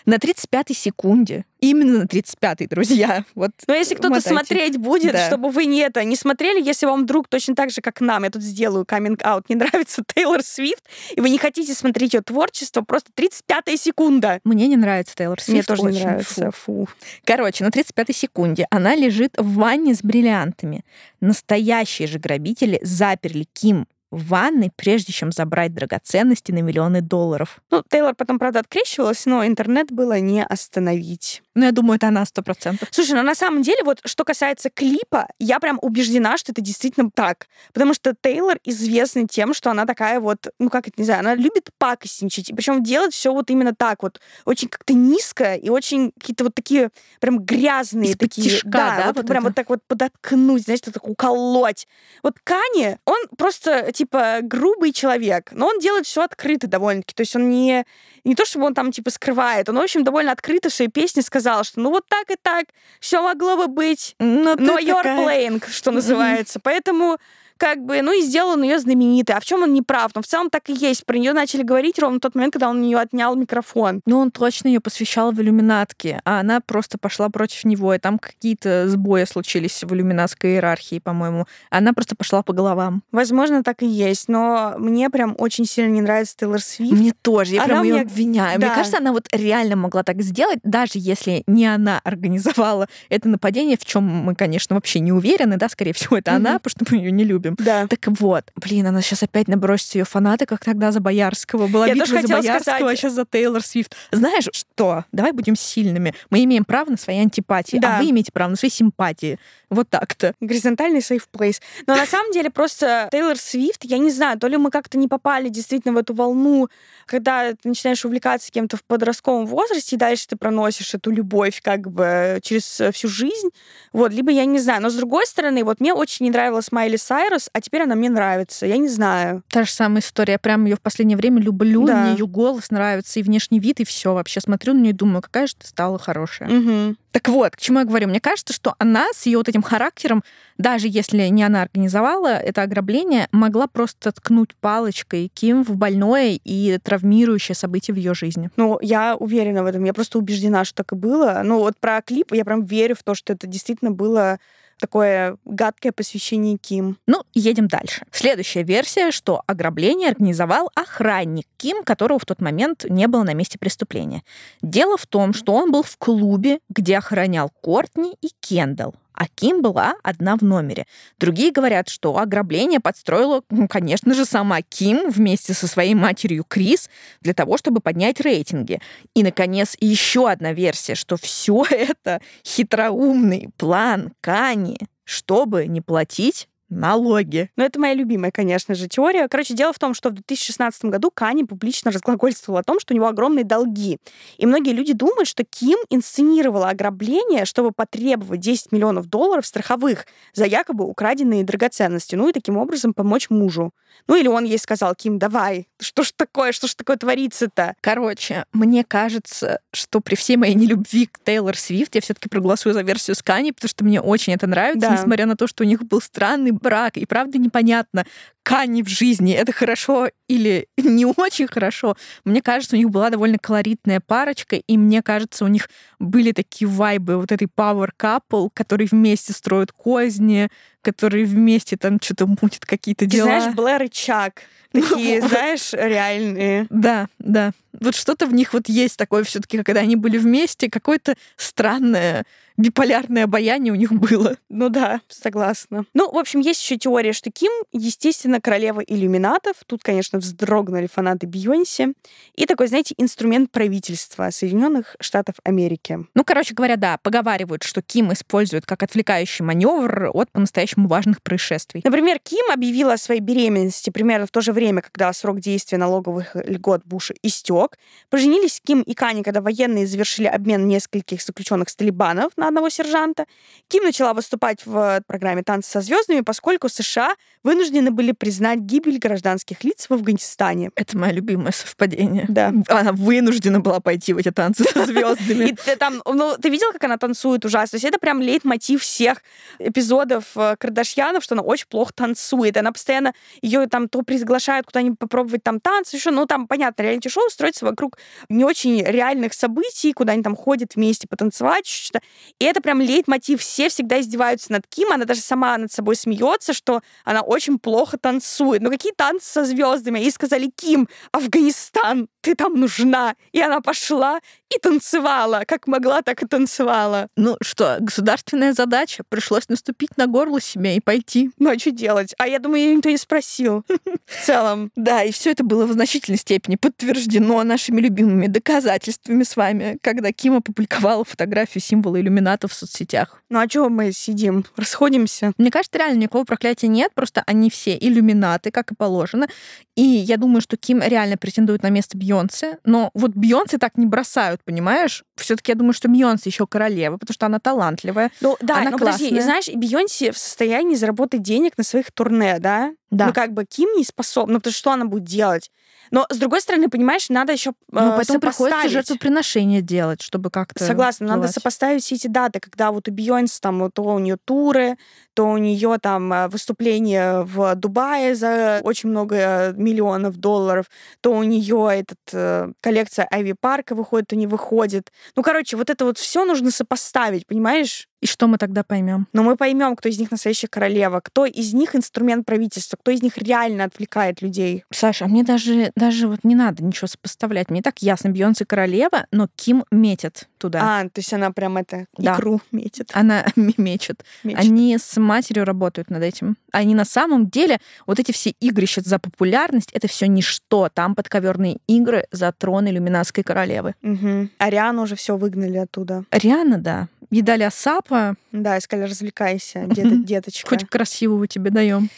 На 0.05 0.15
35-й 0.15 0.75
секунде, 0.75 1.45
именно 1.59 1.99
на 1.99 2.03
35-й, 2.03 2.67
друзья, 2.67 3.25
вот 3.35 3.51
Но 3.67 3.73
если 3.73 3.95
кто-то 3.95 4.09
мотайте. 4.15 4.29
смотреть 4.29 4.77
будет, 4.77 5.13
Да. 5.13 5.27
чтобы 5.27 5.49
вы 5.49 5.65
не 5.65 5.79
это 5.79 6.03
не 6.03 6.15
смотрели, 6.15 6.63
если 6.63 6.85
вам 6.85 7.03
вдруг 7.03 7.27
точно 7.27 7.55
так 7.55 7.71
же, 7.71 7.81
как 7.81 7.99
нам, 7.99 8.23
я 8.23 8.29
тут 8.29 8.43
сделаю 8.43 8.85
каминг-аут, 8.85 9.49
не 9.49 9.55
нравится 9.81 10.03
Тейлор 10.13 10.43
Свифт, 10.43 10.83
и 11.15 11.19
вы 11.19 11.29
не 11.29 11.37
хотите 11.39 11.73
смотреть 11.73 12.13
ее 12.13 12.21
творчество, 12.21 12.81
просто 12.81 13.09
35-я 13.15 13.77
секунда. 13.77 14.39
Мне 14.43 14.67
не 14.67 14.77
нравится 14.77 15.15
Тейлор 15.15 15.41
Свифт. 15.41 15.69
Мне 15.69 15.77
тоже 15.77 15.91
не 15.91 15.99
нравится. 16.03 16.51
Фу. 16.51 16.85
Фу. 16.85 16.89
Короче, 17.25 17.63
на 17.63 17.69
35-й 17.69 18.13
секунде 18.13 18.67
она 18.69 18.95
лежит 18.95 19.33
в 19.37 19.55
ванне 19.55 19.95
с 19.95 20.03
бриллиантами. 20.03 20.85
Настоящие 21.21 22.07
же 22.07 22.19
грабители 22.19 22.79
заперли 22.83 23.47
Ким 23.53 23.87
в 24.11 24.27
ванной, 24.27 24.71
прежде 24.75 25.13
чем 25.13 25.31
забрать 25.31 25.73
драгоценности 25.73 26.51
на 26.51 26.59
миллионы 26.59 27.01
долларов. 27.01 27.61
Ну, 27.71 27.81
Тейлор 27.89 28.13
потом, 28.13 28.37
правда, 28.39 28.59
открещивалась, 28.59 29.25
но 29.25 29.45
интернет 29.45 29.91
было 29.91 30.19
не 30.19 30.43
остановить. 30.43 31.41
Ну, 31.55 31.65
я 31.65 31.71
думаю, 31.71 31.97
это 31.97 32.07
она 32.07 32.25
сто 32.25 32.41
процентов. 32.41 32.87
Слушай, 32.91 33.15
ну 33.15 33.23
на 33.23 33.35
самом 33.35 33.61
деле, 33.61 33.83
вот 33.83 33.99
что 34.05 34.23
касается 34.23 34.69
клипа, 34.69 35.27
я 35.39 35.59
прям 35.59 35.79
убеждена, 35.81 36.37
что 36.37 36.51
это 36.51 36.61
действительно 36.61 37.09
так. 37.13 37.47
Потому 37.73 37.93
что 37.93 38.15
Тейлор 38.21 38.57
известна 38.63 39.27
тем, 39.27 39.53
что 39.53 39.71
она 39.71 39.85
такая 39.85 40.19
вот, 40.19 40.47
ну 40.59 40.69
как 40.69 40.87
это, 40.87 40.95
не 40.97 41.05
знаю, 41.05 41.21
она 41.21 41.35
любит 41.35 41.69
пакостничать. 41.77 42.49
И 42.49 42.53
причем 42.53 42.83
делать 42.83 43.13
все 43.13 43.33
вот 43.33 43.49
именно 43.49 43.75
так 43.75 44.03
вот. 44.03 44.19
Очень 44.45 44.69
как-то 44.69 44.93
низко 44.93 45.55
и 45.55 45.69
очень 45.69 46.11
какие-то 46.19 46.45
вот 46.45 46.55
такие 46.55 46.89
прям 47.19 47.39
грязные 47.39 48.11
Из-под 48.11 48.29
такие. 48.29 48.49
тишка, 48.49 48.69
да, 48.69 49.03
вот, 49.07 49.17
вот 49.17 49.27
прям 49.27 49.43
это? 49.43 49.47
вот 49.47 49.55
так 49.55 49.69
вот 49.69 49.79
подоткнуть, 49.87 50.63
знаешь, 50.63 50.81
так 50.81 51.07
уколоть. 51.07 51.87
Вот 52.23 52.35
Кани, 52.43 52.97
он 53.05 53.17
просто 53.37 53.91
типа, 54.01 54.39
грубый 54.41 54.91
человек, 54.93 55.49
но 55.51 55.67
он 55.67 55.79
делает 55.79 56.07
все 56.07 56.23
открыто 56.23 56.65
довольно-таки. 56.67 57.13
То 57.13 57.21
есть 57.21 57.35
он 57.35 57.49
не, 57.51 57.85
не 58.23 58.33
то, 58.33 58.45
чтобы 58.45 58.65
он 58.65 58.73
там, 58.73 58.91
типа, 58.91 59.11
скрывает, 59.11 59.69
он, 59.69 59.75
в 59.77 59.81
общем, 59.81 60.03
довольно 60.03 60.31
открыто 60.31 60.69
в 60.69 60.73
своей 60.73 60.89
песне 60.89 61.21
сказал, 61.21 61.63
что 61.63 61.79
ну 61.79 61.91
вот 61.91 62.05
так 62.07 62.31
и 62.31 62.35
так, 62.41 62.65
все 62.99 63.21
могло 63.21 63.57
бы 63.57 63.67
быть, 63.67 64.15
Но, 64.17 64.55
но 64.57 64.77
ты 64.77 64.85
you're 64.85 64.95
такая- 65.03 65.19
playing, 65.19 65.63
что 65.69 65.91
называется. 65.91 66.59
Поэтому 66.59 67.17
как 67.61 67.85
бы, 67.85 68.01
ну 68.01 68.11
и 68.11 68.23
сделал 68.23 68.53
он 68.53 68.63
ее 68.63 68.79
знаменитой. 68.79 69.35
А 69.35 69.39
в 69.39 69.45
чем 69.45 69.61
он 69.61 69.71
не 69.71 69.83
прав? 69.83 70.09
Но 70.15 70.23
в 70.23 70.25
целом 70.25 70.49
так 70.49 70.67
и 70.71 70.73
есть. 70.73 71.05
Про 71.05 71.19
нее 71.19 71.31
начали 71.31 71.61
говорить 71.61 71.99
ровно 71.99 72.17
в 72.17 72.19
тот 72.21 72.33
момент, 72.33 72.53
когда 72.53 72.67
он 72.69 72.77
у 72.77 72.81
нее 72.81 72.97
отнял 72.97 73.35
микрофон. 73.35 74.01
Ну, 74.07 74.17
он 74.17 74.31
точно 74.31 74.67
ее 74.69 74.79
посвящал 74.79 75.31
в 75.31 75.39
иллюминатке, 75.39 76.21
а 76.25 76.39
она 76.39 76.59
просто 76.59 76.97
пошла 76.97 77.29
против 77.29 77.63
него, 77.63 77.93
и 77.93 77.99
там 77.99 78.17
какие-то 78.17 78.89
сбои 78.89 79.25
случились 79.25 79.83
в 79.83 79.93
иллюминатской 79.93 80.53
иерархии, 80.53 80.97
по-моему. 80.97 81.45
Она 81.69 81.93
просто 81.93 82.15
пошла 82.15 82.41
по 82.41 82.51
головам. 82.51 83.03
Возможно, 83.11 83.63
так 83.63 83.83
и 83.83 83.87
есть, 83.87 84.27
но 84.27 84.73
мне 84.79 85.11
прям 85.11 85.35
очень 85.37 85.65
сильно 85.65 85.91
не 85.91 86.01
нравится 86.01 86.35
Тейлор 86.37 86.61
Свифт. 86.61 86.93
Мне 86.93 87.13
тоже, 87.21 87.53
я 87.53 87.59
Она 87.65 87.67
прям 87.75 87.83
ее 87.83 87.93
мне- 87.93 88.01
обвиняю. 88.01 88.59
да. 88.59 88.65
Мне 88.67 88.75
кажется, 88.75 88.97
она 88.97 89.11
вот 89.11 89.27
реально 89.31 89.75
могла 89.75 90.01
так 90.01 90.19
сделать, 90.23 90.57
даже 90.63 90.93
если 90.95 91.43
не 91.45 91.67
она 91.67 92.01
организовала 92.03 92.87
это 93.09 93.29
нападение, 93.29 93.77
в 93.77 93.85
чем 93.85 94.03
мы, 94.03 94.33
конечно, 94.33 94.73
вообще 94.75 94.99
не 94.99 95.11
уверены, 95.11 95.57
да, 95.57 95.69
скорее 95.69 95.93
всего, 95.93 96.17
это 96.17 96.31
она, 96.33 96.53
Мгм. 96.53 96.59
потому 96.61 96.71
что 96.71 96.85
мы 96.95 96.97
ее 97.03 97.11
не 97.11 97.23
любим. 97.23 97.50
Да. 97.57 97.87
Так 97.87 97.99
вот, 98.19 98.51
блин, 98.55 98.87
она 98.87 99.01
сейчас 99.01 99.23
опять 99.23 99.47
набросится 99.47 99.97
ее 99.97 100.05
фанаты, 100.05 100.45
как 100.45 100.63
тогда 100.63 100.91
за 100.91 100.99
Боярского. 100.99 101.67
Была 101.67 101.87
Я 101.87 101.93
битва 101.95 102.07
тоже 102.07 102.27
за 102.27 102.33
Боярского, 102.37 102.75
сказать. 102.75 102.93
а 102.93 102.95
сейчас 102.95 103.13
за 103.13 103.25
Тейлор 103.25 103.61
Свифт. 103.63 103.95
Знаешь 104.11 104.47
что? 104.53 105.05
Давай 105.11 105.31
будем 105.31 105.55
сильными. 105.55 106.13
Мы 106.29 106.43
имеем 106.43 106.65
право 106.65 106.89
на 106.89 106.97
свои 106.97 107.17
антипатии, 107.19 107.77
Да. 107.77 107.97
а 107.97 108.01
вы 108.01 108.09
имеете 108.09 108.31
право 108.31 108.49
на 108.49 108.55
свои 108.55 108.69
симпатии. 108.71 109.39
Вот 109.69 109.89
так-то. 109.89 110.33
горизонтальный 110.41 110.99
safe 110.99 111.23
place. 111.31 111.61
Но 111.87 111.95
на 111.95 112.05
самом 112.05 112.31
деле 112.33 112.49
просто 112.49 113.07
Тейлор 113.11 113.37
Свифт, 113.37 113.83
я 113.85 113.97
не 113.97 114.11
знаю, 114.11 114.37
то 114.37 114.47
ли 114.47 114.57
мы 114.57 114.69
как-то 114.69 114.97
не 114.97 115.07
попали 115.07 115.47
действительно 115.49 115.93
в 115.93 115.97
эту 115.97 116.13
волну, 116.13 116.67
когда 117.05 117.51
ты 117.53 117.69
начинаешь 117.69 118.03
увлекаться 118.03 118.51
кем-то 118.51 118.75
в 118.77 118.83
подростковом 118.83 119.45
возрасте, 119.45 119.95
и 119.95 119.99
дальше 119.99 120.27
ты 120.27 120.35
проносишь 120.35 120.93
эту 120.93 121.09
любовь 121.11 121.61
как 121.63 121.89
бы 121.89 122.39
через 122.43 122.81
всю 122.93 123.07
жизнь. 123.07 123.49
Вот, 123.93 124.11
либо 124.11 124.31
я 124.31 124.43
не 124.45 124.59
знаю. 124.59 124.81
Но 124.81 124.89
с 124.89 124.95
другой 124.95 125.25
стороны, 125.25 125.63
вот 125.63 125.79
мне 125.79 125.93
очень 125.93 126.25
не 126.25 126.29
нравилась 126.31 126.71
Майли 126.71 126.97
Сайрус, 126.97 127.30
а 127.53 127.61
теперь 127.61 127.83
она 127.83 127.95
мне 127.95 128.09
нравится. 128.09 128.65
Я 128.65 128.77
не 128.77 128.87
знаю. 128.87 129.43
Та 129.49 129.63
же 129.63 129.71
самая 129.71 130.01
история. 130.01 130.33
Я 130.33 130.39
прям 130.39 130.65
ее 130.65 130.75
в 130.75 130.81
последнее 130.81 131.17
время 131.17 131.41
люблю. 131.41 131.85
Да. 131.85 132.03
Мне 132.03 132.11
ее 132.13 132.27
голос 132.27 132.71
нравится, 132.71 133.19
и 133.19 133.23
внешний 133.23 133.59
вид, 133.59 133.79
и 133.79 133.85
все. 133.85 134.13
Вообще 134.13 134.41
смотрю 134.41 134.73
на 134.73 134.79
нее 134.79 134.91
и 134.91 134.93
думаю, 134.93 135.21
какая 135.21 135.47
же 135.47 135.55
ты 135.55 135.67
стала 135.67 135.99
хорошая. 135.99 136.49
Мгм. 136.49 136.97
Так 137.11 137.27
вот, 137.27 137.55
к 137.55 137.59
чему 137.59 137.79
я 137.79 137.85
говорю? 137.85 138.07
Мне 138.07 138.21
кажется, 138.21 138.53
что 138.53 138.75
она 138.77 139.07
с 139.13 139.25
ее 139.25 139.37
вот 139.37 139.49
этим 139.49 139.61
характером, 139.61 140.23
даже 140.57 140.87
если 140.87 141.27
не 141.27 141.43
она 141.43 141.63
организовала 141.63 142.29
это 142.29 142.61
ограбление, 142.61 143.27
могла 143.31 143.67
просто 143.67 144.11
ткнуть 144.11 144.55
палочкой 144.55 145.29
Ким 145.33 145.63
в 145.63 145.75
больное 145.75 146.39
и 146.43 146.77
травмирующее 146.77 147.55
событие 147.55 147.93
в 147.93 147.97
ее 147.97 148.13
жизни. 148.13 148.49
Ну, 148.55 148.79
я 148.81 149.15
уверена 149.17 149.63
в 149.63 149.65
этом. 149.65 149.83
Я 149.83 149.93
просто 149.93 150.19
убеждена, 150.19 150.63
что 150.63 150.83
так 150.83 150.93
и 150.93 150.95
было. 150.95 151.41
Ну, 151.43 151.59
вот 151.59 151.77
про 151.79 152.01
клип 152.01 152.33
я 152.33 152.45
прям 152.45 152.63
верю 152.63 152.95
в 152.95 153.03
то, 153.03 153.13
что 153.13 153.33
это 153.33 153.45
действительно 153.45 153.91
было 153.91 154.39
такое 154.81 155.37
гадкое 155.45 155.93
посвящение 155.93 156.57
Ким. 156.57 156.97
Ну, 157.07 157.23
едем 157.33 157.67
дальше. 157.67 158.05
Следующая 158.11 158.63
версия, 158.63 159.11
что 159.11 159.41
ограбление 159.47 160.09
организовал 160.09 160.69
охранник 160.75 161.45
Ким, 161.57 161.83
которого 161.83 162.19
в 162.19 162.25
тот 162.25 162.41
момент 162.41 162.85
не 162.89 163.07
было 163.07 163.23
на 163.23 163.33
месте 163.33 163.57
преступления. 163.57 164.23
Дело 164.61 164.97
в 164.97 165.05
том, 165.07 165.33
что 165.33 165.53
он 165.53 165.71
был 165.71 165.83
в 165.83 165.95
клубе, 165.97 166.59
где 166.69 166.97
охранял 166.97 167.49
Кортни 167.61 168.17
и 168.21 168.29
Кендалл. 168.41 168.95
А 169.21 169.27
Ким 169.35 169.61
была 169.61 169.93
одна 170.01 170.35
в 170.35 170.41
номере. 170.41 170.87
Другие 171.19 171.51
говорят, 171.51 171.89
что 171.89 172.17
ограбление 172.17 172.79
подстроила, 172.79 173.43
ну, 173.51 173.67
конечно 173.67 174.15
же, 174.15 174.25
сама 174.25 174.63
Ким 174.63 175.11
вместе 175.11 175.53
со 175.53 175.67
своей 175.67 175.93
матерью 175.93 176.43
Крис 176.43 176.89
для 177.21 177.35
того, 177.35 177.57
чтобы 177.57 177.81
поднять 177.81 178.19
рейтинги. 178.19 178.79
И, 179.13 179.21
наконец, 179.21 179.77
еще 179.79 180.27
одна 180.27 180.53
версия, 180.53 180.95
что 180.95 181.17
все 181.17 181.63
это 181.69 182.19
хитроумный 182.43 183.51
план 183.57 184.11
Кани, 184.21 184.79
чтобы 185.03 185.67
не 185.67 185.81
платить 185.81 186.47
налоги. 186.71 187.49
Ну, 187.55 187.63
это 187.63 187.79
моя 187.79 187.93
любимая, 187.93 188.31
конечно 188.31 188.73
же, 188.75 188.87
теория. 188.87 189.27
Короче, 189.27 189.53
дело 189.53 189.73
в 189.73 189.79
том, 189.79 189.93
что 189.93 190.09
в 190.09 190.13
2016 190.13 190.85
году 190.85 191.11
Кани 191.13 191.43
публично 191.43 191.91
разглагольствовал 191.91 192.59
о 192.59 192.63
том, 192.63 192.79
что 192.79 192.93
у 192.93 192.95
него 192.95 193.07
огромные 193.07 193.43
долги. 193.45 193.99
И 194.37 194.45
многие 194.45 194.71
люди 194.71 194.93
думают, 194.93 195.27
что 195.27 195.43
Ким 195.43 195.77
инсценировала 195.89 196.69
ограбление, 196.69 197.45
чтобы 197.45 197.71
потребовать 197.71 198.39
10 198.39 198.71
миллионов 198.71 199.07
долларов 199.07 199.45
страховых 199.45 200.05
за 200.33 200.45
якобы 200.45 200.85
украденные 200.85 201.43
драгоценности. 201.43 202.15
Ну 202.15 202.29
и 202.29 202.33
таким 202.33 202.57
образом 202.57 202.93
помочь 202.93 203.29
мужу. 203.29 203.71
Ну 204.07 204.15
или 204.15 204.27
он 204.27 204.45
ей 204.45 204.57
сказал, 204.57 204.95
Ким, 204.95 205.19
давай, 205.19 205.67
что 205.79 206.03
ж 206.03 206.11
такое, 206.15 206.53
что 206.53 206.67
ж 206.67 206.75
такое 206.75 206.95
творится-то? 206.97 207.75
Короче, 207.81 208.45
мне 208.53 208.83
кажется, 208.85 209.59
что 209.73 209.99
при 209.99 210.15
всей 210.15 210.37
моей 210.37 210.55
нелюбви 210.55 211.07
к 211.07 211.19
Тейлор 211.23 211.57
Свифт 211.57 211.95
я 211.95 212.01
все-таки 212.01 212.29
проголосую 212.29 212.73
за 212.73 212.81
версию 212.83 213.15
с 213.15 213.21
Кани, 213.21 213.51
потому 213.51 213.69
что 213.69 213.83
мне 213.83 213.99
очень 214.01 214.33
это 214.33 214.47
нравится, 214.47 214.89
Да. 214.89 214.95
несмотря 214.95 215.25
на 215.25 215.35
то, 215.35 215.45
что 215.47 215.63
у 215.63 215.67
них 215.67 215.83
был 215.83 216.01
странный 216.01 216.51
брак. 216.61 216.97
И 216.97 217.05
правда 217.05 217.37
непонятно, 217.37 218.05
Кани 218.43 218.81
в 218.81 218.87
жизни 218.87 219.33
это 219.33 219.51
хорошо 219.53 220.09
или 220.27 220.67
не 220.77 221.05
очень 221.05 221.47
хорошо. 221.47 221.95
Мне 222.25 222.41
кажется, 222.41 222.75
у 222.75 222.79
них 222.79 222.89
была 222.89 223.09
довольно 223.09 223.37
колоритная 223.37 223.99
парочка, 223.99 224.55
и 224.55 224.77
мне 224.77 225.01
кажется, 225.01 225.45
у 225.45 225.47
них 225.47 225.69
были 225.99 226.31
такие 226.31 226.67
вайбы 226.67 227.17
вот 227.17 227.31
этой 227.31 227.47
power 227.47 227.89
couple, 227.97 228.49
которые 228.53 228.87
вместе 228.91 229.33
строят 229.33 229.71
козни, 229.71 230.49
которые 230.81 231.25
вместе 231.25 231.77
там 231.77 231.99
что-то 232.01 232.27
мутят 232.27 232.65
какие-то 232.65 233.05
Ты 233.05 233.11
дела. 233.11 233.25
знаешь, 233.25 233.55
Блэр 233.55 233.83
и 233.83 233.89
Чак. 233.89 234.43
Такие, 234.71 235.19
Вот. 235.21 235.29
знаешь, 235.29 235.73
реальные. 235.73 236.65
Да, 236.69 237.07
да. 237.19 237.51
Вот 237.79 237.93
что-то 237.95 238.25
в 238.25 238.33
них 238.33 238.53
вот 238.53 238.69
есть 238.69 238.97
такое 238.97 239.23
все 239.23 239.39
таки 239.39 239.61
когда 239.63 239.81
они 239.81 239.95
были 239.95 240.17
вместе, 240.17 240.69
какое-то 240.69 241.15
странное 241.35 242.25
биполярное 242.61 243.23
обаяние 243.25 243.73
у 243.73 243.75
них 243.75 243.91
было. 243.91 244.37
Ну 244.49 244.69
да, 244.69 245.01
согласна. 245.09 245.85
Ну, 245.93 246.11
в 246.11 246.17
общем, 246.17 246.39
есть 246.39 246.61
еще 246.61 246.77
теория, 246.77 247.13
что 247.13 247.31
Ким, 247.31 247.51
естественно, 247.71 248.39
королева 248.39 248.81
иллюминатов. 248.81 249.55
Тут, 249.65 249.83
конечно, 249.83 250.19
вздрогнули 250.19 250.87
фанаты 250.87 251.27
Бейонсе. 251.27 251.93
И 252.35 252.45
такой, 252.45 252.67
знаете, 252.67 252.93
инструмент 252.97 253.51
правительства 253.51 254.29
Соединенных 254.29 254.95
Штатов 254.99 255.35
Америки. 255.43 256.05
Ну, 256.13 256.23
короче 256.23 256.53
говоря, 256.53 256.75
да, 256.75 256.97
поговаривают, 257.01 257.63
что 257.63 257.81
Ким 257.81 258.13
использует 258.13 258.65
как 258.65 258.83
отвлекающий 258.83 259.43
маневр 259.43 260.11
от 260.13 260.31
по-настоящему 260.31 260.70
важных 260.77 261.21
происшествий. 261.21 261.81
Например, 261.83 262.19
Ким 262.19 262.45
объявила 262.51 262.93
о 262.93 262.97
своей 262.97 263.21
беременности 263.21 263.89
примерно 263.89 264.27
в 264.27 264.31
то 264.31 264.41
же 264.41 264.53
время, 264.53 264.81
когда 264.81 265.11
срок 265.13 265.39
действия 265.39 265.77
налоговых 265.77 266.35
льгот 266.35 266.81
Буша 266.85 267.13
истек. 267.23 267.77
Поженились 268.09 268.61
Ким 268.63 268.81
и 268.81 268.93
Кани, 268.93 269.23
когда 269.23 269.41
военные 269.41 269.87
завершили 269.87 270.27
обмен 270.27 270.67
нескольких 270.67 271.21
заключенных 271.21 271.69
с 271.69 271.75
талибанов 271.75 272.31
на 272.37 272.47
одного 272.47 272.69
сержанта. 272.69 273.25
Ким 273.67 273.83
начала 273.83 274.13
выступать 274.13 274.65
в 274.65 275.01
программе 275.07 275.43
«Танцы 275.43 275.69
со 275.71 275.81
звездами», 275.81 276.21
поскольку 276.21 276.69
США 276.69 277.15
вынуждены 277.43 277.91
были 277.91 278.11
признать 278.11 278.59
гибель 278.59 278.99
гражданских 278.99 279.63
лиц 279.63 279.87
в 279.89 279.93
Афганистане. 279.93 280.71
Это 280.75 280.97
мое 280.97 281.11
любимое 281.11 281.51
совпадение. 281.51 282.25
Да. 282.27 282.53
Она 282.67 282.91
вынуждена 282.91 283.59
была 283.59 283.79
пойти 283.79 284.13
в 284.13 284.17
эти 284.17 284.31
танцы 284.31 284.63
со 284.63 284.79
И 284.83 284.85
звездами. 284.85 285.55
ты 285.65 285.75
там, 285.75 286.01
ну, 286.05 286.35
ты 286.37 286.49
видела, 286.49 286.71
как 286.71 286.83
она 286.83 286.97
танцует 286.97 287.45
ужасно? 287.45 287.71
То 287.71 287.75
есть 287.77 287.85
это 287.85 287.99
прям 287.99 288.21
лейтмотив 288.21 288.81
всех 288.81 289.21
эпизодов 289.59 290.25
э, 290.35 290.55
Кардашьянов, 290.61 291.23
что 291.23 291.33
она 291.35 291.41
очень 291.41 291.67
плохо 291.67 291.91
танцует. 291.93 292.55
Она 292.55 292.71
постоянно 292.71 293.13
ее 293.41 293.67
там 293.67 293.89
то 293.89 294.03
приглашают 294.03 294.67
куда-нибудь 294.67 294.99
попробовать 294.99 295.43
там 295.43 295.59
танцы, 295.59 295.95
еще, 295.95 296.11
ну, 296.11 296.27
там, 296.27 296.47
понятно, 296.47 296.83
реалити-шоу 296.83 297.29
строится 297.29 297.65
вокруг 297.65 297.97
не 298.29 298.45
очень 298.45 298.83
реальных 298.83 299.33
событий, 299.33 299.91
куда 299.93 300.13
они 300.13 300.21
там 300.21 300.35
ходят 300.35 300.75
вместе 300.75 301.07
потанцевать, 301.07 301.65
что-то. 301.65 302.01
И 302.39 302.45
это 302.45 302.61
прям 302.61 302.79
лейтмотив. 302.79 303.41
Все 303.41 303.69
всегда 303.69 303.99
издеваются 303.99 304.51
над 304.51 304.67
Ким, 304.67 304.91
она 304.91 305.05
даже 305.05 305.21
сама 305.21 305.57
над 305.57 305.71
собой 305.71 305.95
смеется, 305.95 306.53
что 306.53 306.81
она 307.03 307.21
очень 307.21 307.57
плохо 307.57 307.97
танцует. 307.97 308.61
Ну, 308.61 308.69
какие 308.69 308.93
танцы 308.93 309.27
со 309.31 309.45
звездами? 309.45 309.99
Ей 309.99 310.11
сказали, 310.11 310.51
Ким, 310.55 310.87
Афганистан, 311.11 312.07
ты 312.21 312.35
там 312.35 312.59
нужна. 312.59 313.15
И 313.31 313.41
она 313.41 313.61
пошла 313.61 314.19
и 314.53 314.59
танцевала. 314.59 315.43
Как 315.47 315.67
могла, 315.67 316.01
так 316.01 316.23
и 316.23 316.27
танцевала. 316.27 317.07
Ну 317.15 317.37
что, 317.41 317.77
государственная 317.79 318.53
задача. 318.53 319.03
Пришлось 319.09 319.49
наступить 319.49 319.97
на 319.97 320.07
горло 320.07 320.39
себе 320.39 320.75
и 320.75 320.79
пойти. 320.79 321.31
Ну, 321.37 321.49
а 321.49 321.57
что 321.57 321.71
делать? 321.71 322.13
А 322.17 322.27
я 322.27 322.39
думаю, 322.39 322.61
ее 322.61 322.75
никто 322.75 322.89
не 322.89 322.97
спросил. 322.97 323.65
В 324.05 324.25
целом. 324.25 324.71
Да, 324.75 325.03
и 325.03 325.11
все 325.11 325.31
это 325.31 325.43
было 325.43 325.65
в 325.65 325.73
значительной 325.73 326.17
степени 326.17 326.55
подтверждено 326.55 327.43
нашими 327.43 327.81
любимыми 327.81 328.27
доказательствами 328.27 329.23
с 329.23 329.35
вами, 329.35 329.77
когда 329.81 330.11
Ким 330.11 330.37
опубликовала 330.37 331.03
фотографию 331.03 331.61
символа 331.61 331.99
иллюмината 331.99 332.47
в 332.47 332.53
соцсетях. 332.53 333.21
Ну, 333.29 333.39
а 333.39 333.47
чего 333.47 333.69
мы 333.69 333.91
сидим? 333.91 334.45
Расходимся? 334.55 335.31
Мне 335.37 335.51
кажется, 335.51 335.77
реально 335.77 335.99
никакого 335.99 336.25
проклятия 336.25 336.67
нет, 336.67 336.91
просто 336.93 337.23
они 337.25 337.49
все 337.49 337.77
иллюминаты, 337.79 338.51
как 338.51 338.71
и 338.71 338.75
положено. 338.75 339.27
И 339.75 339.81
я 339.81 340.17
думаю, 340.17 340.41
что 340.41 340.57
Ким 340.57 340.81
реально 340.81 341.17
претендует 341.17 341.63
на 341.63 341.69
место 341.69 341.97
Бьонсе, 342.11 342.57
но 342.63 342.91
вот 342.93 343.11
Бьонсе 343.11 343.57
так 343.57 343.77
не 343.77 343.85
бросают, 343.85 344.41
понимаешь? 344.43 345.03
все 345.15 345.35
таки 345.35 345.51
я 345.51 345.55
думаю, 345.55 345.73
что 345.73 345.87
Бьонсе 345.87 346.29
еще 346.29 346.47
королева, 346.47 346.97
потому 346.97 347.13
что 347.13 347.25
она 347.27 347.39
талантливая. 347.39 348.11
Ну, 348.21 348.37
да, 348.41 348.57
Она 348.57 348.71
ну 348.71 348.77
подожди, 348.77 349.09
классная. 349.09 349.21
знаешь, 349.21 349.49
Бейонсе 349.49 350.11
в 350.11 350.17
состоянии 350.17 350.75
заработать 350.75 351.21
денег 351.21 351.57
на 351.57 351.63
своих 351.63 351.91
турне, 351.91 352.37
да? 352.39 352.73
Да. 352.89 353.07
Ну, 353.07 353.13
как 353.13 353.33
бы 353.33 353.45
Ким 353.45 353.69
не 353.75 353.85
способна, 353.85 354.33
ну, 354.33 354.39
потому 354.39 354.51
что 354.51 354.59
что 354.59 354.71
она 354.71 354.85
будет 354.85 355.05
делать? 355.05 355.51
Но, 355.89 356.05
с 356.09 356.17
другой 356.17 356.41
стороны, 356.41 356.69
понимаешь, 356.69 357.09
надо 357.09 357.33
еще 357.33 357.53
ну, 357.71 357.93
поэтому 357.95 358.19
приходится 358.19 358.69
жертвоприношение 358.69 359.61
делать, 359.61 360.01
чтобы 360.01 360.29
как-то... 360.29 360.63
Согласна, 360.63 361.07
надо 361.07 361.27
сопоставить 361.27 361.83
все 361.83 361.95
эти 361.95 362.07
даты, 362.07 362.39
когда 362.39 362.71
вот 362.71 362.87
у 362.87 362.91
Бейонсе 362.91 363.39
там, 363.41 363.71
то 363.71 363.83
у 363.83 363.99
нее 363.99 364.17
туры, 364.23 364.77
то 365.13 365.27
у 365.27 365.37
нее 365.37 365.77
там 365.81 366.13
э, 366.13 366.27
выступление 366.27 367.23
в 367.23 367.55
Дубае 367.55 368.15
за 368.15 368.61
очень 368.63 368.89
много 368.89 369.53
миллионов 369.57 370.17
долларов, 370.17 370.67
то 371.01 371.13
у 371.13 371.23
нее 371.23 371.69
этот 371.73 371.99
э, 372.13 372.51
коллекция 372.61 373.07
Айви 373.11 373.33
Парка 373.39 373.75
выходит, 373.75 374.07
то 374.07 374.15
не 374.15 374.27
выходит. 374.27 374.91
Ну, 375.15 375.23
короче, 375.23 375.57
вот 375.57 375.69
это 375.69 375.85
вот 375.85 375.97
все 375.97 376.25
нужно 376.25 376.51
сопоставить, 376.51 377.27
понимаешь? 377.27 377.87
И 378.01 378.07
что 378.07 378.27
мы 378.27 378.37
тогда 378.37 378.63
поймем? 378.63 379.07
Ну, 379.13 379.23
мы 379.23 379.37
поймем, 379.37 379.75
кто 379.75 379.87
из 379.87 379.99
них 379.99 380.09
настоящая 380.11 380.47
королева, 380.47 381.01
кто 381.03 381.25
из 381.25 381.53
них 381.53 381.75
инструмент 381.75 382.25
правительства, 382.25 382.77
кто 382.77 382.91
из 382.91 383.03
них 383.03 383.17
реально 383.17 383.65
отвлекает 383.65 384.21
людей. 384.21 384.63
Саша, 384.71 385.05
а 385.05 385.07
мне 385.07 385.23
даже, 385.23 385.71
даже 385.75 386.07
вот 386.07 386.23
не 386.23 386.35
надо 386.35 386.63
ничего 386.63 386.87
сопоставлять. 386.87 387.49
Мне 387.49 387.61
так 387.61 387.79
ясно, 387.79 388.09
Бьонсе 388.09 388.45
королева, 388.45 389.05
но 389.11 389.27
Ким 389.35 389.65
метит 389.71 390.27
туда. 390.39 390.79
А, 390.79 390.83
то 390.83 390.97
есть 390.97 391.13
она 391.13 391.31
прям 391.31 391.57
это 391.57 391.85
да. 391.97 392.15
икру 392.15 392.41
метит. 392.51 392.89
Она 392.93 393.25
мечет. 393.35 394.03
мечет. 394.23 394.39
Они 394.39 394.77
с 394.77 394.97
матерью 394.97 395.45
работают 395.45 395.91
над 395.91 396.01
этим. 396.01 396.37
Они 396.51 396.73
на 396.73 396.85
самом 396.85 397.29
деле, 397.29 397.59
вот 397.85 397.99
эти 397.99 398.11
все 398.11 398.31
игрища 398.39 398.81
за 398.83 398.97
популярность, 398.97 399.71
это 399.73 399.87
все 399.87 400.07
ничто. 400.07 400.69
Там 400.73 400.95
подковерные 400.95 401.59
игры 401.67 402.07
за 402.11 402.31
трон 402.31 402.67
иллюминатской 402.67 403.23
королевы. 403.23 403.75
Угу. 403.83 404.29
А 404.39 404.49
Риану 404.49 404.83
уже 404.83 404.95
все 404.95 405.15
выгнали 405.15 405.57
оттуда. 405.57 406.03
Риана, 406.11 406.57
да. 406.57 406.87
Едали 407.11 407.43
Асапа. 407.43 408.15
Да, 408.31 408.57
и 408.57 408.61
сказали, 408.61 408.89
развлекайся, 408.89 409.65
деточка. 409.67 410.49
Хоть 410.49 410.67
красивого 410.67 411.27
тебе 411.27 411.51
даем. 411.51 411.89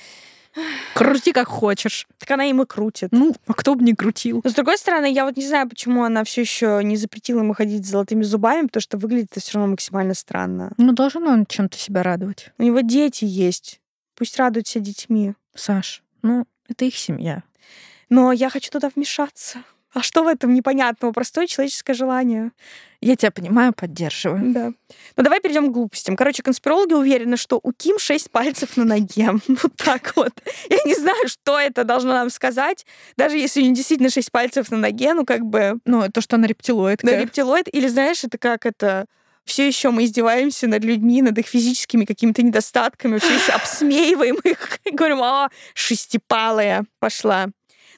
Крути 0.94 1.34
как 1.34 1.48
хочешь. 1.48 2.08
Так 2.20 2.32
она 2.32 2.46
им 2.46 2.62
и 2.62 2.66
крутит. 2.66 3.10
Ну, 3.12 3.36
а 3.48 3.54
кто 3.54 3.76
бы 3.76 3.84
не 3.84 3.94
крутил. 3.94 4.42
Но 4.44 4.50
с 4.50 4.54
другой 4.54 4.78
стороны, 4.78 5.12
я 5.12 5.26
вот 5.26 5.36
не 5.36 5.48
знаю, 5.48 5.68
почему 5.68 6.04
она 6.04 6.24
все 6.24 6.42
еще 6.42 6.82
не 6.84 6.96
запретила 6.96 7.40
ему 7.40 7.54
ходить 7.54 7.86
с 7.86 7.90
золотыми 7.90 8.24
зубами, 8.24 8.68
потому 8.68 8.82
что 8.82 8.98
выглядит 8.98 9.32
это 9.32 9.40
все 9.40 9.56
равно 9.56 9.72
максимально 9.72 10.14
странно. 10.14 10.72
Ну, 10.78 10.94
должен 10.94 11.28
он 11.28 11.46
чем-то 11.46 11.78
себя 11.78 12.04
радовать. 12.04 12.52
У 12.58 12.64
него 12.64 12.82
дети 12.82 13.26
есть. 13.26 13.80
Пусть 14.16 14.38
радуют 14.38 14.68
себя 14.68 14.84
детьми. 14.84 15.34
Sаш, 15.56 16.04
ну, 16.22 16.46
это 16.70 16.86
их 16.86 16.96
семья. 16.96 17.44
Но 18.10 18.32
я 18.32 18.50
хочу 18.50 18.70
туда 18.70 18.92
вмешаться. 18.96 19.64
А 19.94 20.02
что 20.02 20.24
в 20.24 20.28
этом 20.28 20.54
непонятного? 20.54 21.12
Простое 21.12 21.46
человеческое 21.46 21.94
желание. 21.94 22.52
Я 23.00 23.16
тебя 23.16 23.32
понимаю, 23.32 23.74
поддерживаю. 23.74 24.54
Да. 24.54 24.72
Ну 25.16 25.24
давай 25.24 25.40
перейдем 25.40 25.70
к 25.70 25.74
глупостям. 25.74 26.16
Короче, 26.16 26.42
конспирологи 26.42 26.94
уверены, 26.94 27.38
что 27.38 27.60
у 27.62 27.72
Ким 27.74 28.00
шесть 28.00 28.32
пальцев 28.32 28.76
на 28.78 28.86
ноге. 28.86 29.32
Вот 29.48 29.76
так 29.78 30.14
вот. 30.16 30.34
Я 30.70 30.78
не 30.86 30.96
знаю, 30.96 31.28
что 31.28 31.60
это 31.60 31.84
должно 31.84 32.14
нам 32.14 32.30
сказать. 32.30 32.86
Даже 33.18 33.38
если 33.38 33.60
у 33.60 33.64
нее 33.64 33.76
действительно 33.76 34.10
шесть 34.10 34.32
пальцев 34.32 34.72
на 34.72 34.78
ноге, 34.78 35.14
ну 35.14 35.26
как 35.26 35.42
бы... 35.42 35.80
Ну, 35.86 36.10
то, 36.10 36.22
что 36.22 36.38
она 36.38 36.48
рептилоид. 36.48 37.00
Да, 37.04 37.20
рептилоид. 37.20 37.68
Или 37.74 37.88
знаешь, 37.88 38.24
это 38.24 38.38
как 38.38 38.66
это 38.66 39.06
все 39.46 39.68
еще 39.68 39.90
мы 39.90 40.06
издеваемся 40.06 40.68
над 40.68 40.84
людьми, 40.84 41.22
над 41.22 41.38
их 41.38 41.48
физическими 41.48 42.06
какими-то 42.06 42.42
недостатками, 42.42 43.18
все 43.18 43.34
еще 43.34 43.52
обсмеиваем 43.52 44.38
их 44.44 44.80
и 44.86 44.92
говорим, 44.92 45.22
а, 45.22 45.50
шестипалая 45.74 46.86
пошла. 47.00 47.48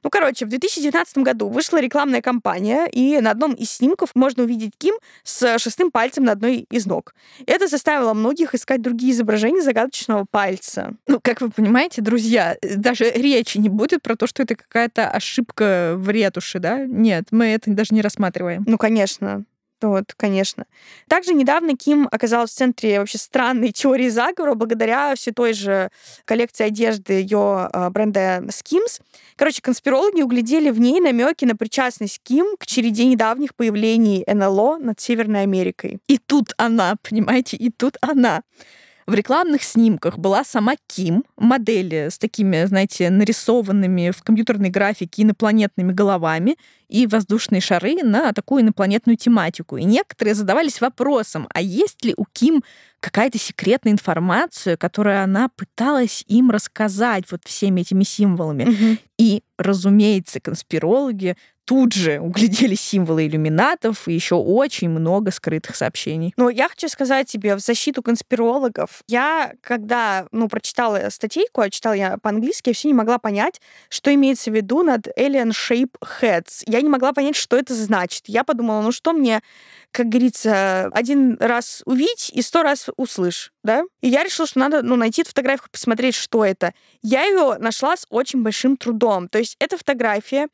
Ну, 0.06 0.12
короче, 0.12 0.46
в 0.46 0.50
2019 0.50 1.18
году 1.18 1.50
вышла 1.50 1.82
рекламная 1.82 2.22
кампания, 2.22 2.86
и 2.86 3.20
на 3.22 3.32
одном 3.32 3.56
из 3.56 3.72
снимков 3.72 4.12
можно 4.14 4.44
увидеть 4.44 4.74
Ким 4.78 4.94
с 5.24 5.58
шестым 5.58 5.90
пальцем 5.90 6.26
на 6.26 6.34
одной 6.34 6.68
из 6.70 6.86
ног. 6.86 7.16
Это 7.48 7.68
заставило 7.68 8.14
многих 8.14 8.54
искать 8.54 8.84
другие 8.84 9.14
изображения 9.14 9.64
загадочного 9.64 10.28
пальца. 10.30 10.94
Ну, 11.08 11.20
как 11.20 11.42
вы 11.42 11.50
понимаете, 11.50 12.04
друзья, 12.04 12.56
даже 12.62 13.10
речи 13.10 13.58
не 13.58 13.68
будет 13.68 14.04
про 14.04 14.16
то, 14.16 14.28
что 14.28 14.44
это 14.44 14.56
какая-то 14.56 15.10
ошибка 15.10 15.96
в 15.98 16.08
ретуши, 16.12 16.60
да? 16.60 16.86
Нет, 16.86 17.30
мы 17.32 17.48
это 17.48 17.72
даже 17.72 17.96
не 17.96 18.04
рассматриваем. 18.04 18.64
Ну, 18.68 18.78
конечно. 18.78 19.44
Вот, 19.82 20.14
конечно. 20.16 20.66
Также 21.08 21.34
недавно 21.34 21.76
Ким 21.76 22.08
оказалась 22.12 22.52
в 22.52 22.56
центре 22.56 23.00
вообще 23.00 23.18
странной 23.18 23.72
теории 23.72 24.10
заговора 24.10 24.56
благодаря 24.56 25.14
все 25.16 25.32
той 25.32 25.54
же 25.54 25.90
коллекции 26.24 26.66
одежды 26.66 27.14
ее 27.14 27.70
а, 27.72 27.90
бренда 27.90 28.38
Skims. 28.48 29.02
Короче, 29.36 29.62
конспирологи 29.62 30.22
углядели 30.22 30.70
в 30.70 30.80
ней 30.80 31.00
намеки 31.02 31.46
на 31.46 31.56
причастность 31.56 32.22
Ким 32.24 32.56
к 32.58 32.66
череде 32.66 33.06
недавних 33.06 33.54
появлений 33.54 34.24
НЛО 34.28 34.78
над 34.78 35.00
Северной 35.00 35.44
Америкой. 35.44 36.00
И 36.08 36.18
тут 36.18 36.54
она, 36.58 36.96
понимаете, 37.08 37.58
и 37.58 37.70
тут 37.70 37.98
она. 38.02 38.42
В 39.08 39.14
рекламных 39.14 39.62
снимках 39.62 40.18
была 40.18 40.44
сама 40.44 40.76
Ким, 40.88 41.26
модели 41.38 42.08
с 42.10 42.18
такими, 42.18 42.66
знаете, 42.66 43.12
нарисованными 43.12 44.10
в 44.10 44.24
компьютерной 44.24 44.72
графике 44.72 45.22
инопланетными 45.22 45.92
головами 45.92 46.58
и 46.88 47.08
воздушные 47.08 47.62
шары 47.62 47.96
на 48.04 48.34
такую 48.34 48.62
инопланетную 48.64 49.18
тематику. 49.18 49.78
И 49.78 49.84
некоторые 49.84 50.36
задавались 50.36 50.82
вопросом, 50.82 51.48
а 51.54 51.62
есть 51.62 52.04
ли 52.04 52.14
у 52.18 52.26
Ким 52.32 52.64
какая-то 53.00 53.38
секретная 53.38 53.94
информация, 53.94 54.78
которую 54.78 55.22
она 55.22 55.50
пыталась 55.50 56.24
им 56.28 56.50
рассказать 56.50 57.26
вот 57.32 57.42
всеми 57.46 57.82
этими 57.82 58.04
символами. 58.04 58.64
Угу. 58.64 58.98
И, 59.20 59.44
разумеется, 59.58 60.40
конспирологи 60.40 61.38
тут 61.66 61.94
же 61.94 62.20
углядели 62.20 62.76
символы 62.76 63.28
иллюминатов 63.28 64.08
и 64.08 64.14
еще 64.14 64.36
очень 64.36 64.90
много 64.90 65.32
скрытых 65.32 65.76
сообщений. 65.76 66.34
Но 66.38 66.50
я 66.50 66.70
хочу 66.70 66.88
сказать 66.88 67.28
тебе 67.28 67.56
в 67.56 67.60
защиту 67.60 68.02
конспирологов. 68.02 69.02
Я, 69.08 69.54
когда 69.62 70.28
ну, 70.32 70.48
прочитала 70.48 71.10
статейку, 71.10 71.62
а 71.62 71.70
читала 71.70 71.94
я 71.94 72.18
по-английски, 72.18 72.70
я 72.70 72.74
все 72.74 72.88
не 72.88 72.94
могла 72.94 73.18
понять, 73.18 73.60
что 73.90 74.14
имеется 74.14 74.52
в 74.52 74.56
виду 74.56 74.84
над 74.84 75.08
Alien 75.18 75.52
Shape 75.52 75.94
Heads. 76.22 76.64
Я 76.68 76.82
не 76.86 76.90
могла 76.90 77.14
понять, 77.14 77.36
что 77.36 77.58
это 77.58 77.74
значит. 77.74 78.24
Я 78.28 78.44
подумала, 78.44 78.82
ну 78.82 78.92
что 78.92 79.12
мне, 79.12 79.42
как 79.92 80.08
говорится, 80.08 80.86
один 80.94 81.38
раз 81.40 81.82
увидеть 81.86 82.30
и 82.34 82.42
сто 82.42 82.64
раз 82.64 82.88
услышь, 82.96 83.52
да? 83.64 83.84
И 84.02 84.08
я 84.08 84.24
решила, 84.24 84.48
что 84.48 84.60
надо 84.60 84.82
ну, 84.82 84.96
найти 84.96 85.22
эту 85.22 85.32
фотографию, 85.32 85.68
посмотреть, 85.72 86.16
что 86.16 86.46
это. 86.46 86.74
Я 87.02 87.26
ее 87.26 87.58
нашла 87.60 87.98
с 87.98 88.06
очень 88.10 88.44
большим 88.44 88.78
трудом. 88.78 89.28
То 89.28 89.40
есть 89.40 89.56
эта 89.60 89.78
фотография 89.78 90.48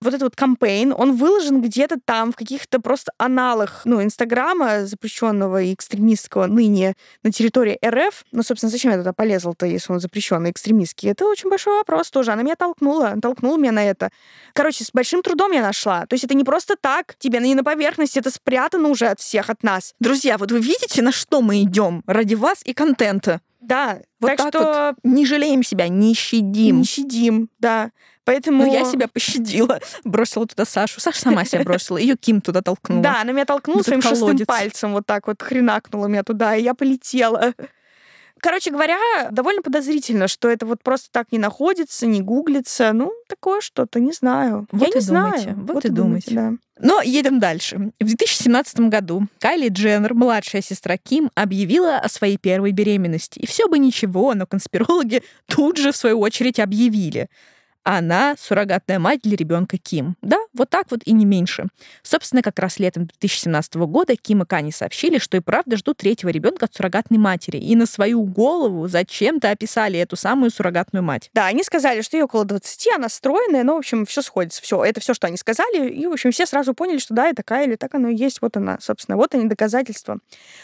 вот 0.00 0.08
этот 0.08 0.22
вот 0.22 0.36
кампейн, 0.36 0.94
он 0.96 1.16
выложен 1.16 1.60
где-то 1.60 1.98
там, 2.04 2.32
в 2.32 2.36
каких-то 2.36 2.80
просто 2.80 3.12
аналах, 3.18 3.82
ну, 3.84 4.02
Инстаграма, 4.02 4.86
запрещенного 4.86 5.62
и 5.62 5.74
экстремистского 5.74 6.46
ныне 6.46 6.94
на 7.22 7.32
территории 7.32 7.78
РФ. 7.84 8.24
Ну, 8.32 8.42
собственно, 8.42 8.70
зачем 8.70 8.92
я 8.92 8.98
туда 8.98 9.12
полезла-то, 9.12 9.66
если 9.66 9.92
он 9.92 10.00
запрещенный, 10.00 10.50
экстремистский? 10.50 11.10
Это 11.10 11.26
очень 11.26 11.50
большой 11.50 11.76
вопрос 11.76 12.10
тоже. 12.10 12.32
Она 12.32 12.42
меня 12.42 12.56
толкнула, 12.56 13.14
толкнула 13.20 13.56
меня 13.56 13.72
на 13.72 13.84
это. 13.84 14.10
Короче, 14.52 14.84
с 14.84 14.90
большим 14.92 15.22
трудом 15.22 15.52
я 15.52 15.62
нашла. 15.62 16.06
То 16.06 16.14
есть 16.14 16.24
это 16.24 16.34
не 16.34 16.44
просто 16.44 16.76
так, 16.80 17.16
тебе 17.18 17.40
не 17.40 17.54
на 17.54 17.64
поверхности, 17.64 18.18
это 18.18 18.30
спрятано 18.30 18.88
уже 18.88 19.06
от 19.06 19.20
всех, 19.20 19.50
от 19.50 19.62
нас. 19.62 19.94
Друзья, 20.00 20.38
вот 20.38 20.52
вы 20.52 20.60
видите, 20.60 21.02
на 21.02 21.12
что 21.12 21.42
мы 21.42 21.62
идем 21.62 22.02
ради 22.06 22.34
вас 22.34 22.62
и 22.64 22.72
контента? 22.72 23.40
Да, 23.60 24.00
вот 24.20 24.28
так, 24.28 24.38
так 24.38 24.48
что 24.48 24.94
вот 24.94 25.10
не 25.10 25.26
жалеем 25.26 25.62
себя, 25.64 25.88
не 25.88 26.14
щадим. 26.14 26.78
Не 26.78 26.84
щадим, 26.84 27.48
да. 27.58 27.90
Поэтому... 28.26 28.64
Ну, 28.64 28.72
я 28.72 28.84
себя 28.84 29.06
пощадила, 29.06 29.80
бросила 30.04 30.48
туда 30.48 30.64
Сашу. 30.64 31.00
Саша 31.00 31.20
сама 31.20 31.44
себя 31.44 31.62
бросила, 31.62 31.96
ее 31.96 32.16
Ким 32.16 32.40
туда 32.40 32.60
толкнула. 32.60 33.00
Да, 33.00 33.20
она 33.20 33.30
меня 33.30 33.44
толкнула 33.44 33.82
своим 33.82 34.02
шестым 34.02 34.36
пальцем, 34.40 34.92
вот 34.92 35.06
так 35.06 35.28
вот 35.28 35.40
хренакнула 35.40 36.06
меня 36.06 36.24
туда, 36.24 36.56
и 36.56 36.62
я 36.64 36.74
полетела. 36.74 37.54
Короче 38.40 38.70
говоря, 38.72 38.98
довольно 39.30 39.62
подозрительно, 39.62 40.26
что 40.26 40.50
это 40.50 40.66
вот 40.66 40.82
просто 40.82 41.08
так 41.10 41.30
не 41.30 41.38
находится, 41.38 42.06
не 42.06 42.20
гуглится. 42.20 42.92
Ну, 42.92 43.12
такое 43.28 43.60
что-то, 43.60 44.00
не 44.00 44.12
знаю. 44.12 44.66
Вот 44.72 44.88
Я 44.88 45.00
не 45.00 45.06
думайте, 45.06 45.40
знаю. 45.40 45.56
Вот, 45.58 45.74
вот 45.74 45.84
и 45.84 45.88
думайте. 45.88 46.34
думайте 46.34 46.34
да. 46.34 46.86
Но 46.86 47.00
едем 47.02 47.38
дальше. 47.38 47.92
В 48.00 48.04
2017 48.04 48.80
году 48.80 49.22
Кайли 49.38 49.68
Дженнер, 49.68 50.14
младшая 50.14 50.62
сестра 50.62 50.96
Ким, 50.98 51.30
объявила 51.34 51.96
о 51.96 52.08
своей 52.08 52.36
первой 52.36 52.72
беременности. 52.72 53.38
И 53.38 53.46
все 53.46 53.68
бы 53.68 53.78
ничего, 53.78 54.34
но 54.34 54.46
конспирологи 54.46 55.22
тут 55.46 55.78
же, 55.78 55.92
в 55.92 55.96
свою 55.96 56.18
очередь, 56.20 56.58
объявили— 56.58 57.28
она 57.86 58.34
суррогатная 58.36 58.98
мать 58.98 59.20
для 59.22 59.36
ребенка 59.36 59.78
Ким. 59.78 60.16
Да, 60.20 60.38
вот 60.54 60.70
так 60.70 60.90
вот 60.90 61.02
и 61.04 61.12
не 61.12 61.24
меньше. 61.24 61.68
Собственно, 62.02 62.42
как 62.42 62.58
раз 62.58 62.80
летом 62.80 63.06
2017 63.06 63.76
года 63.76 64.16
Ким 64.16 64.42
и 64.42 64.44
Кани 64.44 64.72
сообщили, 64.72 65.18
что 65.18 65.36
и 65.36 65.40
правда 65.40 65.76
ждут 65.76 65.98
третьего 65.98 66.30
ребенка 66.30 66.64
от 66.64 66.74
суррогатной 66.74 67.18
матери. 67.18 67.58
И 67.58 67.76
на 67.76 67.86
свою 67.86 68.24
голову 68.24 68.88
зачем-то 68.88 69.52
описали 69.52 70.00
эту 70.00 70.16
самую 70.16 70.50
суррогатную 70.50 71.04
мать. 71.04 71.30
Да, 71.32 71.46
они 71.46 71.62
сказали, 71.62 72.00
что 72.00 72.16
ей 72.16 72.24
около 72.24 72.44
20, 72.44 72.88
она 72.96 73.08
стройная, 73.08 73.62
но, 73.62 73.76
в 73.76 73.78
общем, 73.78 74.04
все 74.04 74.20
сходится. 74.20 74.60
Все, 74.62 74.84
это 74.84 75.00
все, 75.00 75.14
что 75.14 75.28
они 75.28 75.36
сказали. 75.36 75.88
И, 75.88 76.06
в 76.08 76.12
общем, 76.12 76.32
все 76.32 76.44
сразу 76.44 76.74
поняли, 76.74 76.98
что 76.98 77.14
да, 77.14 77.30
и 77.30 77.34
такая 77.34 77.66
или 77.66 77.76
так 77.76 77.94
оно 77.94 78.08
и 78.08 78.16
есть. 78.16 78.42
Вот 78.42 78.56
она, 78.56 78.78
собственно, 78.80 79.16
вот 79.16 79.32
они 79.36 79.44
доказательства. 79.44 80.18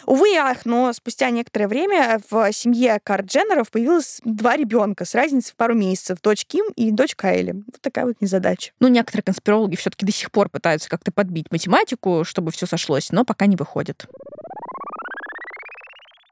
Увы 0.05 0.33
и 0.33 0.35
ах, 0.35 0.65
но 0.65 0.91
спустя 0.91 1.29
некоторое 1.29 1.69
время 1.69 2.21
в 2.29 2.51
семье 2.51 2.99
Кар 3.01 3.21
Дженнеров 3.21 3.71
появилось 3.71 4.19
два 4.25 4.57
ребенка 4.57 5.05
с 5.05 5.15
разницей 5.15 5.53
в 5.53 5.55
пару 5.55 5.73
месяцев. 5.73 6.17
Дочь 6.21 6.45
Ким 6.45 6.65
и 6.75 6.91
дочь 6.91 7.12
помочь 7.13 7.15
Кайле. 7.15 7.53
Вот 7.53 7.81
такая 7.81 8.05
вот 8.05 8.15
незадача. 8.19 8.71
Ну, 8.79 8.87
некоторые 8.87 9.23
конспирологи 9.23 9.75
все-таки 9.75 10.05
до 10.05 10.11
сих 10.11 10.31
пор 10.31 10.49
пытаются 10.49 10.89
как-то 10.89 11.11
подбить 11.11 11.51
математику, 11.51 12.23
чтобы 12.25 12.51
все 12.51 12.65
сошлось, 12.65 13.11
но 13.11 13.25
пока 13.25 13.45
не 13.45 13.55
выходит. 13.55 14.05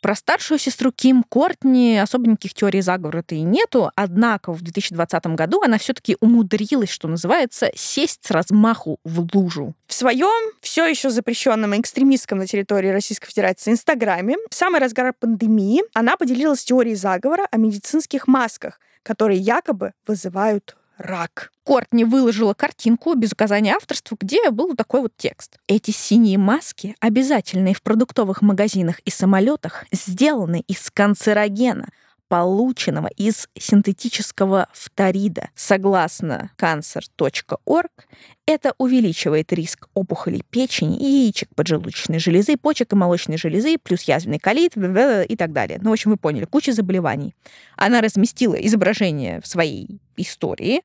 Про 0.02 0.16
старшую 0.16 0.58
сестру 0.58 0.92
Ким 0.92 1.22
Кортни 1.22 2.00
особо 2.00 2.28
никаких 2.28 2.56
теорий 2.56 2.82
заговора-то 2.82 3.36
и 3.36 3.42
нету, 3.42 3.92
однако 3.96 4.52
в 4.52 4.64
2020 4.64 5.28
году 5.28 5.62
она 5.62 5.78
все 5.78 5.94
таки 5.94 6.18
умудрилась, 6.20 6.90
что 6.90 7.08
называется, 7.08 7.70
сесть 7.76 8.26
с 8.26 8.32
размаху 8.32 8.98
в 9.04 9.28
лужу. 9.36 9.76
В 9.86 9.94
своем 9.94 10.54
все 10.60 10.88
еще 10.88 11.12
запрещенном 11.12 11.80
экстремистском 11.80 12.40
на 12.40 12.48
территории 12.48 12.90
Российской 12.90 13.28
Федерации 13.28 13.74
Инстаграме 13.74 14.38
в 14.50 14.56
самый 14.56 14.82
разгар 14.82 15.14
пандемии 15.14 15.84
она 15.94 16.18
поделилась 16.18 16.64
теорией 16.64 16.96
заговора 16.96 17.48
о 17.52 17.58
медицинских 17.58 18.28
масках, 18.28 18.80
которые 19.04 19.40
якобы 19.40 19.94
вызывают 20.06 20.76
рак. 20.98 21.52
Кортни 21.64 22.06
выложила 22.06 22.54
картинку 22.54 23.16
без 23.16 23.34
указания 23.34 23.74
авторства, 23.74 24.18
где 24.20 24.50
был 24.50 24.76
такой 24.76 25.02
вот 25.02 25.14
текст. 25.18 25.58
Эти 25.68 25.92
синие 25.92 26.38
маски, 26.38 26.96
обязательные 27.00 27.74
в 27.74 27.82
продуктовых 27.82 28.42
магазинах 28.42 29.00
и 29.00 29.10
самолетах, 29.10 29.86
сделаны 29.92 30.64
из 30.68 30.90
канцерогена, 30.92 31.90
полученного 32.32 33.10
из 33.18 33.50
синтетического 33.60 34.70
фторида. 34.72 35.50
Согласно 35.54 36.52
cancer.org, 36.58 37.92
это 38.46 38.74
увеличивает 38.78 39.52
риск 39.52 39.90
опухолей 39.94 40.42
печени, 40.50 40.96
яичек 40.96 41.50
поджелудочной 41.56 42.20
железы, 42.20 42.56
почек 42.56 42.94
и 42.94 42.96
молочной 42.96 43.38
железы, 43.38 43.78
плюс 43.78 44.04
язвенный 44.04 44.40
колит 44.40 44.78
и 44.78 45.36
так 45.36 45.52
далее. 45.52 45.80
Ну, 45.82 45.90
в 45.90 45.92
общем, 45.92 46.12
вы 46.12 46.16
поняли, 46.16 46.46
куча 46.46 46.72
заболеваний. 46.72 47.36
Она 47.76 48.00
разместила 48.00 48.56
изображение 48.56 49.42
в 49.42 49.48
своей 49.48 50.00
истории, 50.16 50.84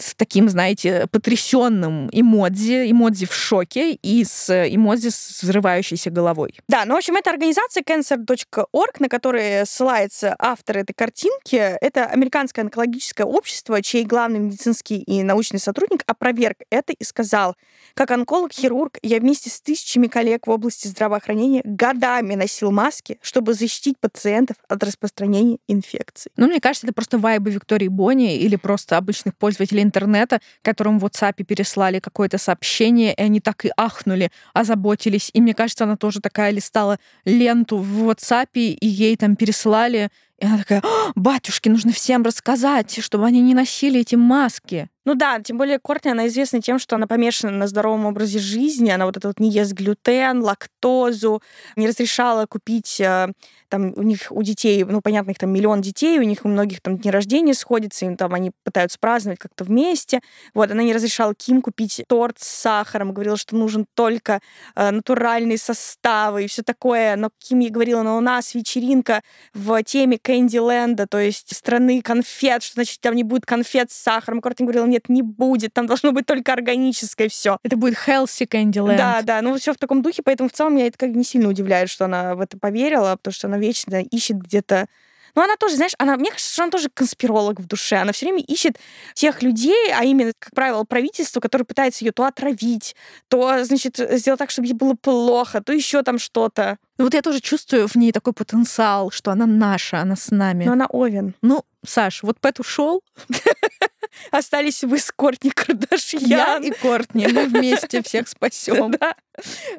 с 0.00 0.14
таким, 0.14 0.48
знаете, 0.48 1.06
потрясенным 1.10 2.08
эмодзи, 2.12 2.90
эмодзи 2.90 3.26
в 3.26 3.34
шоке 3.34 3.92
и 3.92 4.24
с 4.24 4.50
эмодзи 4.50 5.08
с 5.08 5.42
взрывающейся 5.42 6.10
головой. 6.10 6.54
Да, 6.68 6.84
ну, 6.84 6.94
в 6.94 6.98
общем, 6.98 7.16
это 7.16 7.30
организация 7.30 7.82
cancer.org, 7.82 9.00
на 9.00 9.08
которой 9.08 9.66
ссылается 9.66 10.34
автор 10.38 10.78
этой 10.78 10.92
картинки. 10.92 11.56
Это 11.56 12.06
американское 12.06 12.64
онкологическое 12.64 13.26
общество, 13.26 13.82
чей 13.82 14.04
главный 14.04 14.38
медицинский 14.38 14.98
и 14.98 15.22
научный 15.22 15.58
сотрудник 15.58 16.02
опроверг 16.06 16.58
это 16.70 16.92
и 16.92 17.04
сказал, 17.04 17.56
как 17.94 18.10
онколог-хирург, 18.10 18.98
я 19.02 19.18
вместе 19.18 19.50
с 19.50 19.60
тысячами 19.60 20.06
коллег 20.06 20.46
в 20.46 20.50
области 20.50 20.88
здравоохранения 20.88 21.62
годами 21.64 22.34
носил 22.34 22.70
маски, 22.70 23.18
чтобы 23.20 23.54
защитить 23.54 23.98
пациентов 23.98 24.56
от 24.68 24.82
распространения 24.82 25.58
инфекций. 25.68 26.30
Ну, 26.36 26.46
мне 26.46 26.60
кажется, 26.60 26.86
это 26.86 26.94
просто 26.94 27.18
вайбы 27.18 27.50
Виктории 27.50 27.88
Бонни 27.88 28.36
или 28.36 28.56
просто 28.56 28.96
обычных 28.96 29.36
пользователей 29.36 29.82
интернета, 29.90 30.40
которым 30.62 30.98
в 30.98 31.04
WhatsApp 31.04 31.44
переслали 31.44 31.98
какое-то 31.98 32.38
сообщение, 32.38 33.12
и 33.12 33.22
они 33.22 33.40
так 33.40 33.64
и 33.64 33.70
ахнули, 33.76 34.30
озаботились. 34.54 35.30
И 35.34 35.40
мне 35.40 35.54
кажется, 35.54 35.84
она 35.84 35.96
тоже 35.96 36.20
такая 36.20 36.52
листала 36.52 36.98
ленту 37.24 37.78
в 37.78 38.08
WhatsApp, 38.08 38.48
и 38.54 38.86
ей 38.86 39.16
там 39.16 39.36
переслали 39.36 40.10
и 40.40 40.46
она 40.46 40.58
такая, 40.58 40.82
батюшки, 41.14 41.68
нужно 41.68 41.92
всем 41.92 42.22
рассказать, 42.22 43.02
чтобы 43.02 43.26
они 43.26 43.42
не 43.42 43.54
носили 43.54 44.00
эти 44.00 44.14
маски. 44.14 44.88
Ну 45.04 45.14
да, 45.14 45.40
тем 45.40 45.58
более 45.58 45.78
Кортни, 45.78 46.10
она 46.10 46.26
известна 46.28 46.60
тем, 46.60 46.78
что 46.78 46.96
она 46.96 47.06
помешана 47.06 47.52
на 47.52 47.66
здоровом 47.66 48.06
образе 48.06 48.38
жизни, 48.38 48.90
она 48.90 49.06
вот 49.06 49.16
это 49.16 49.28
вот 49.28 49.40
не 49.40 49.50
ест 49.50 49.72
глютен, 49.72 50.42
лактозу, 50.42 51.42
не 51.76 51.88
разрешала 51.88 52.46
купить 52.46 53.00
э, 53.00 53.32
там 53.70 53.94
у 53.96 54.02
них, 54.02 54.26
у 54.30 54.42
детей, 54.42 54.84
ну, 54.84 55.00
понятно, 55.00 55.30
их 55.30 55.38
там 55.38 55.50
миллион 55.50 55.80
детей, 55.80 56.18
у 56.18 56.22
них 56.22 56.44
у 56.44 56.48
многих 56.48 56.82
там 56.82 56.98
дни 56.98 57.10
рождения 57.10 57.54
сходятся, 57.54 58.04
им 58.04 58.16
там 58.16 58.34
они 58.34 58.50
пытаются 58.62 58.98
праздновать 59.00 59.38
как-то 59.38 59.64
вместе. 59.64 60.20
Вот, 60.52 60.70
она 60.70 60.82
не 60.82 60.92
разрешала 60.92 61.34
Ким 61.34 61.62
купить 61.62 62.04
торт 62.06 62.38
с 62.38 62.46
сахаром, 62.46 63.14
говорила, 63.14 63.36
что 63.38 63.56
нужен 63.56 63.86
только 63.94 64.40
э, 64.74 64.90
натуральные 64.90 65.56
составы 65.56 66.44
и 66.44 66.46
все 66.46 66.62
такое. 66.62 67.16
Но 67.16 67.30
Ким 67.38 67.60
ей 67.60 67.70
говорила, 67.70 68.02
но 68.02 68.18
у 68.18 68.20
нас 68.20 68.54
вечеринка 68.54 69.22
в 69.54 69.82
теме 69.84 70.18
Кэндиленда, 70.30 71.08
то 71.08 71.18
есть 71.18 71.56
страны 71.56 72.00
конфет, 72.02 72.62
что 72.62 72.74
значит 72.74 73.00
там 73.00 73.16
не 73.16 73.24
будет 73.24 73.46
конфет 73.46 73.90
с 73.90 73.96
сахаром. 73.96 74.40
Кортни 74.40 74.64
говорила, 74.64 74.86
нет, 74.86 75.08
не 75.08 75.22
будет, 75.22 75.72
там 75.72 75.86
должно 75.86 76.12
быть 76.12 76.24
только 76.24 76.52
органическое 76.52 77.28
все. 77.28 77.58
Это 77.64 77.76
будет 77.76 77.94
healthy 78.06 78.46
Candyland. 78.46 78.96
Да, 78.96 79.22
да, 79.22 79.42
ну 79.42 79.56
все 79.56 79.74
в 79.74 79.76
таком 79.76 80.02
духе, 80.02 80.22
поэтому 80.22 80.48
в 80.48 80.52
целом 80.52 80.76
меня 80.76 80.86
это 80.86 80.98
как 80.98 81.10
не 81.10 81.24
сильно 81.24 81.48
удивляет, 81.48 81.90
что 81.90 82.04
она 82.04 82.36
в 82.36 82.40
это 82.40 82.56
поверила, 82.58 83.16
потому 83.16 83.34
что 83.34 83.48
она 83.48 83.58
вечно 83.58 84.00
ищет 84.02 84.36
где-то 84.36 84.86
но 85.34 85.42
она 85.42 85.56
тоже, 85.56 85.76
знаешь, 85.76 85.92
она, 85.98 86.16
мне 86.16 86.30
кажется, 86.30 86.52
что 86.52 86.62
она 86.62 86.70
тоже 86.70 86.88
конспиролог 86.92 87.60
в 87.60 87.66
душе. 87.66 87.96
Она 87.96 88.12
все 88.12 88.26
время 88.26 88.42
ищет 88.42 88.78
тех 89.14 89.42
людей, 89.42 89.92
а 89.94 90.04
именно, 90.04 90.32
как 90.38 90.54
правило, 90.54 90.84
правительство, 90.84 91.40
которое 91.40 91.64
пытается 91.64 92.04
ее 92.04 92.12
то 92.12 92.24
отравить, 92.24 92.94
то, 93.28 93.64
значит, 93.64 93.96
сделать 93.96 94.38
так, 94.38 94.50
чтобы 94.50 94.68
ей 94.68 94.74
было 94.74 94.94
плохо, 94.94 95.62
то 95.62 95.72
еще 95.72 96.02
там 96.02 96.18
что-то. 96.18 96.78
Ну 96.98 97.04
вот 97.04 97.14
я 97.14 97.22
тоже 97.22 97.40
чувствую 97.40 97.88
в 97.88 97.96
ней 97.96 98.12
такой 98.12 98.32
потенциал, 98.32 99.10
что 99.10 99.30
она 99.30 99.46
наша, 99.46 100.00
она 100.00 100.16
с 100.16 100.30
нами. 100.30 100.64
Но 100.64 100.72
она 100.72 100.86
Овен. 100.86 101.34
Ну, 101.40 101.64
Саш, 101.86 102.22
вот 102.22 102.38
Пэт 102.40 102.60
ушел. 102.60 103.02
Остались 104.30 104.84
вы 104.84 104.98
с 104.98 105.10
Кортни 105.10 105.50
Кардашьян. 105.50 106.22
Я 106.24 106.58
и 106.58 106.70
Кортни. 106.70 107.26
Мы 107.26 107.46
вместе 107.46 108.02
всех 108.02 108.28
спасем. 108.28 108.94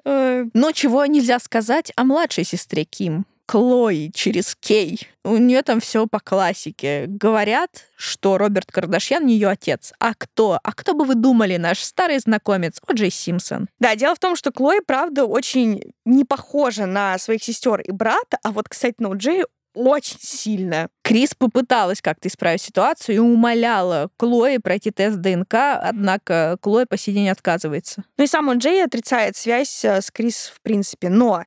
Но 0.04 0.72
чего 0.72 1.06
нельзя 1.06 1.40
сказать 1.40 1.92
о 1.96 2.06
младшей 2.06 2.44
сестре 2.44 2.86
Ким. 2.86 3.26
Клои 3.52 4.12
через 4.14 4.56
Кей. 4.56 5.10
У 5.26 5.36
нее 5.36 5.62
там 5.62 5.82
все 5.82 6.08
по 6.08 6.22
классике. 6.22 7.04
Говорят, 7.08 7.88
что 7.98 8.38
Роберт 8.38 8.72
Кардашьян 8.72 9.26
ее 9.26 9.50
отец. 9.50 9.92
А 10.00 10.14
кто? 10.14 10.58
А 10.64 10.72
кто 10.72 10.94
бы 10.94 11.04
вы 11.04 11.16
думали, 11.16 11.58
наш 11.58 11.80
старый 11.80 12.20
знакомец 12.20 12.80
О'Джей 12.88 13.10
Симпсон? 13.10 13.68
Да, 13.78 13.98
дело 13.98 14.16
в 14.16 14.20
том, 14.20 14.38
что 14.38 14.54
Клои, 14.54 14.80
правда, 14.80 15.26
очень 15.26 15.82
не 16.06 16.24
похожа 16.24 16.86
на 16.86 17.18
своих 17.18 17.44
сестер 17.44 17.82
и 17.82 17.92
брата, 17.92 18.38
а 18.42 18.54
вот, 18.54 18.70
кстати, 18.70 18.96
на 19.00 19.08
О'Джея 19.08 19.44
очень 19.74 20.18
сильно. 20.22 20.88
Крис 21.02 21.36
попыталась 21.38 22.02
как-то 22.02 22.30
исправить 22.30 22.62
ситуацию 22.62 23.16
и 23.18 23.20
умоляла 23.20 24.10
Клои 24.16 24.60
пройти 24.60 24.92
тест 24.92 25.18
ДНК, 25.18 25.56
однако 25.82 26.58
Клои 26.62 26.86
по 26.86 26.96
сей 26.96 27.14
день 27.14 27.28
отказывается. 27.30 28.06
Ну 28.18 28.24
и 28.24 28.28
сам 28.28 28.50
Джей 28.54 28.82
отрицает 28.82 29.36
связь 29.36 29.84
э, 29.84 30.02
с 30.02 30.10
Крис 30.10 30.54
в 30.56 30.62
принципе, 30.62 31.10
но 31.10 31.44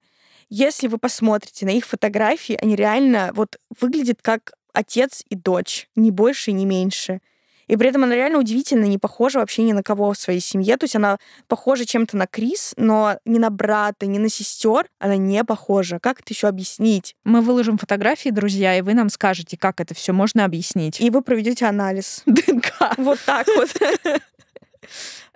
если 0.48 0.88
вы 0.88 0.98
посмотрите 0.98 1.66
на 1.66 1.70
их 1.70 1.86
фотографии, 1.86 2.58
они 2.60 2.76
реально 2.76 3.32
вот 3.34 3.56
выглядят 3.80 4.20
как 4.22 4.52
отец 4.72 5.22
и 5.28 5.34
дочь, 5.34 5.88
ни 5.96 6.10
больше, 6.10 6.52
ни 6.52 6.64
меньше. 6.64 7.20
И 7.66 7.76
при 7.76 7.88
этом 7.88 8.04
она 8.04 8.14
реально 8.14 8.38
удивительно 8.38 8.84
не 8.84 8.98
похожа 8.98 9.38
вообще 9.38 9.62
ни 9.62 9.72
на 9.72 9.82
кого 9.82 10.12
в 10.12 10.18
своей 10.18 10.40
семье. 10.40 10.76
То 10.76 10.84
есть 10.84 10.96
она 10.96 11.18
похожа 11.48 11.86
чем-то 11.86 12.16
на 12.16 12.26
Крис, 12.26 12.74
но 12.76 13.18
ни 13.24 13.38
на 13.38 13.50
брата, 13.50 14.06
ни 14.06 14.18
на 14.18 14.28
сестер 14.28 14.86
она 14.98 15.16
не 15.16 15.42
похожа. 15.44 15.98
Как 15.98 16.20
это 16.20 16.32
еще 16.32 16.48
объяснить? 16.48 17.16
Мы 17.24 17.40
выложим 17.40 17.78
фотографии, 17.78 18.28
друзья, 18.28 18.76
и 18.76 18.82
вы 18.82 18.94
нам 18.94 19.08
скажете, 19.08 19.56
как 19.56 19.80
это 19.80 19.94
все 19.94 20.12
можно 20.12 20.44
объяснить. 20.44 21.00
И 21.00 21.10
вы 21.10 21.22
проведете 21.22 21.66
анализ. 21.66 22.22
ДНК. 22.26 22.96
Вот 22.98 23.18
так 23.24 23.46
вот. 23.56 23.70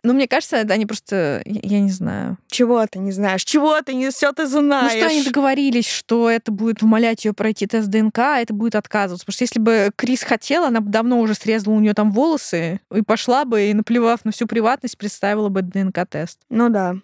Ну, 0.05 0.13
мне 0.13 0.29
кажется, 0.29 0.59
они 0.59 0.87
просто, 0.87 1.43
я 1.45 1.81
не 1.81 1.91
знаю. 1.91 2.39
Чего 2.49 2.87
ты 2.87 2.99
не 2.99 3.11
знаешь? 3.11 3.45
Чего 3.45 3.81
ты 3.83 3.95
не 3.95 4.11
все 4.11 4.33
ты 4.33 4.47
знаешь? 4.47 4.93
Ну 4.93 4.99
что 5.01 5.09
они 5.09 5.25
договорились, 5.25 5.89
что 5.89 6.31
это 6.31 6.53
будет 6.53 6.83
умолять 6.83 7.25
ее 7.25 7.33
пройти 7.33 7.67
тест 7.67 7.89
ДНК, 7.89 8.19
а 8.19 8.39
это 8.39 8.55
будет 8.55 8.77
отказываться. 8.77 9.27
Потому 9.27 9.35
что 9.35 9.45
если 9.45 9.59
бы 9.59 9.91
Крис 9.97 10.23
хотела, 10.23 10.69
она 10.69 10.81
бы 10.81 10.91
давно 10.91 11.19
уже 11.19 11.35
срезала 11.35 11.75
у 11.75 11.81
нее 11.81 11.95
там 11.95 12.13
волосы 12.13 12.81
и 12.95 13.03
пошла 13.03 13.45
бы, 13.45 13.63
и 13.63 13.75
наплевав 13.75 14.25
на 14.25 14.31
всю 14.31 14.47
приватность, 14.47 14.97
представила 14.97 15.49
бы 15.49 15.63
ДНК-тест. 15.63 16.39
Ну 16.49 16.69
да. 16.69 16.95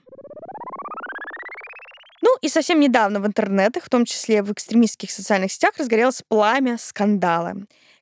Ну 2.22 2.38
и 2.40 2.48
совсем 2.48 2.80
недавно 2.80 3.20
в 3.20 3.26
интернетах, 3.26 3.84
в 3.84 3.90
том 3.90 4.04
числе 4.04 4.42
в 4.42 4.52
экстремистских 4.52 5.10
социальных 5.10 5.52
сетях, 5.52 5.72
разгорелось 5.78 6.22
пламя 6.26 6.78
скандала. 6.78 7.54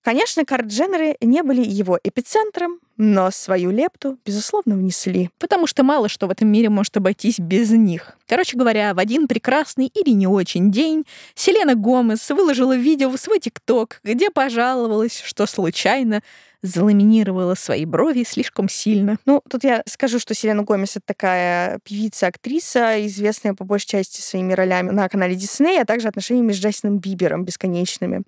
Конечно, 0.02 0.44
Кардженеры 0.44 1.16
не 1.20 1.42
были 1.42 1.62
его 1.62 1.98
эпицентром, 2.02 2.78
но 2.96 3.30
свою 3.30 3.70
лепту, 3.70 4.18
безусловно, 4.24 4.76
внесли. 4.76 5.30
Потому 5.38 5.66
что 5.66 5.82
мало 5.82 6.08
что 6.08 6.26
в 6.26 6.30
этом 6.30 6.48
мире 6.48 6.68
может 6.68 6.96
обойтись 6.96 7.38
без 7.38 7.70
них. 7.70 8.16
Короче 8.26 8.56
говоря, 8.56 8.94
в 8.94 8.98
один 8.98 9.28
прекрасный 9.28 9.86
или 9.86 10.10
не 10.10 10.26
очень 10.26 10.70
день 10.70 11.04
Селена 11.34 11.74
Гомес 11.74 12.30
выложила 12.30 12.76
видео 12.76 13.10
в 13.10 13.16
свой 13.18 13.40
ТикТок, 13.40 14.00
где 14.04 14.30
пожаловалась, 14.30 15.20
что 15.20 15.46
случайно 15.46 16.22
заламинировала 16.62 17.54
свои 17.54 17.84
брови 17.84 18.24
слишком 18.24 18.68
сильно. 18.68 19.18
Ну, 19.26 19.42
тут 19.50 19.64
я 19.64 19.82
скажу, 19.86 20.18
что 20.18 20.34
Селена 20.34 20.62
Гомес— 20.62 20.90
это 20.96 21.06
такая 21.06 21.80
певица-актриса, 21.84 23.04
известная 23.06 23.54
по 23.54 23.64
большей 23.64 23.88
части 23.88 24.20
своими 24.20 24.52
ролями 24.52 24.90
на 24.90 25.08
канале 25.08 25.34
Дисней, 25.34 25.80
а 25.80 25.84
также 25.84 26.08
отношениями 26.08 26.52
с 26.52 26.56
Джастином 26.56 26.98
Бибером 26.98 27.44
бесконечными. 27.44 28.22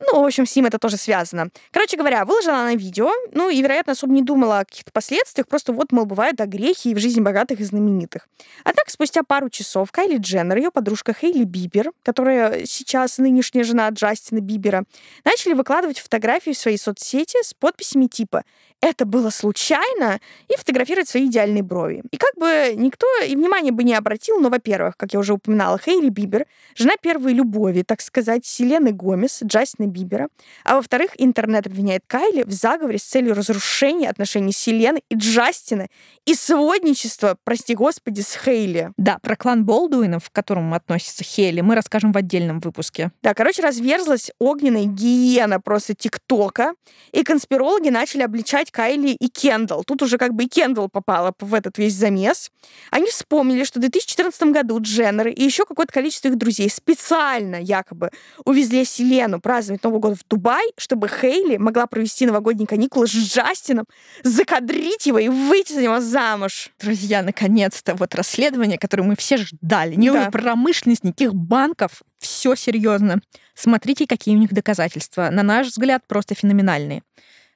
Ну, 0.00 0.22
в 0.22 0.24
общем, 0.24 0.44
с 0.44 0.56
ним 0.56 0.66
это 0.66 0.78
тоже 0.78 0.96
связано. 0.96 1.50
Короче 1.70 1.96
говоря, 1.96 2.24
выложила 2.24 2.56
она 2.56 2.74
видео, 2.74 3.10
ну 3.32 3.48
и, 3.48 3.62
вероятно, 3.62 3.92
особо 3.92 4.12
не 4.12 4.22
думала 4.22 4.60
о 4.60 4.64
каких-то 4.64 4.90
последствиях, 4.90 5.46
просто 5.46 5.72
вот, 5.72 5.92
мол, 5.92 6.04
бывают 6.04 6.36
да, 6.36 6.46
грехи 6.46 6.90
и 6.90 6.94
в 6.94 6.98
жизни 6.98 7.20
богатых 7.20 7.60
и 7.60 7.64
знаменитых. 7.64 8.28
Однако 8.64 8.90
спустя 8.90 9.22
пару 9.22 9.50
часов 9.50 9.92
Кайли 9.92 10.18
Дженнер, 10.18 10.56
ее 10.56 10.70
подружка 10.72 11.14
Хейли 11.14 11.44
Бибер, 11.44 11.92
которая 12.02 12.66
сейчас 12.66 13.18
нынешняя 13.18 13.64
жена 13.64 13.88
Джастина 13.90 14.40
Бибера, 14.40 14.84
начали 15.24 15.52
выкладывать 15.52 16.00
фотографии 16.00 16.50
в 16.50 16.58
свои 16.58 16.76
соцсети 16.76 17.36
с 17.42 17.54
подписями 17.54 18.06
типа 18.06 18.42
это 18.84 19.06
было 19.06 19.30
случайно, 19.30 20.20
и 20.48 20.56
фотографировать 20.56 21.08
свои 21.08 21.26
идеальные 21.26 21.62
брови. 21.62 22.02
И 22.10 22.18
как 22.18 22.34
бы 22.36 22.74
никто 22.76 23.06
и 23.26 23.34
внимания 23.34 23.72
бы 23.72 23.82
не 23.82 23.94
обратил, 23.94 24.38
но, 24.40 24.50
во-первых, 24.50 24.98
как 24.98 25.14
я 25.14 25.20
уже 25.20 25.32
упоминала, 25.32 25.78
Хейли 25.78 26.10
Бибер, 26.10 26.46
жена 26.76 26.92
первой 27.00 27.32
любови, 27.32 27.82
так 27.82 28.02
сказать, 28.02 28.44
Селены 28.44 28.92
Гомес, 28.92 29.42
Джастина 29.42 29.83
Бибера, 29.86 30.28
а 30.64 30.76
во-вторых, 30.76 31.10
интернет 31.16 31.66
обвиняет 31.66 32.02
Кайли 32.06 32.42
в 32.42 32.52
заговоре 32.52 32.98
с 32.98 33.04
целью 33.04 33.34
разрушения 33.34 34.08
отношений 34.08 34.52
Селены 34.52 35.02
и 35.08 35.16
Джастина 35.16 35.88
и 36.26 36.34
сводничества, 36.34 37.36
прости 37.44 37.74
господи, 37.74 38.20
с 38.20 38.36
Хейли. 38.36 38.92
Да, 38.96 39.18
про 39.18 39.36
клан 39.36 39.64
Болдуинов, 39.64 40.30
к 40.30 40.32
которому 40.32 40.74
относится 40.74 41.24
Хейли, 41.24 41.60
мы 41.60 41.74
расскажем 41.74 42.12
в 42.12 42.16
отдельном 42.16 42.60
выпуске. 42.60 43.10
Да, 43.22 43.34
короче, 43.34 43.62
разверзлась 43.62 44.30
огненная 44.38 44.84
гиена 44.84 45.60
просто 45.60 45.94
ТикТока, 45.94 46.74
и 47.12 47.22
конспирологи 47.22 47.88
начали 47.88 48.22
обличать 48.22 48.70
Кайли 48.70 49.10
и 49.10 49.28
Кендалл. 49.28 49.84
Тут 49.84 50.02
уже 50.02 50.18
как 50.18 50.34
бы 50.34 50.44
и 50.44 50.48
Кендалл 50.48 50.88
попала 50.88 51.32
в 51.40 51.54
этот 51.54 51.78
весь 51.78 51.94
замес. 51.94 52.50
Они 52.90 53.06
вспомнили, 53.06 53.64
что 53.64 53.78
в 53.78 53.82
2014 53.82 54.42
году 54.44 54.78
Дженнер 54.80 55.28
и 55.28 55.42
еще 55.42 55.64
какое-то 55.64 55.92
количество 55.92 56.28
их 56.28 56.36
друзей 56.36 56.70
специально 56.70 57.56
якобы 57.56 58.10
увезли 58.44 58.84
Селену 58.84 59.40
праздновать 59.40 59.73
Новый 59.82 60.00
год 60.00 60.18
в 60.18 60.28
Дубай, 60.28 60.64
чтобы 60.76 61.08
Хейли 61.08 61.56
могла 61.56 61.86
провести 61.86 62.26
новогодние 62.26 62.66
каникулы 62.66 63.06
с 63.06 63.10
Джастином, 63.10 63.86
закадрить 64.22 65.06
его 65.06 65.18
и 65.18 65.28
выйти 65.28 65.72
за 65.72 65.82
него 65.82 66.00
замуж. 66.00 66.70
Друзья, 66.80 67.22
наконец-то 67.22 67.94
вот 67.94 68.14
расследование, 68.14 68.78
которое 68.78 69.02
мы 69.02 69.16
все 69.16 69.36
ждали. 69.36 69.94
Ни 69.94 70.10
да. 70.10 70.30
промышленность, 70.30 71.04
никаких 71.04 71.34
банков. 71.34 72.02
Все 72.18 72.54
серьезно. 72.54 73.20
Смотрите, 73.54 74.06
какие 74.06 74.34
у 74.36 74.38
них 74.38 74.52
доказательства. 74.52 75.28
На 75.30 75.42
наш 75.42 75.68
взгляд, 75.68 76.02
просто 76.06 76.34
феноменальные. 76.34 77.02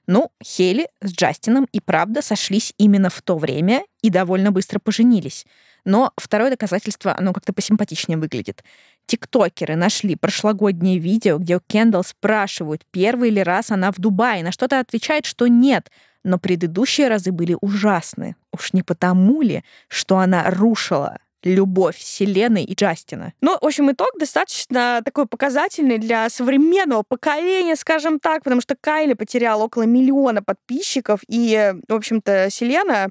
Ну, 0.07 0.31
Хейли 0.43 0.89
с 1.03 1.13
Джастином 1.13 1.69
и 1.71 1.81
правда 1.81 2.23
сошлись 2.23 2.73
именно 2.79 3.11
в 3.11 3.21
то 3.21 3.37
время 3.37 3.83
и 4.01 4.09
довольно 4.09 4.51
быстро 4.51 4.79
поженились. 4.79 5.45
Но 5.85 6.13
второе 6.17 6.51
доказательство, 6.51 7.15
оно 7.17 7.33
как-то 7.33 7.53
посимпатичнее 7.53 8.19
выглядит. 8.19 8.65
Тиктокеры 9.09 9.75
нашли 9.75 10.17
прошлогоднее 10.17 10.99
видео, 10.99 11.39
где 11.39 11.57
у 11.57 11.61
Кендалл 11.67 12.05
спрашивают, 12.05 12.83
первый 12.91 13.31
ли 13.31 13.43
раз 13.43 13.71
она 13.71 13.91
в 13.91 13.97
Дубае. 13.97 14.45
На 14.45 14.53
что-то 14.53 14.81
отвечает, 14.81 15.25
что 15.25 15.47
нет. 15.47 15.91
Но 16.25 16.39
предыдущие 16.39 17.09
разы 17.09 17.33
были 17.33 17.57
ужасны. 17.59 18.37
Уж 18.53 18.75
не 18.75 18.83
потому 18.83 19.41
ли, 19.41 19.65
что 19.89 20.19
она 20.19 20.51
рушила 20.51 21.19
любовь 21.43 21.97
Селены 21.99 22.63
и 22.65 22.75
Джастина. 22.75 23.33
Ну, 23.41 23.57
в 23.59 23.65
общем, 23.65 23.91
итог 23.91 24.11
достаточно 24.19 25.01
такой 25.03 25.27
показательный 25.27 25.97
для 25.97 26.29
современного 26.29 27.03
поколения, 27.03 27.77
скажем 27.77 28.21
так, 28.21 28.45
потому 28.45 28.61
что 28.61 28.77
Кайли 28.79 29.15
потеряла 29.15 29.63
около 29.63 29.85
миллиона 29.85 30.43
подписчиков, 30.43 31.21
и, 31.29 31.75
в 31.89 31.95
общем-то, 31.95 32.49
Селена 32.51 33.09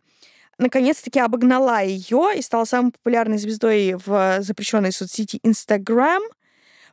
наконец-таки 0.58 1.20
обогнала 1.20 1.82
ее 1.82 2.32
и 2.36 2.41
стала 2.41 2.66
самой 2.66 2.91
популярной 2.91 3.38
звездой 3.38 3.95
в 4.05 4.41
запрещенной 4.41 4.91
соцсети 4.91 5.39
Instagram. 5.43 6.22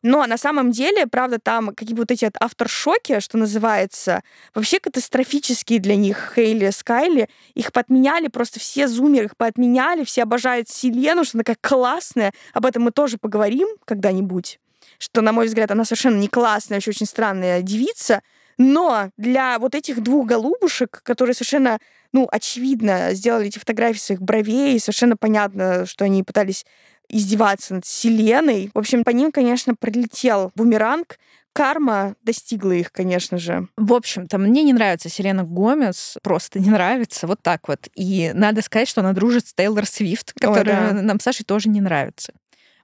Но 0.03 0.27
на 0.27 0.37
самом 0.37 0.71
деле, 0.71 1.07
правда, 1.07 1.39
там 1.39 1.75
какие-то 1.75 2.03
вот 2.03 2.11
эти 2.11 2.31
авторшоки, 2.39 3.21
что 3.21 3.39
называется, 3.39 4.23
вообще 4.55 4.79
катастрофические 4.79 5.81
для 5.81 5.97
них 5.97 6.35
Хейли, 6.37 6.69
Скайли. 6.71 7.31
Их 7.55 7.73
подменяли 7.73 8.29
просто 8.29 8.61
все 8.61 8.87
зумеры, 8.87 9.27
их 9.27 9.37
подменяли, 9.37 10.05
все 10.05 10.25
обожают 10.25 10.69
Селену, 10.69 11.25
что 11.25 11.39
она 11.39 11.45
такая 11.45 11.57
классная. 11.59 12.35
Об 12.53 12.67
этом 12.67 12.83
мы 12.83 12.91
тоже 12.91 13.17
поговорим 13.17 13.69
когда-нибудь 13.87 14.59
что, 14.99 15.21
на 15.21 15.33
мой 15.33 15.47
взгляд, 15.47 15.71
она 15.71 15.85
совершенно 15.85 16.17
не 16.17 16.29
классная, 16.29 16.77
вообще 16.77 16.91
очень 16.91 17.07
странная 17.07 17.63
девица. 17.63 18.23
Но 18.59 19.11
для 19.17 19.59
вот 19.59 19.75
этих 19.75 20.03
двух 20.03 20.27
голубушек, 20.27 21.01
которые 21.03 21.35
совершенно, 21.35 21.79
ну, 22.13 22.29
очевидно, 22.31 23.15
сделали 23.15 23.49
эти 23.49 23.59
фотографии 23.59 23.99
своих 23.99 24.23
бровей, 24.23 24.79
совершенно 24.79 25.17
понятно, 25.17 25.87
что 25.87 26.05
они 26.05 26.23
пытались 26.23 26.65
издеваться 27.09 27.75
над 27.75 27.85
Вселенной. 27.85 28.71
В 28.73 28.79
общем, 28.79 29.05
по 29.05 29.11
ним, 29.11 29.31
конечно, 29.33 29.75
прилетел 29.75 30.53
бумеранг, 30.55 31.19
карма 31.53 32.17
достигла 32.23 32.73
их, 32.73 32.93
конечно 32.93 33.39
же. 33.39 33.69
В 33.77 33.95
общем-то, 33.95 34.39
мне 34.39 34.63
не 34.63 34.73
нравится 34.73 35.09
Селена 35.09 35.45
Гомес, 35.45 36.19
просто 36.23 36.59
не 36.59 36.71
нравится, 36.71 37.27
вот 37.27 37.41
так 37.43 37.69
вот. 37.69 37.89
И 37.95 38.33
надо 38.35 38.61
сказать, 38.61 38.89
что 38.89 39.01
она 39.01 39.13
дружит 39.13 39.47
с 39.47 39.55
Тейлор 39.55 39.87
Свифт, 39.87 40.33
которая 40.39 40.89
Ой, 40.89 40.95
да. 40.95 41.03
нам 41.03 41.21
Саше 41.21 41.45
тоже 41.45 41.69
не 41.69 41.81
нравится. 41.81 42.33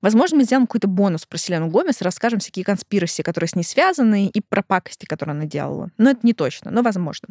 Возможно, 0.02 0.38
мы 0.38 0.44
сделаем 0.44 0.66
какой-то 0.66 0.88
бонус 0.88 1.26
про 1.26 1.36
Селену 1.38 1.68
Гомес, 1.68 2.00
расскажем 2.00 2.40
всякие 2.40 2.64
конспираси, 2.64 3.22
которые 3.22 3.48
с 3.48 3.54
ней 3.54 3.64
связаны, 3.64 4.26
и 4.26 4.40
про 4.40 4.62
пакости, 4.62 5.06
которые 5.06 5.34
она 5.34 5.44
делала. 5.44 5.90
Но 5.98 6.10
это 6.10 6.20
не 6.22 6.32
точно, 6.32 6.70
но 6.70 6.82
возможно. 6.82 7.28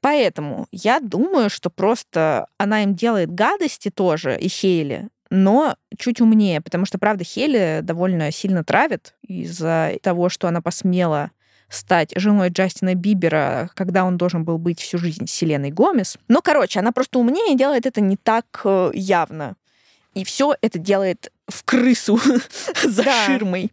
Поэтому 0.00 0.66
я 0.72 1.00
думаю, 1.00 1.50
что 1.50 1.68
просто 1.68 2.46
она 2.56 2.82
им 2.84 2.94
делает 2.94 3.30
гадости 3.34 3.90
тоже, 3.90 4.38
и 4.38 4.48
Хейли, 4.48 5.08
но 5.28 5.76
чуть 5.96 6.20
умнее, 6.20 6.60
потому 6.60 6.86
что, 6.86 6.98
правда, 6.98 7.22
Хели 7.22 7.80
довольно 7.82 8.32
сильно 8.32 8.64
травит 8.64 9.14
из-за 9.22 9.92
того, 10.02 10.28
что 10.28 10.48
она 10.48 10.60
посмела 10.60 11.30
стать 11.68 12.12
женой 12.16 12.48
Джастина 12.48 12.96
Бибера, 12.96 13.70
когда 13.74 14.04
он 14.04 14.16
должен 14.16 14.44
был 14.44 14.58
быть 14.58 14.80
всю 14.80 14.98
жизнь 14.98 15.26
Селеной 15.26 15.70
Гомес. 15.70 16.18
Но, 16.26 16.42
короче, 16.42 16.80
она 16.80 16.90
просто 16.90 17.20
умнее 17.20 17.54
и 17.54 17.56
делает 17.56 17.86
это 17.86 18.00
не 18.00 18.16
так 18.16 18.46
э, 18.64 18.90
явно. 18.92 19.54
И 20.14 20.24
все 20.24 20.54
это 20.60 20.78
делает 20.78 21.32
в 21.48 21.64
крысу 21.64 22.20
за 22.84 23.04
да. 23.04 23.26
ширмой. 23.26 23.70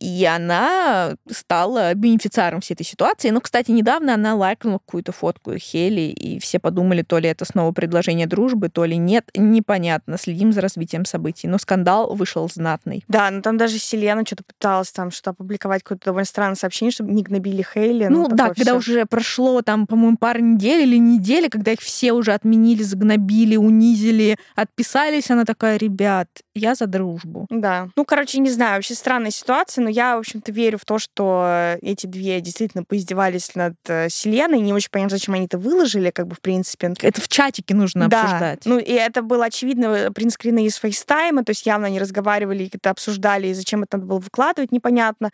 И 0.00 0.24
она 0.24 1.16
стала 1.30 1.94
бенефициаром 1.94 2.60
всей 2.60 2.74
этой 2.74 2.84
ситуации. 2.84 3.30
Но, 3.30 3.40
кстати, 3.40 3.70
недавно 3.70 4.14
она 4.14 4.34
лайкнула 4.34 4.78
какую-то 4.78 5.12
фотку 5.12 5.56
Хели, 5.56 6.12
и 6.12 6.38
все 6.38 6.58
подумали, 6.58 7.02
то 7.02 7.18
ли 7.18 7.28
это 7.28 7.44
снова 7.44 7.72
предложение 7.72 8.26
дружбы, 8.26 8.68
то 8.68 8.84
ли 8.84 8.96
нет. 8.96 9.28
Непонятно. 9.34 10.16
Следим 10.18 10.52
за 10.52 10.60
развитием 10.60 11.04
событий. 11.04 11.48
Но 11.48 11.58
скандал 11.58 12.14
вышел 12.14 12.48
знатный. 12.48 13.04
Да, 13.08 13.30
но 13.30 13.42
там 13.42 13.56
даже 13.56 13.78
Селена 13.78 14.24
что-то 14.24 14.44
пыталась 14.44 14.92
там 14.92 15.10
что 15.10 15.30
опубликовать 15.30 15.82
какое-то 15.82 16.06
довольно 16.06 16.26
странное 16.26 16.54
сообщение, 16.54 16.92
чтобы 16.92 17.12
не 17.12 17.22
гнобили 17.22 17.62
Хейли. 17.62 18.06
Ну, 18.06 18.28
ну 18.28 18.36
да, 18.36 18.54
когда 18.54 18.74
уже 18.74 19.06
прошло 19.06 19.62
там, 19.62 19.86
по-моему, 19.86 20.16
пару 20.16 20.40
недель 20.40 20.82
или 20.82 20.98
недели, 20.98 21.48
когда 21.48 21.72
их 21.72 21.80
все 21.80 22.12
уже 22.12 22.32
отменили, 22.32 22.82
загнобили, 22.82 23.56
унизили, 23.56 24.38
отписались, 24.54 25.30
она 25.30 25.44
такая, 25.44 25.76
ребят, 25.76 26.28
я 26.54 26.74
за 26.74 26.86
дружбу. 26.86 27.46
Да. 27.50 27.88
Ну, 27.96 28.04
короче, 28.04 28.38
не 28.38 28.50
знаю, 28.50 28.76
вообще 28.76 28.94
странная 28.94 29.30
ситуация, 29.30 29.87
но 29.88 29.92
я, 29.92 30.16
в 30.16 30.18
общем-то, 30.18 30.52
верю 30.52 30.76
в 30.76 30.84
то, 30.84 30.98
что 30.98 31.78
эти 31.80 32.06
две 32.06 32.42
действительно 32.42 32.84
поиздевались 32.84 33.54
над 33.54 33.74
э, 33.86 34.10
Селеной. 34.10 34.60
Не 34.60 34.74
очень 34.74 34.90
понятно, 34.90 35.16
зачем 35.16 35.32
они 35.32 35.46
это 35.46 35.56
выложили, 35.56 36.10
как 36.10 36.26
бы, 36.26 36.34
в 36.34 36.42
принципе. 36.42 36.92
Это 37.00 37.22
в 37.22 37.28
чатике 37.28 37.74
нужно 37.74 38.06
да. 38.06 38.22
обсуждать. 38.22 38.66
Ну, 38.66 38.78
и 38.78 38.92
это 38.92 39.22
было 39.22 39.46
очевидно 39.46 40.12
принтскрины 40.12 40.66
из 40.66 40.76
фейстайма, 40.76 41.42
то 41.42 41.50
есть 41.52 41.64
явно 41.64 41.86
они 41.86 41.98
разговаривали, 41.98 42.68
это 42.70 42.90
обсуждали, 42.90 43.46
и 43.46 43.54
зачем 43.54 43.82
это 43.82 43.96
надо 43.96 44.08
было 44.08 44.18
выкладывать, 44.18 44.72
непонятно. 44.72 45.30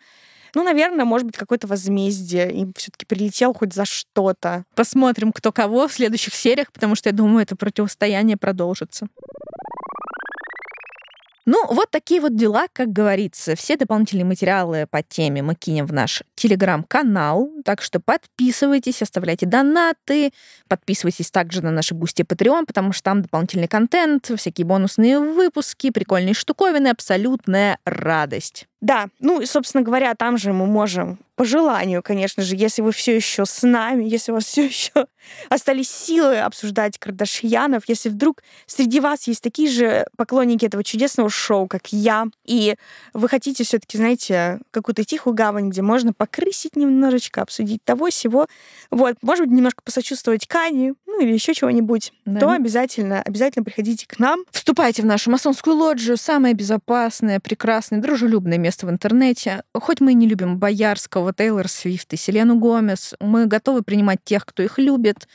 Ну, 0.53 0.63
наверное, 0.63 1.03
может 1.03 1.27
быть, 1.27 1.35
какое-то 1.35 1.67
возмездие. 1.67 2.49
Им 2.53 2.71
все-таки 2.77 3.05
прилетел 3.05 3.53
хоть 3.53 3.73
за 3.73 3.83
что-то. 3.83 4.63
Посмотрим, 4.73 5.33
кто 5.33 5.51
кого 5.51 5.89
в 5.89 5.93
следующих 5.93 6.33
сериях, 6.33 6.71
потому 6.71 6.95
что 6.95 7.09
я 7.09 7.13
думаю, 7.13 7.41
это 7.43 7.57
противостояние 7.57 8.37
продолжится. 8.37 9.07
Ну, 11.45 11.63
вот 11.67 11.91
такие 11.91 12.19
вот 12.21 12.35
дела, 12.35 12.65
как 12.73 12.91
говорится. 12.91 13.55
Все 13.55 13.77
дополнительные 13.77 14.25
материалы 14.25 14.87
по 14.89 15.03
теме 15.03 15.43
мы 15.43 15.53
кинем 15.53 15.85
в 15.85 15.93
наш 15.93 16.23
телеграм-канал, 16.33 17.51
так 17.63 17.83
что 17.83 17.99
подписывайтесь, 17.99 19.03
оставляйте 19.03 19.45
донаты, 19.45 20.31
подписывайтесь 20.67 21.29
также 21.29 21.61
на 21.61 21.69
наши 21.69 21.93
Boosty 21.93 22.23
Patreon, 22.23 22.65
потому 22.65 22.93
что 22.93 23.03
там 23.03 23.21
дополнительный 23.21 23.67
контент, 23.67 24.31
всякие 24.35 24.65
бонусные 24.65 25.19
выпуски, 25.19 25.91
прикольные 25.91 26.33
штуковины, 26.33 26.87
абсолютная 26.87 27.77
радость. 27.85 28.67
Да, 28.81 29.07
ну 29.19 29.41
и, 29.41 29.45
собственно 29.47 29.83
говоря, 29.83 30.13
там 30.13 30.37
же 30.37 30.53
мы 30.53 30.67
можем 30.67 31.17
по 31.35 31.43
желанию, 31.43 32.03
конечно 32.03 32.43
же, 32.43 32.55
если 32.55 32.81
вы 32.81 32.91
все 32.91 33.15
еще 33.15 33.45
с 33.45 33.63
нами, 33.63 34.05
если 34.05 34.31
у 34.31 34.35
вас 34.35 34.45
все 34.45 34.65
еще 34.65 34.91
остались 35.49 35.89
силы 35.89 36.37
обсуждать 36.37 36.97
Кардашьянов, 36.99 37.83
если 37.87 38.09
вдруг 38.09 38.43
среди 38.67 38.99
вас 38.99 39.27
есть 39.27 39.41
такие 39.41 39.69
же 39.69 40.05
поклонники 40.17 40.65
этого 40.65 40.83
чудесного 40.83 41.29
шоу, 41.35 41.67
как 41.67 41.87
я, 41.91 42.25
и 42.45 42.75
вы 43.13 43.29
хотите 43.29 43.63
все-таки, 43.63 43.97
знаете, 43.97 44.59
какую-то 44.71 45.03
тихую 45.03 45.33
гавань, 45.33 45.69
где 45.69 45.81
можно 45.81 46.13
покрысить 46.13 46.75
немножечко, 46.75 47.41
обсудить 47.41 47.83
того 47.83 48.09
всего, 48.09 48.47
вот, 48.91 49.17
может 49.21 49.45
быть, 49.45 49.55
немножко 49.55 49.81
посочувствовать 49.83 50.47
Кане, 50.47 50.95
ну 51.05 51.21
или 51.21 51.31
еще 51.31 51.53
чего-нибудь, 51.53 52.11
да. 52.25 52.39
то 52.39 52.51
обязательно, 52.51 53.21
обязательно 53.21 53.63
приходите 53.63 54.05
к 54.07 54.19
нам. 54.19 54.43
Вступайте 54.51 55.01
в 55.01 55.05
нашу 55.05 55.31
масонскую 55.31 55.75
лоджию, 55.75 56.17
самое 56.17 56.53
безопасное, 56.53 57.39
прекрасное, 57.39 58.01
дружелюбное 58.01 58.57
место 58.57 58.85
в 58.85 58.89
интернете. 58.89 59.63
Хоть 59.73 60.01
мы 60.01 60.11
и 60.11 60.15
не 60.15 60.27
любим 60.27 60.57
Боярского, 60.57 61.33
Тейлор 61.33 61.67
Свифт 61.67 62.13
и 62.13 62.17
Селену 62.17 62.55
Гомес. 62.55 63.15
Мы 63.19 63.45
готовы 63.45 63.81
принимать 63.81 64.19
тех, 64.23 64.45
кто 64.45 64.63
их 64.63 64.77
любит. 64.77 65.27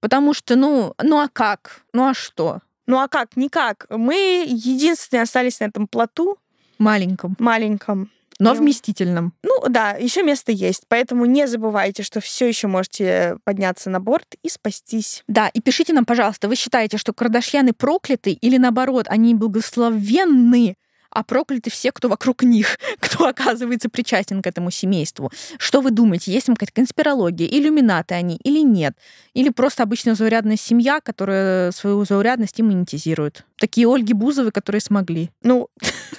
Потому 0.00 0.34
что, 0.34 0.56
ну, 0.56 0.94
ну 1.00 1.18
а 1.18 1.28
как? 1.32 1.82
Ну 1.92 2.08
а 2.08 2.14
что? 2.14 2.60
Ну 2.86 2.98
а 2.98 3.08
как? 3.08 3.36
Никак. 3.36 3.86
Мы 3.90 4.44
единственные 4.46 5.22
остались 5.22 5.60
на 5.60 5.64
этом 5.66 5.86
плоту 5.86 6.38
Маленьком, 6.78 7.36
маленьком. 7.38 8.10
но 8.40 8.54
вместительном. 8.54 9.34
Ну 9.44 9.68
да, 9.68 9.92
еще 9.92 10.22
место 10.24 10.50
есть. 10.50 10.82
Поэтому 10.88 11.26
не 11.26 11.46
забывайте, 11.46 12.02
что 12.02 12.20
все 12.20 12.48
еще 12.48 12.66
можете 12.66 13.36
подняться 13.44 13.88
на 13.88 14.00
борт 14.00 14.34
и 14.42 14.48
спастись. 14.48 15.22
Да, 15.28 15.48
и 15.48 15.60
пишите 15.60 15.92
нам, 15.92 16.04
пожалуйста, 16.04 16.48
вы 16.48 16.56
считаете, 16.56 16.96
что 16.98 17.12
Кардашьяны 17.12 17.72
прокляты 17.72 18.32
или 18.32 18.56
наоборот, 18.56 19.06
они 19.08 19.34
благословенны, 19.34 20.74
а 21.12 21.22
прокляты 21.22 21.70
все, 21.70 21.92
кто 21.92 22.08
вокруг 22.08 22.42
них, 22.42 22.78
кто 23.00 23.26
оказывается 23.26 23.88
причастен 23.88 24.42
к 24.42 24.46
этому 24.46 24.70
семейству. 24.70 25.30
Что 25.58 25.80
вы 25.80 25.90
думаете, 25.90 26.32
есть 26.32 26.46
там 26.46 26.56
какая-то 26.56 26.72
конспирология, 26.74 27.46
иллюминаты 27.46 28.14
они 28.14 28.36
или 28.36 28.60
нет? 28.62 28.94
Или 29.34 29.50
просто 29.50 29.82
обычная 29.82 30.14
заурядная 30.14 30.56
семья, 30.56 31.00
которая 31.00 31.70
свою 31.72 32.04
заурядность 32.04 32.58
и 32.58 32.62
монетизирует? 32.62 33.44
Такие 33.58 33.86
Ольги 33.92 34.12
Бузовы, 34.12 34.50
которые 34.50 34.80
смогли. 34.80 35.30
Ну, 35.42 35.68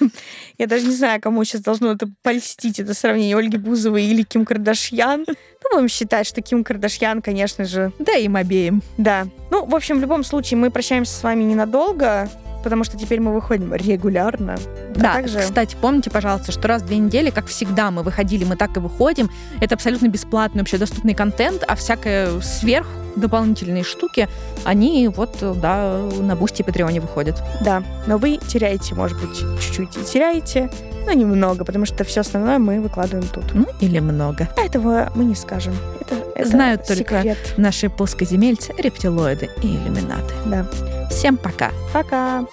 я 0.58 0.66
даже 0.66 0.86
не 0.86 0.94
знаю, 0.94 1.20
кому 1.20 1.44
сейчас 1.44 1.60
должно 1.60 1.92
это 1.92 2.08
польстить, 2.22 2.80
это 2.80 2.94
сравнение 2.94 3.36
Ольги 3.36 3.58
Бузовой 3.58 4.04
или 4.04 4.22
Ким 4.22 4.44
Кардашьян. 4.44 5.24
Ну, 5.28 5.70
будем 5.72 5.88
считать, 5.88 6.26
что 6.26 6.40
Ким 6.42 6.64
Кардашьян, 6.64 7.20
конечно 7.22 7.64
же, 7.64 7.92
Да 7.98 8.12
им 8.12 8.36
обеим. 8.36 8.82
да. 8.96 9.26
Ну, 9.50 9.64
в 9.66 9.74
общем, 9.74 9.98
в 9.98 10.00
любом 10.00 10.24
случае, 10.24 10.58
мы 10.58 10.70
прощаемся 10.70 11.14
с 11.14 11.22
вами 11.22 11.44
ненадолго, 11.44 12.28
потому 12.64 12.82
что 12.82 12.96
теперь 12.98 13.20
мы 13.20 13.32
выходим 13.32 13.72
регулярно. 13.74 14.54
А 14.54 14.98
Да, 14.98 15.12
также- 15.14 15.38
кстати, 15.40 15.76
помните, 15.80 16.10
пожалуйста, 16.10 16.50
что 16.50 16.66
раз 16.66 16.82
в 16.82 16.86
две 16.86 16.96
недели, 16.98 17.30
как 17.30 17.46
всегда, 17.46 17.90
мы 17.90 18.02
выходили, 18.02 18.44
мы 18.44 18.56
так 18.56 18.76
и 18.76 18.80
выходим. 18.80 19.30
Это 19.60 19.76
абсолютно 19.76 20.08
бесплатный, 20.08 20.60
вообще 20.62 20.78
доступный 20.78 21.14
контент, 21.14 21.62
а 21.68 21.76
всякое 21.76 22.40
сверх 22.40 22.86
дополнительные 23.16 23.84
штуки, 23.84 24.28
они 24.64 25.06
вот, 25.06 25.36
да, 25.60 26.00
на 26.20 26.34
Boosty 26.34 26.62
и 26.62 26.64
Патреоне 26.64 27.00
выходят. 27.00 27.40
Да, 27.60 27.82
но 28.08 28.18
вы 28.18 28.38
теряете, 28.38 28.94
может 28.96 29.20
быть, 29.20 29.38
чуть-чуть 29.60 29.96
и 29.96 30.04
теряете, 30.04 30.68
но 31.06 31.12
немного, 31.12 31.64
потому 31.64 31.86
что 31.86 32.02
все 32.02 32.22
остальное 32.22 32.58
мы 32.58 32.80
выкладываем 32.80 33.28
тут. 33.28 33.44
Ну, 33.54 33.66
или 33.80 34.00
много. 34.00 34.48
А 34.56 34.62
этого 34.62 35.12
мы 35.14 35.24
не 35.26 35.34
скажем. 35.36 35.74
Это, 36.00 36.16
это 36.34 36.48
Знают 36.48 36.86
только 36.86 37.20
секрет. 37.20 37.38
Наши 37.56 37.88
плоскоземельцы, 37.88 38.72
рептилоиды 38.78 39.48
и 39.62 39.66
иллюминаты. 39.76 40.34
Да. 40.46 40.66
Всем 41.10 41.36
пока! 41.36 41.70
Пока. 41.92 42.44